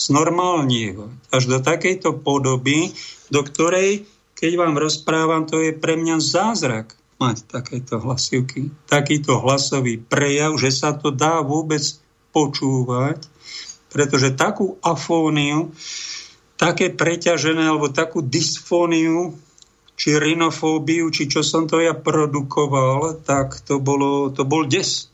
[0.00, 1.12] Znormálnievať.
[1.32, 2.92] Až do takejto podoby,
[3.32, 4.04] do ktorej,
[4.36, 10.72] keď vám rozprávam, to je pre mňa zázrak mať takéto hlasivky, takýto hlasový prejav, že
[10.72, 11.84] sa to dá vôbec
[12.32, 13.28] počúvať,
[13.92, 15.76] pretože takú afóniu,
[16.60, 19.32] také preťažené alebo takú dysfóniu,
[19.96, 25.08] či rinofóbiu, či čo som to ja produkoval, tak to, bolo, to bol des.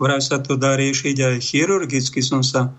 [0.00, 2.24] Vraj sa to dá riešiť aj chirurgicky.
[2.24, 2.72] Som sa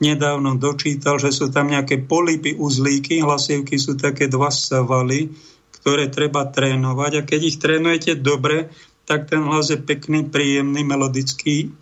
[0.00, 5.32] nedávno dočítal, že sú tam nejaké polipy, uzlíky, hlasivky sú také dva savaly,
[5.80, 8.68] ktoré treba trénovať a keď ich trénujete dobre,
[9.08, 11.72] tak ten hlas je pekný, príjemný, melodický.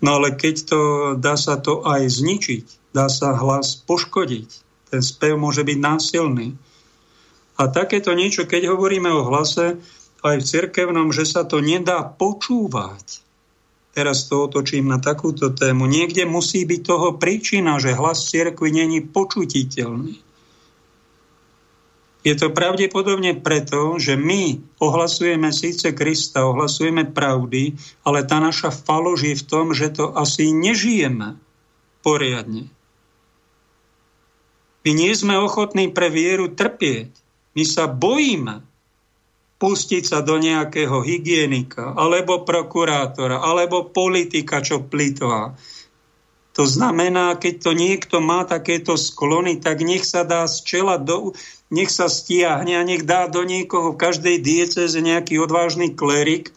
[0.00, 0.80] No ale keď to
[1.20, 4.48] dá sa to aj zničiť, dá sa hlas poškodiť.
[4.90, 6.58] Ten spev môže byť násilný.
[7.60, 9.78] A takéto niečo, keď hovoríme o hlase,
[10.20, 13.24] aj v cirkevnom, že sa to nedá počúvať.
[13.90, 15.90] Teraz to otočím na takúto tému.
[15.90, 20.22] Niekde musí byť toho príčina, že hlas cirkvi není počutiteľný.
[22.20, 29.24] Je to pravdepodobne preto, že my ohlasujeme síce Krista, ohlasujeme pravdy, ale tá naša falož
[29.24, 31.40] je v tom, že to asi nežijeme
[32.04, 32.68] poriadne.
[34.80, 37.12] My nie sme ochotní pre vieru trpieť.
[37.52, 38.64] My sa bojíme
[39.60, 45.52] pustiť sa do nejakého hygienika, alebo prokurátora, alebo politika, čo plitvá.
[46.56, 51.36] To znamená, keď to niekto má takéto sklony, tak nech sa dá z čela do,
[51.68, 56.56] nech sa stiahne a nech dá do niekoho v každej dieceze nejaký odvážny klerik.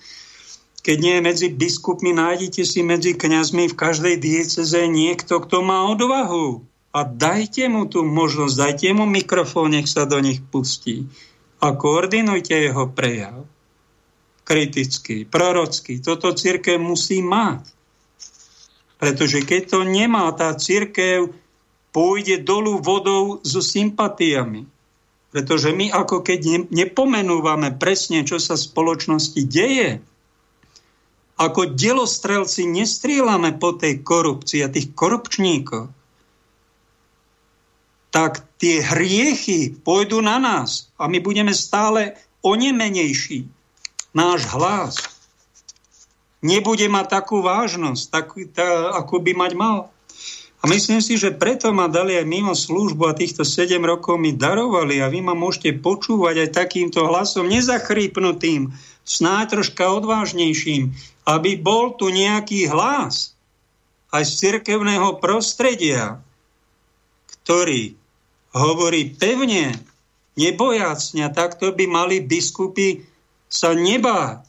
[0.84, 6.64] Keď nie medzi biskupmi, nájdete si medzi kňazmi v každej dieceze niekto, kto má odvahu
[6.94, 11.10] a dajte mu tú možnosť, dajte mu mikrofón, nech sa do nich pustí
[11.57, 13.49] a koordinujte jeho prejav.
[14.44, 16.03] Kritický, prorocký.
[16.03, 17.64] Toto církev musí mať.
[18.99, 21.32] Pretože keď to nemá, tá církev
[21.95, 24.68] pôjde dolu vodou so sympatiami.
[25.34, 30.03] Pretože my ako keď ne, nepomenúvame presne, čo sa v spoločnosti deje,
[31.40, 35.90] ako delostrelci nestrieľame po tej korupcii a tých korupčníkov,
[38.14, 42.14] tak tie hriechy pôjdu na nás a my budeme stále
[42.45, 43.49] onemenejší.
[44.14, 45.02] Náš hlas
[46.45, 49.90] nebude mať takú vážnosť, takú, tá, ako by mať mal.
[50.61, 54.31] A myslím si, že preto ma dali aj mimo službu a týchto 7 rokov mi
[54.31, 58.72] darovali a vy ma môžete počúvať aj takýmto hlasom, nezachrípnutým,
[59.03, 60.94] snáď troška odvážnejším,
[61.26, 63.35] aby bol tu nejaký hlas
[64.14, 66.22] aj z cirkevného prostredia,
[67.44, 68.03] ktorý
[68.54, 69.74] hovorí pevne,
[70.38, 73.02] nebojacne, takto by mali biskupy
[73.50, 74.46] sa nebáť.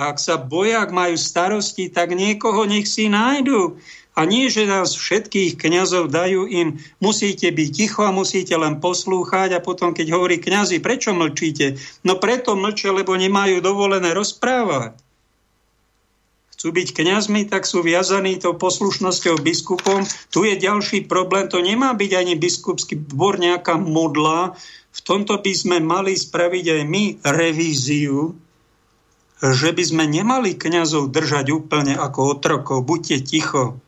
[0.00, 3.76] Ak sa boja, ak majú starosti, tak niekoho nech si nájdu.
[4.18, 9.54] A nie, že nás všetkých kňazov dajú im, musíte byť ticho a musíte len poslúchať
[9.54, 11.78] a potom, keď hovorí kňazi, prečo mlčíte?
[12.02, 14.98] No preto mlčia, lebo nemajú dovolené rozprávať
[16.60, 20.04] chcú byť kňazmi, tak sú viazaní tou poslušnosťou biskupom.
[20.28, 24.52] Tu je ďalší problém, to nemá byť ani biskupský dvor nejaká modla.
[24.92, 28.36] V tomto by sme mali spraviť aj my revíziu,
[29.40, 32.84] že by sme nemali kňazov držať úplne ako otrokov.
[32.84, 33.80] Buďte ticho,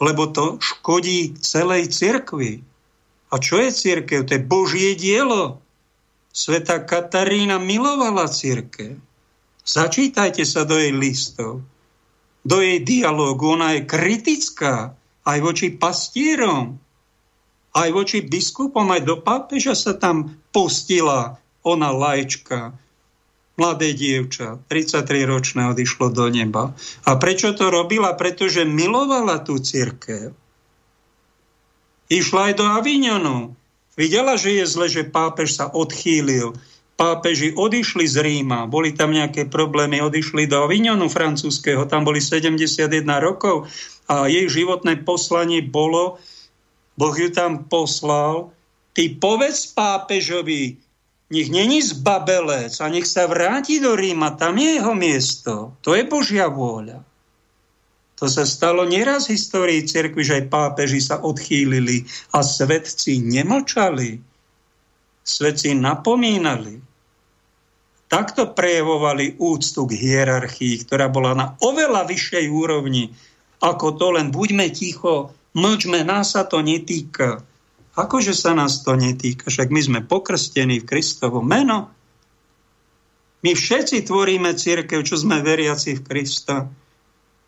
[0.00, 2.64] lebo to škodí celej cirkvi.
[3.28, 4.24] A čo je církev?
[4.24, 5.60] To je Božie dielo.
[6.32, 8.96] Sveta Katarína milovala církev.
[9.66, 11.66] Začítajte sa do jej listov,
[12.46, 13.58] do jej dialógu.
[13.58, 14.94] Ona je kritická
[15.26, 16.78] aj voči pastierom,
[17.74, 22.78] aj voči biskupom, aj do pápeža sa tam postila ona lajčka,
[23.58, 26.70] mladé dievča, 33-ročné odišlo do neba.
[27.02, 28.14] A prečo to robila?
[28.14, 30.30] Pretože milovala tú církev.
[32.06, 33.58] Išla aj do Avignonu.
[33.98, 36.54] Videla, že je zle, že pápež sa odchýlil
[36.96, 42.88] pápeži odišli z Ríma, boli tam nejaké problémy, odišli do Avignonu francúzského, tam boli 71
[43.20, 43.68] rokov
[44.08, 46.16] a jej životné poslanie bolo,
[46.96, 48.48] Boh ju tam poslal,
[48.96, 50.80] ty povedz pápežovi,
[51.28, 55.76] nech není zbabelec a nech sa vráti do Ríma, tam je jeho miesto.
[55.84, 57.04] To je Božia vôľa.
[58.16, 64.16] To sa stalo nieraz v histórii cirkvi, že aj pápeži sa odchýlili a svetci nemlčali.
[65.20, 66.85] Svetci napomínali
[68.06, 73.10] takto prejavovali úctu k hierarchii, ktorá bola na oveľa vyššej úrovni,
[73.58, 77.42] ako to len buďme ticho, mlčme, nás sa to netýka.
[77.96, 79.48] Akože sa nás to netýka?
[79.48, 81.88] Však my sme pokrstení v Kristovo meno.
[83.40, 86.68] My všetci tvoríme církev, čo sme veriaci v Krista.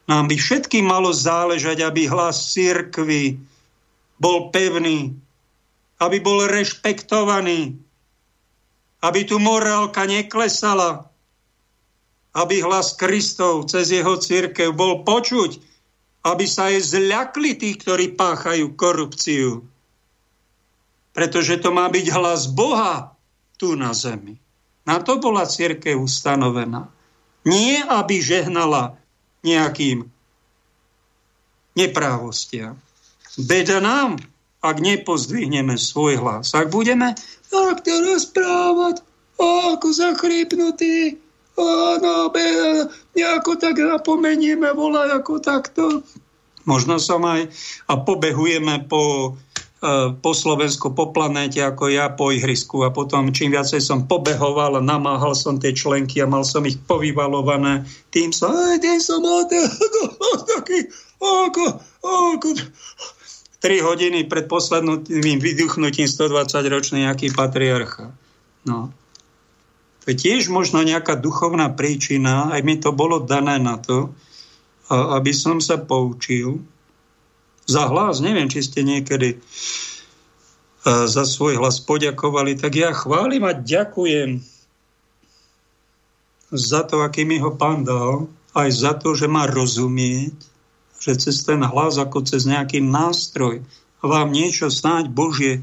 [0.08, 3.36] Nám by všetkým malo záležať, aby hlas církvy
[4.16, 5.12] bol pevný,
[6.00, 7.76] aby bol rešpektovaný,
[8.98, 11.06] aby tu morálka neklesala,
[12.34, 15.58] aby hlas Kristov cez jeho církev bol počuť,
[16.26, 19.62] aby sa aj zľakli tí, ktorí páchajú korupciu.
[21.14, 23.14] Pretože to má byť hlas Boha
[23.58, 24.38] tu na zemi.
[24.86, 26.90] Na to bola církev ustanovená.
[27.46, 28.98] Nie, aby žehnala
[29.42, 30.06] nejakým
[31.78, 32.78] neprávostiam.
[33.38, 34.18] Beda nám,
[34.58, 36.50] ak nepozdvihneme svoj hlas.
[36.54, 37.14] Ak budeme
[37.48, 39.02] takto rozprávať,
[39.38, 41.16] ako zachrypnutý,
[41.58, 42.30] áno,
[43.14, 46.06] nejako tak napomenieme, volaj ako takto.
[46.68, 47.48] Možno som aj
[47.88, 49.34] a pobehujeme po,
[49.80, 54.84] e, po Slovensku, po planéte, ako ja po ihrisku a potom čím viacej som pobehoval
[54.84, 59.48] namáhal som tie členky a mal som ich povyvalované, tým som, aj, tým som mal
[60.44, 62.48] taký, ako, ako,
[63.58, 68.14] 3 hodiny pred posledným vyduchnutím 120-ročný nejaký patriarcha.
[68.62, 68.94] No.
[70.02, 74.14] To je tiež možno nejaká duchovná príčina, aj mi to bolo dané na to,
[74.88, 76.62] aby som sa poučil.
[77.68, 79.42] Za hlas, neviem, či ste niekedy
[80.88, 84.40] za svoj hlas poďakovali, tak ja chválim a ďakujem
[86.48, 90.32] za to, aký mi ho pán dal, aj za to, že má rozumieť,
[90.98, 93.62] že cez ten hlas, ako cez nejaký nástroj,
[94.02, 95.62] vám niečo snáď Božie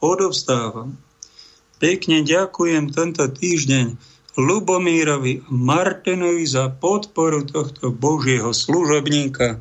[0.00, 0.96] odovstávam.
[1.80, 3.96] Pekne ďakujem tento týždeň
[4.36, 9.60] Lubomírovi Martinovi za podporu tohto Božieho služobníka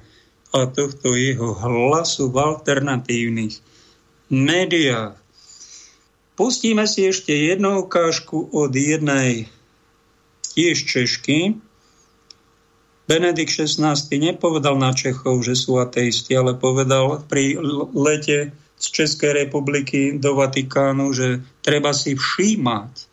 [0.51, 3.59] a tohto jeho hlasu v alternatívnych
[4.29, 5.19] médiách.
[6.39, 9.51] Pustíme si ešte jednu ukážku od jednej
[10.55, 11.59] tiež Češky,
[13.09, 17.57] Benedikt XVI nepovedal na Čechov, že sú ateisti, ale povedal pri
[17.97, 23.09] lete z Českej republiky do Vatikánu, že treba si všímať,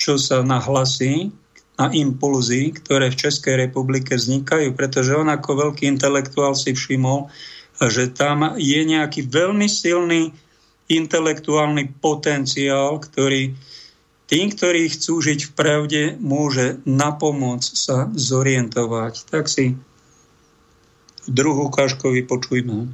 [0.00, 1.28] čo sa nahlasí,
[1.76, 7.32] na impulzy, ktoré v Českej republike vznikajú, pretože on ako veľký intelektuál si všimol,
[7.80, 10.30] že tam je nejaký veľmi silný
[10.92, 13.56] intelektuálny potenciál, ktorý
[14.32, 19.28] tým, ktorí chcú žiť v pravde, môže napomôcť sa zorientovať.
[19.28, 19.76] Tak si
[21.28, 22.88] druhou ukážku vypočujme.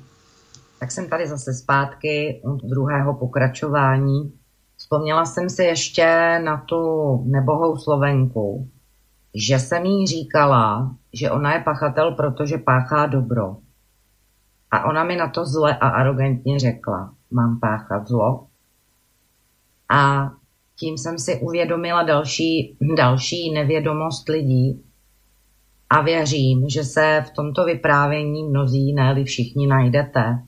[0.83, 4.33] Tak jsem tady zase zpátky od druhého pokračování.
[4.77, 6.83] Vzpomněla jsem si ještě na tu
[7.27, 8.71] nebohou Slovenku,
[9.35, 13.57] že jsem jí říkala, že ona je pachatel, protože páchá dobro.
[14.71, 18.47] A ona mi na to zle a arrogantně řekla, mám páchat zlo.
[19.89, 20.33] A
[20.79, 24.85] tím jsem si uvědomila další, další nevědomost lidí
[25.91, 30.43] a věřím, že se v tomto vyprávění mnozí, ne všichni najdete,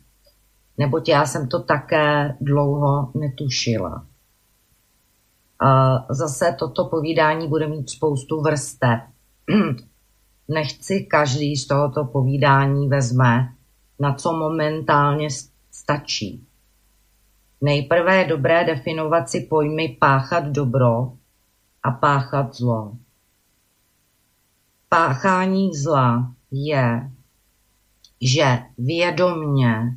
[0.78, 4.06] neboť já jsem to také dlouho netušila.
[6.10, 9.00] Zase toto povídání bude mít spoustu vrstev.
[10.48, 13.48] Nechci každý z tohoto povídání vezme,
[14.00, 15.28] na co momentálně
[15.70, 16.46] stačí.
[17.60, 21.12] Nejprve je dobré definovat si pojmy páchat dobro
[21.82, 22.96] a páchat zlo.
[24.88, 27.10] Páchání zla je,
[28.20, 29.96] že vědomně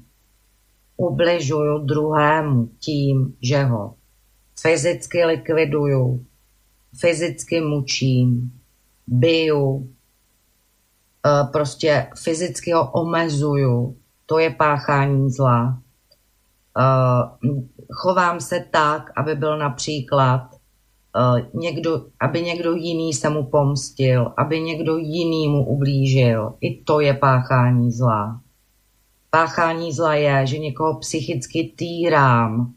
[0.98, 3.96] ubližuju druhému tím, že ho
[4.62, 6.26] fyzicky likviduju,
[7.00, 8.60] fyzicky mučím,
[9.08, 9.90] biju,
[11.26, 15.83] e, prostě fyzicky ho omezuju, to je páchání zla.
[16.78, 17.54] Uh,
[17.92, 24.62] chovám se tak, aby byl například uh, někdo, aby někdo jiný se mu pomstil, aby
[24.62, 26.54] někdo jiný mu ublížil.
[26.62, 28.42] I to je páchání zla.
[29.30, 32.74] Páchání zla je, že někoho psychicky týrám,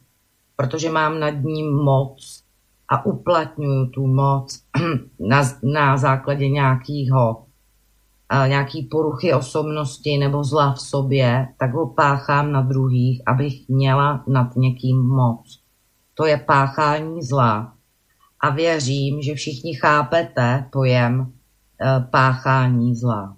[0.56, 2.42] protože mám nad ním moc
[2.88, 4.60] a uplatňuju tu moc
[5.28, 7.45] na, na základě nějakého
[8.46, 14.56] nějaký poruchy osobnosti nebo zla v sobě, tak ho páchám na druhých, abych měla nad
[14.56, 15.60] někým moc.
[16.14, 17.72] To je páchání zla.
[18.40, 21.32] A věřím, že všichni chápete pojem
[21.80, 23.36] e, páchání zla.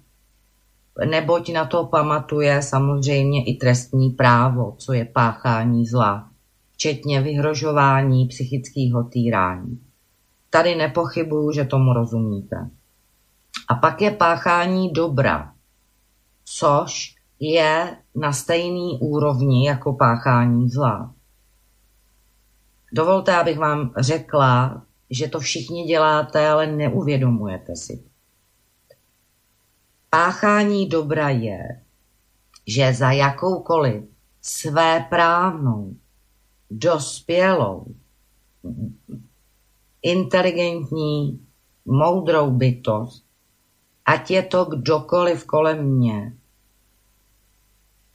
[1.09, 6.29] Neboť na to pamatuje samozřejmě i trestní právo, co je páchání zla,
[6.71, 9.79] včetně vyhrožování psychického týrání.
[10.49, 12.69] Tady nepochybuju, že tomu rozumíte.
[13.69, 15.53] A pak je páchání dobra,
[16.45, 21.13] což je na stejný úrovni jako páchání zla.
[22.93, 28.03] Dovolte, abych vám řekla, že to všichni děláte, ale neuvědomujete si.
[30.09, 31.81] Páchání dobra je,
[32.67, 34.03] že za jakoukoliv
[34.41, 35.95] své právnou,
[36.71, 37.85] dospělou,
[40.01, 41.45] inteligentní,
[41.85, 43.28] moudrou bytost
[44.09, 46.33] ať je to kdokoliv kolem mě,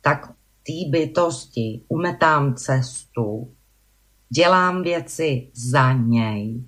[0.01, 0.35] tak
[0.67, 3.55] té bytosti umetám cestu,
[4.29, 6.65] dělám věci za něj,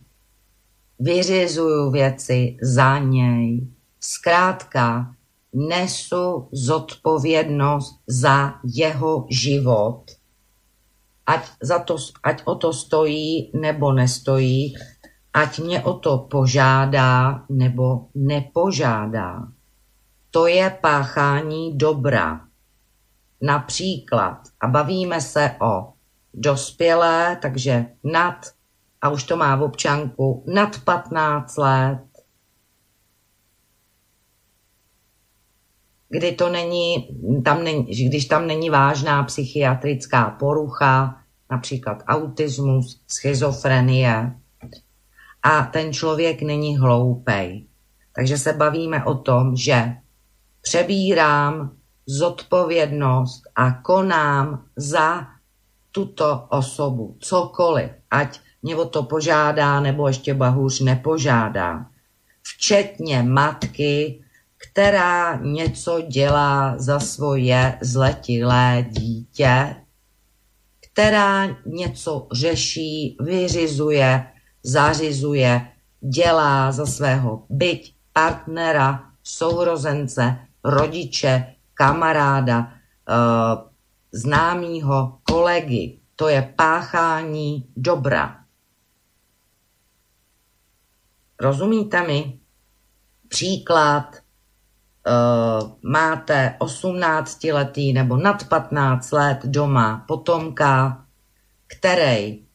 [0.98, 3.66] vyřizuju věci za něj,
[4.00, 5.14] zkrátka
[5.52, 10.02] nesu zodpovědnost za jeho život,
[11.26, 14.74] ať, za to, ať o to stojí nebo nestojí,
[15.36, 19.48] ať mě o to požádá nebo nepožádá.
[20.30, 22.40] To je páchání dobra.
[23.42, 25.92] Například, a bavíme se o
[26.34, 28.46] dospělé, takže nad,
[29.02, 32.02] a už to má v občanku, nad 15 let,
[36.08, 37.08] kdy to není,
[37.44, 44.40] tam není, když tam není vážná psychiatrická porucha, například autismus, schizofrenie,
[45.46, 47.66] a ten člověk není hloupej.
[48.14, 49.96] Takže se bavíme o tom, že
[50.62, 55.26] přebírám zodpovědnost a konám za
[55.92, 57.16] tuto osobu.
[57.20, 61.86] Cokoliv, ať mě o to požádá nebo ještě bahůř nepožádá.
[62.42, 64.24] Včetně matky,
[64.56, 69.76] která něco dělá za svoje zletilé dítě,
[70.80, 74.26] která něco řeší, vyřizuje,
[74.66, 75.68] zařizuje,
[76.00, 83.56] dělá za svého byť partnera, sourozence, rodiče, kamaráda, eh,
[84.12, 85.98] známýho, kolegy.
[86.16, 88.36] To je páchání dobra.
[91.40, 92.38] Rozumíte mi?
[93.28, 94.16] Příklad.
[95.82, 101.06] máte 18 letý nebo nad 15 let doma potomka,
[101.66, 102.45] který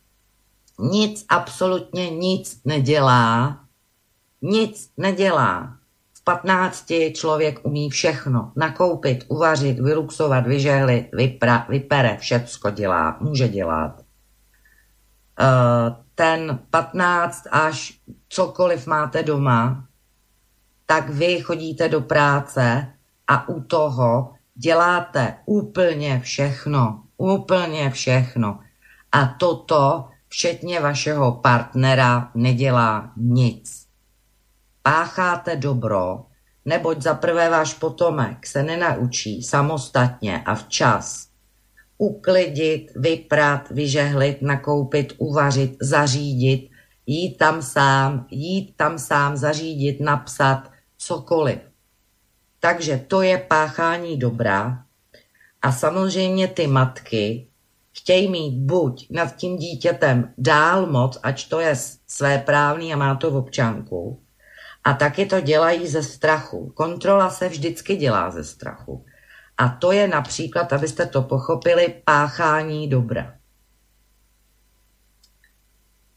[0.79, 3.59] nic, absolutně nic nedělá,
[4.41, 5.75] nic nedělá.
[6.13, 8.51] V 15 člověk umí všechno.
[8.55, 14.01] Nakoupit, uvařit, vyluxovat, vyžehlit, vypra, vypere, všecko dělá, může dělat.
[15.41, 17.99] Uh, ten 15 až
[18.29, 19.85] cokoliv máte doma,
[20.85, 22.87] tak vy chodíte do práce
[23.27, 27.03] a u toho děláte úplně všechno.
[27.17, 28.59] Úplně všechno.
[29.11, 33.87] A toto, včetně vašeho partnera, nedělá nic.
[34.81, 36.25] Pácháte dobro,
[36.65, 41.27] neboť za prvé váš potomek se nenaučí samostatně a včas
[41.97, 46.69] uklidit, vyprat, vyžehlit, nakoupit, uvařit, zařídit,
[47.05, 51.59] jít tam sám, jít tam sám, zařídit, napsat, cokoliv.
[52.59, 54.83] Takže to je páchání dobra.
[55.61, 57.50] A samozřejmě ty matky
[57.93, 61.75] chtějí mít buď nad tím dítětem dál moc, ať to je
[62.07, 64.21] své právný a má to v občanku,
[64.83, 66.71] a taky to dělají ze strachu.
[66.75, 69.05] Kontrola se vždycky dělá ze strachu.
[69.57, 73.33] A to je například, abyste to pochopili, páchání dobra.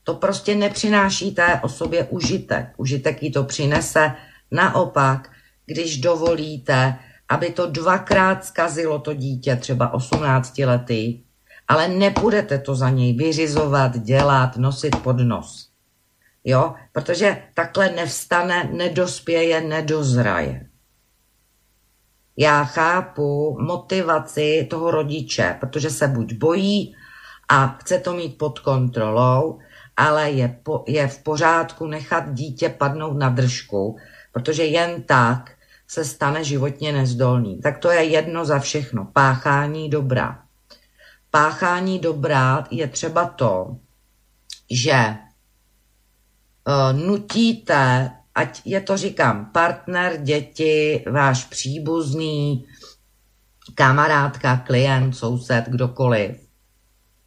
[0.04, 2.66] To prostě nepřináší té osobě užitek.
[2.76, 4.12] Užitek jí to přinese
[4.50, 5.30] naopak,
[5.66, 6.98] když dovolíte,
[7.28, 11.22] aby to dvakrát zkazilo to dítě, třeba 18 lety,
[11.68, 15.68] ale nebudete to za něj vyřizovat, dělat, nosit pod nos.
[16.44, 20.66] Jo, protože takhle nevstane, nedospěje, nedozraje.
[22.36, 26.94] Já chápu motivaci toho rodiče, protože se buď bojí
[27.48, 29.58] a chce to mít pod kontrolou,
[29.96, 33.96] ale je, po, je v pořádku nechat dítě padnout na držku,
[34.32, 35.50] protože jen tak
[35.88, 37.60] se stane životně nezdolný.
[37.60, 39.08] Tak to je jedno za všechno.
[39.12, 40.43] Páchání dobrá.
[41.34, 43.76] Páchání dobrá je třeba to,
[44.70, 45.16] že
[46.68, 52.66] uh, nutíte, ať je to říkám, partner, děti, váš příbuzný,
[53.74, 56.48] kamarádka, klient, soused, kdokoliv,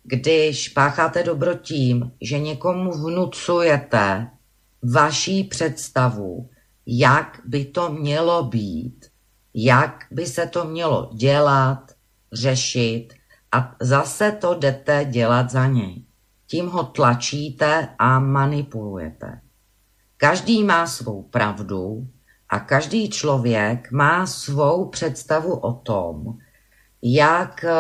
[0.04, 4.28] když pácháte dobro tím, že někomu vnucujete
[4.84, 6.50] vaší představu,
[6.86, 9.06] jak by to mělo být,
[9.54, 11.92] jak by se to mělo dělat,
[12.34, 13.17] řešit
[13.58, 16.04] a zase to jdete dělat za něj.
[16.48, 19.42] Tím ho tlačíte a manipulujete.
[20.18, 22.08] Každý má svou pravdu
[22.50, 26.38] a každý člověk má svou představu o tom,
[27.02, 27.74] jak eh,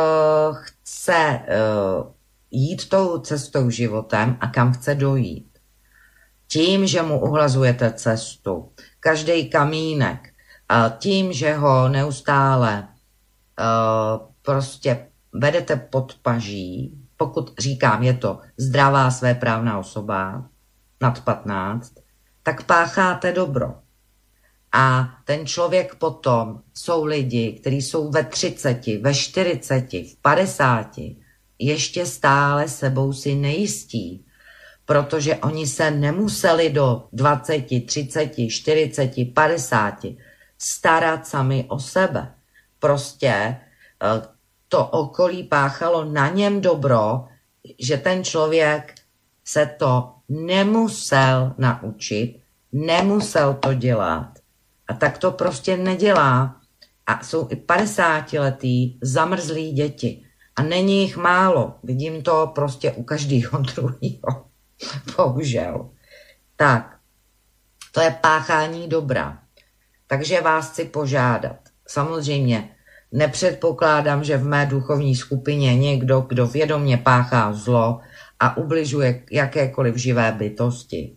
[0.51, 1.47] chce eh,
[2.51, 5.59] jít tou cestou životem a kam chce dojít.
[6.47, 10.33] Tím, že mu uhlazujete cestu, každý kamínek,
[10.97, 15.07] tím, že ho neustále uh, prostě
[15.39, 20.45] vedete pod paží, pokud říkám, je to zdravá svéprávná osoba
[21.01, 21.93] nad 15,
[22.43, 23.75] tak pácháte dobro.
[24.71, 30.95] A ten člověk potom jsou lidi, kteří jsou ve 30, ve 40, v 50,
[31.59, 34.25] ještě stále sebou si nejistí,
[34.85, 40.05] protože oni se nemuseli do 20, 30, 40, 50
[40.57, 42.33] starat sami o sebe.
[42.79, 44.36] Prostě eh,
[44.69, 47.25] to okolí páchalo na něm dobro,
[47.79, 48.95] že ten člověk
[49.45, 52.39] se to nemusel naučit,
[52.71, 54.39] nemusel to dělat.
[54.87, 56.55] A tak to prostě nedělá.
[57.07, 60.25] A jsou i 50 letý zamrzlí děti.
[60.55, 61.75] A není jich málo.
[61.83, 64.45] Vidím to prostě u každého druhého.
[65.17, 65.89] Bohužel.
[66.55, 66.97] Tak,
[67.91, 69.39] to je páchání dobra.
[70.07, 71.57] Takže vás chci požádat.
[71.87, 72.76] Samozřejmě
[73.11, 77.99] nepředpokládám, že v mé duchovní skupině někdo, kdo vědomě páchá zlo
[78.39, 81.15] a ubližuje jakékoliv živé bytosti.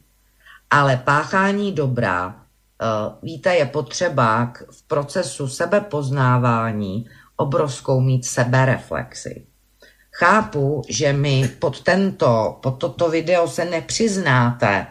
[0.70, 2.34] Ale páchání dobra,
[2.82, 2.86] eh,
[3.22, 7.06] víte, je potřeba v procesu sebepoznávání
[7.36, 9.46] obrovskou mít sebereflexi.
[10.12, 14.86] Chápu, že mi pod, tento, pod toto video se nepřiznáte.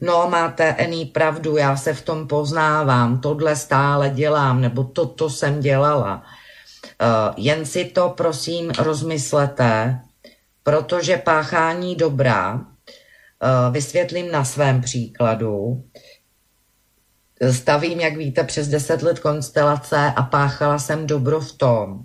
[0.00, 5.60] No, máte ený pravdu, já se v tom poznávám, tohle stále dělám, nebo toto jsem
[5.60, 6.22] dělala.
[7.02, 10.00] Uh, jen si to prosím rozmyslete,
[10.62, 12.62] protože páchání dobrá, uh,
[13.72, 15.84] vysvětlím na svém příkladu,
[17.50, 22.04] stavím, jak víte, přes 10 let konstelace a páchala jsem dobro v tom,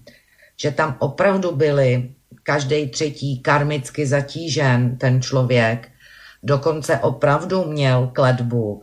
[0.57, 2.13] že tam opravdu byly
[2.43, 5.90] každý třetí karmicky zatížen ten člověk,
[6.43, 8.81] dokonce opravdu měl kledbu,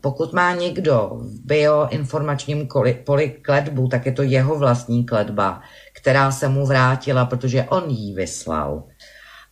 [0.00, 2.68] pokud má někdo v bioinformačním
[3.04, 5.60] poli kletbu, tak je to jeho vlastní kletba,
[5.92, 8.84] která se mu vrátila, protože on jí vyslal.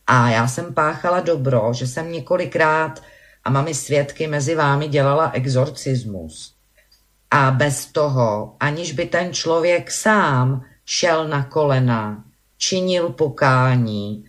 [0.07, 3.03] A já jsem páchala dobro, že jsem několikrát
[3.43, 6.55] a mami svědky mezi vámi dělala exorcismus.
[7.31, 12.23] A bez toho, aniž by ten člověk sám šel na kolena,
[12.57, 14.25] činil pokání,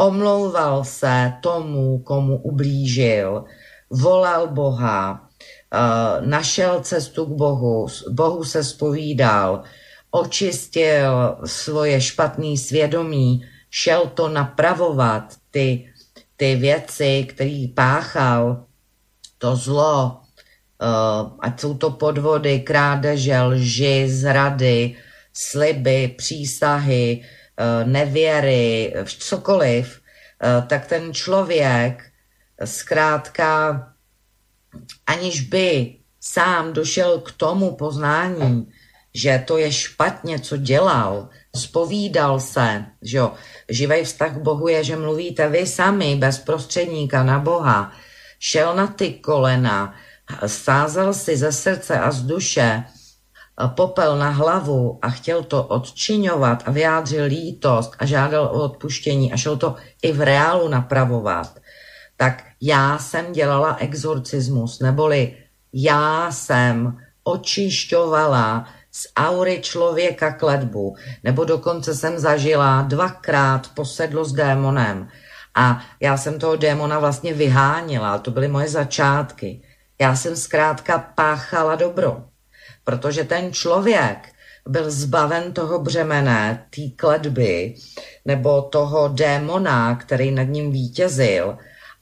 [0.00, 3.44] omlouval se tomu, komu ublížil,
[3.90, 9.62] volal Boha, eh, našel cestu k Bohu, Bohu se spovídal,
[10.10, 15.92] očistil svoje špatné svědomí, šel to napravovat, ty,
[16.36, 18.64] ty věci, který páchal,
[19.38, 20.20] to zlo,
[20.82, 24.96] uh, ať jsou to podvody, krádeže, lži, zrady,
[25.32, 27.24] sliby, přísahy,
[27.84, 32.10] nevěry, cokoliv, uh, tak ten člověk
[32.64, 33.86] zkrátka,
[35.06, 38.72] aniž by sám došel k tomu poznání,
[39.14, 43.32] že to je špatně, co dělal, spovídal se, že jo,
[43.68, 47.92] živej vztah k Bohu je, že mluvíte vy sami, bez prostředníka na Boha,
[48.38, 49.94] šel na ty kolena,
[50.46, 52.84] sázel si ze srdce a z duše
[53.68, 59.36] popel na hlavu a chtěl to odčiňovat a vyjádřil lítost a žádal o odpuštění a
[59.36, 61.58] šel to i v reálu napravovat,
[62.16, 65.36] tak já jsem dělala exorcismus, neboli
[65.72, 75.08] já jsem očišťovala z aury člověka kletbu, nebo dokonce jsem zažila dvakrát posedlo s démonem.
[75.54, 79.62] A já jsem toho démona vlastně vyhánila, to byly moje začátky.
[80.00, 82.24] Já jsem zkrátka páchala dobro,
[82.90, 84.34] protože ten člověk
[84.66, 87.74] byl zbaven toho břemene, té kletby,
[88.26, 91.54] nebo toho démona, který nad ním vítězil,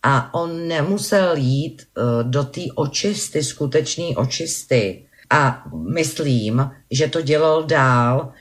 [0.03, 5.05] a on nemusel jít uh, do té očisty, skutečné očisty.
[5.31, 8.33] A myslím, že to dělal dál.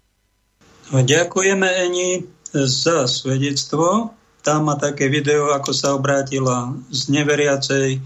[0.88, 2.24] Ďakujeme Eni
[2.56, 4.16] za svedectvo.
[4.40, 8.00] Tam má také video, ako sa obrátila z neveriacej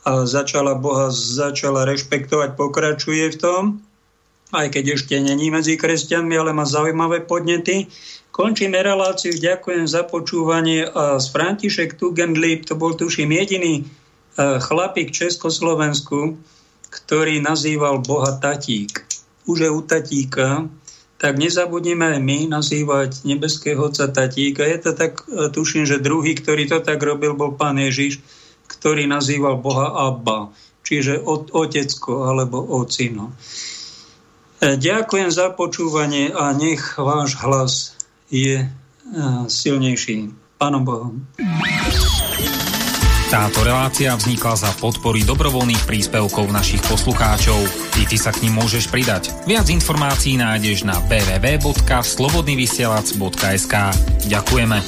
[0.00, 3.62] a začala Boha, začala rešpektovať, pokračuje v tom,
[4.50, 7.86] aj keď ešte není medzi kresťanmi, ale má zaujímavé podnety.
[8.34, 13.84] Končíme reláciu, ďakujem za počúvanie a z František Tugendlip, to bol tuším jediný
[14.38, 16.40] chlapík v Československu,
[16.88, 19.04] ktorý nazýval Boha Tatík.
[19.44, 20.66] Už je u Tatíka,
[21.20, 24.64] tak nezabudnime aj my nazývať nebeského Otca Tatíka.
[24.64, 28.24] Je to tak, tuším, že druhý, ktorý to tak robil, bol pán Ježiš,
[28.70, 30.54] ktorý nazýval Boha Abba,
[30.86, 33.34] čiže otecko alebo ocino.
[34.60, 37.96] Ďakujem za počúvanie a nech váš hlas
[38.30, 38.68] je
[39.48, 40.30] silnejší.
[40.60, 41.24] Pánom Bohom.
[43.30, 47.62] Táto relácia vznikla za podpory dobrovoľných príspevkov našich poslucháčov.
[48.02, 49.30] I ty sa k ním môžeš pridať.
[49.46, 53.74] Viac informácií nájdeš na www.slobodnyvysielac.sk
[54.26, 54.78] Ďakujeme.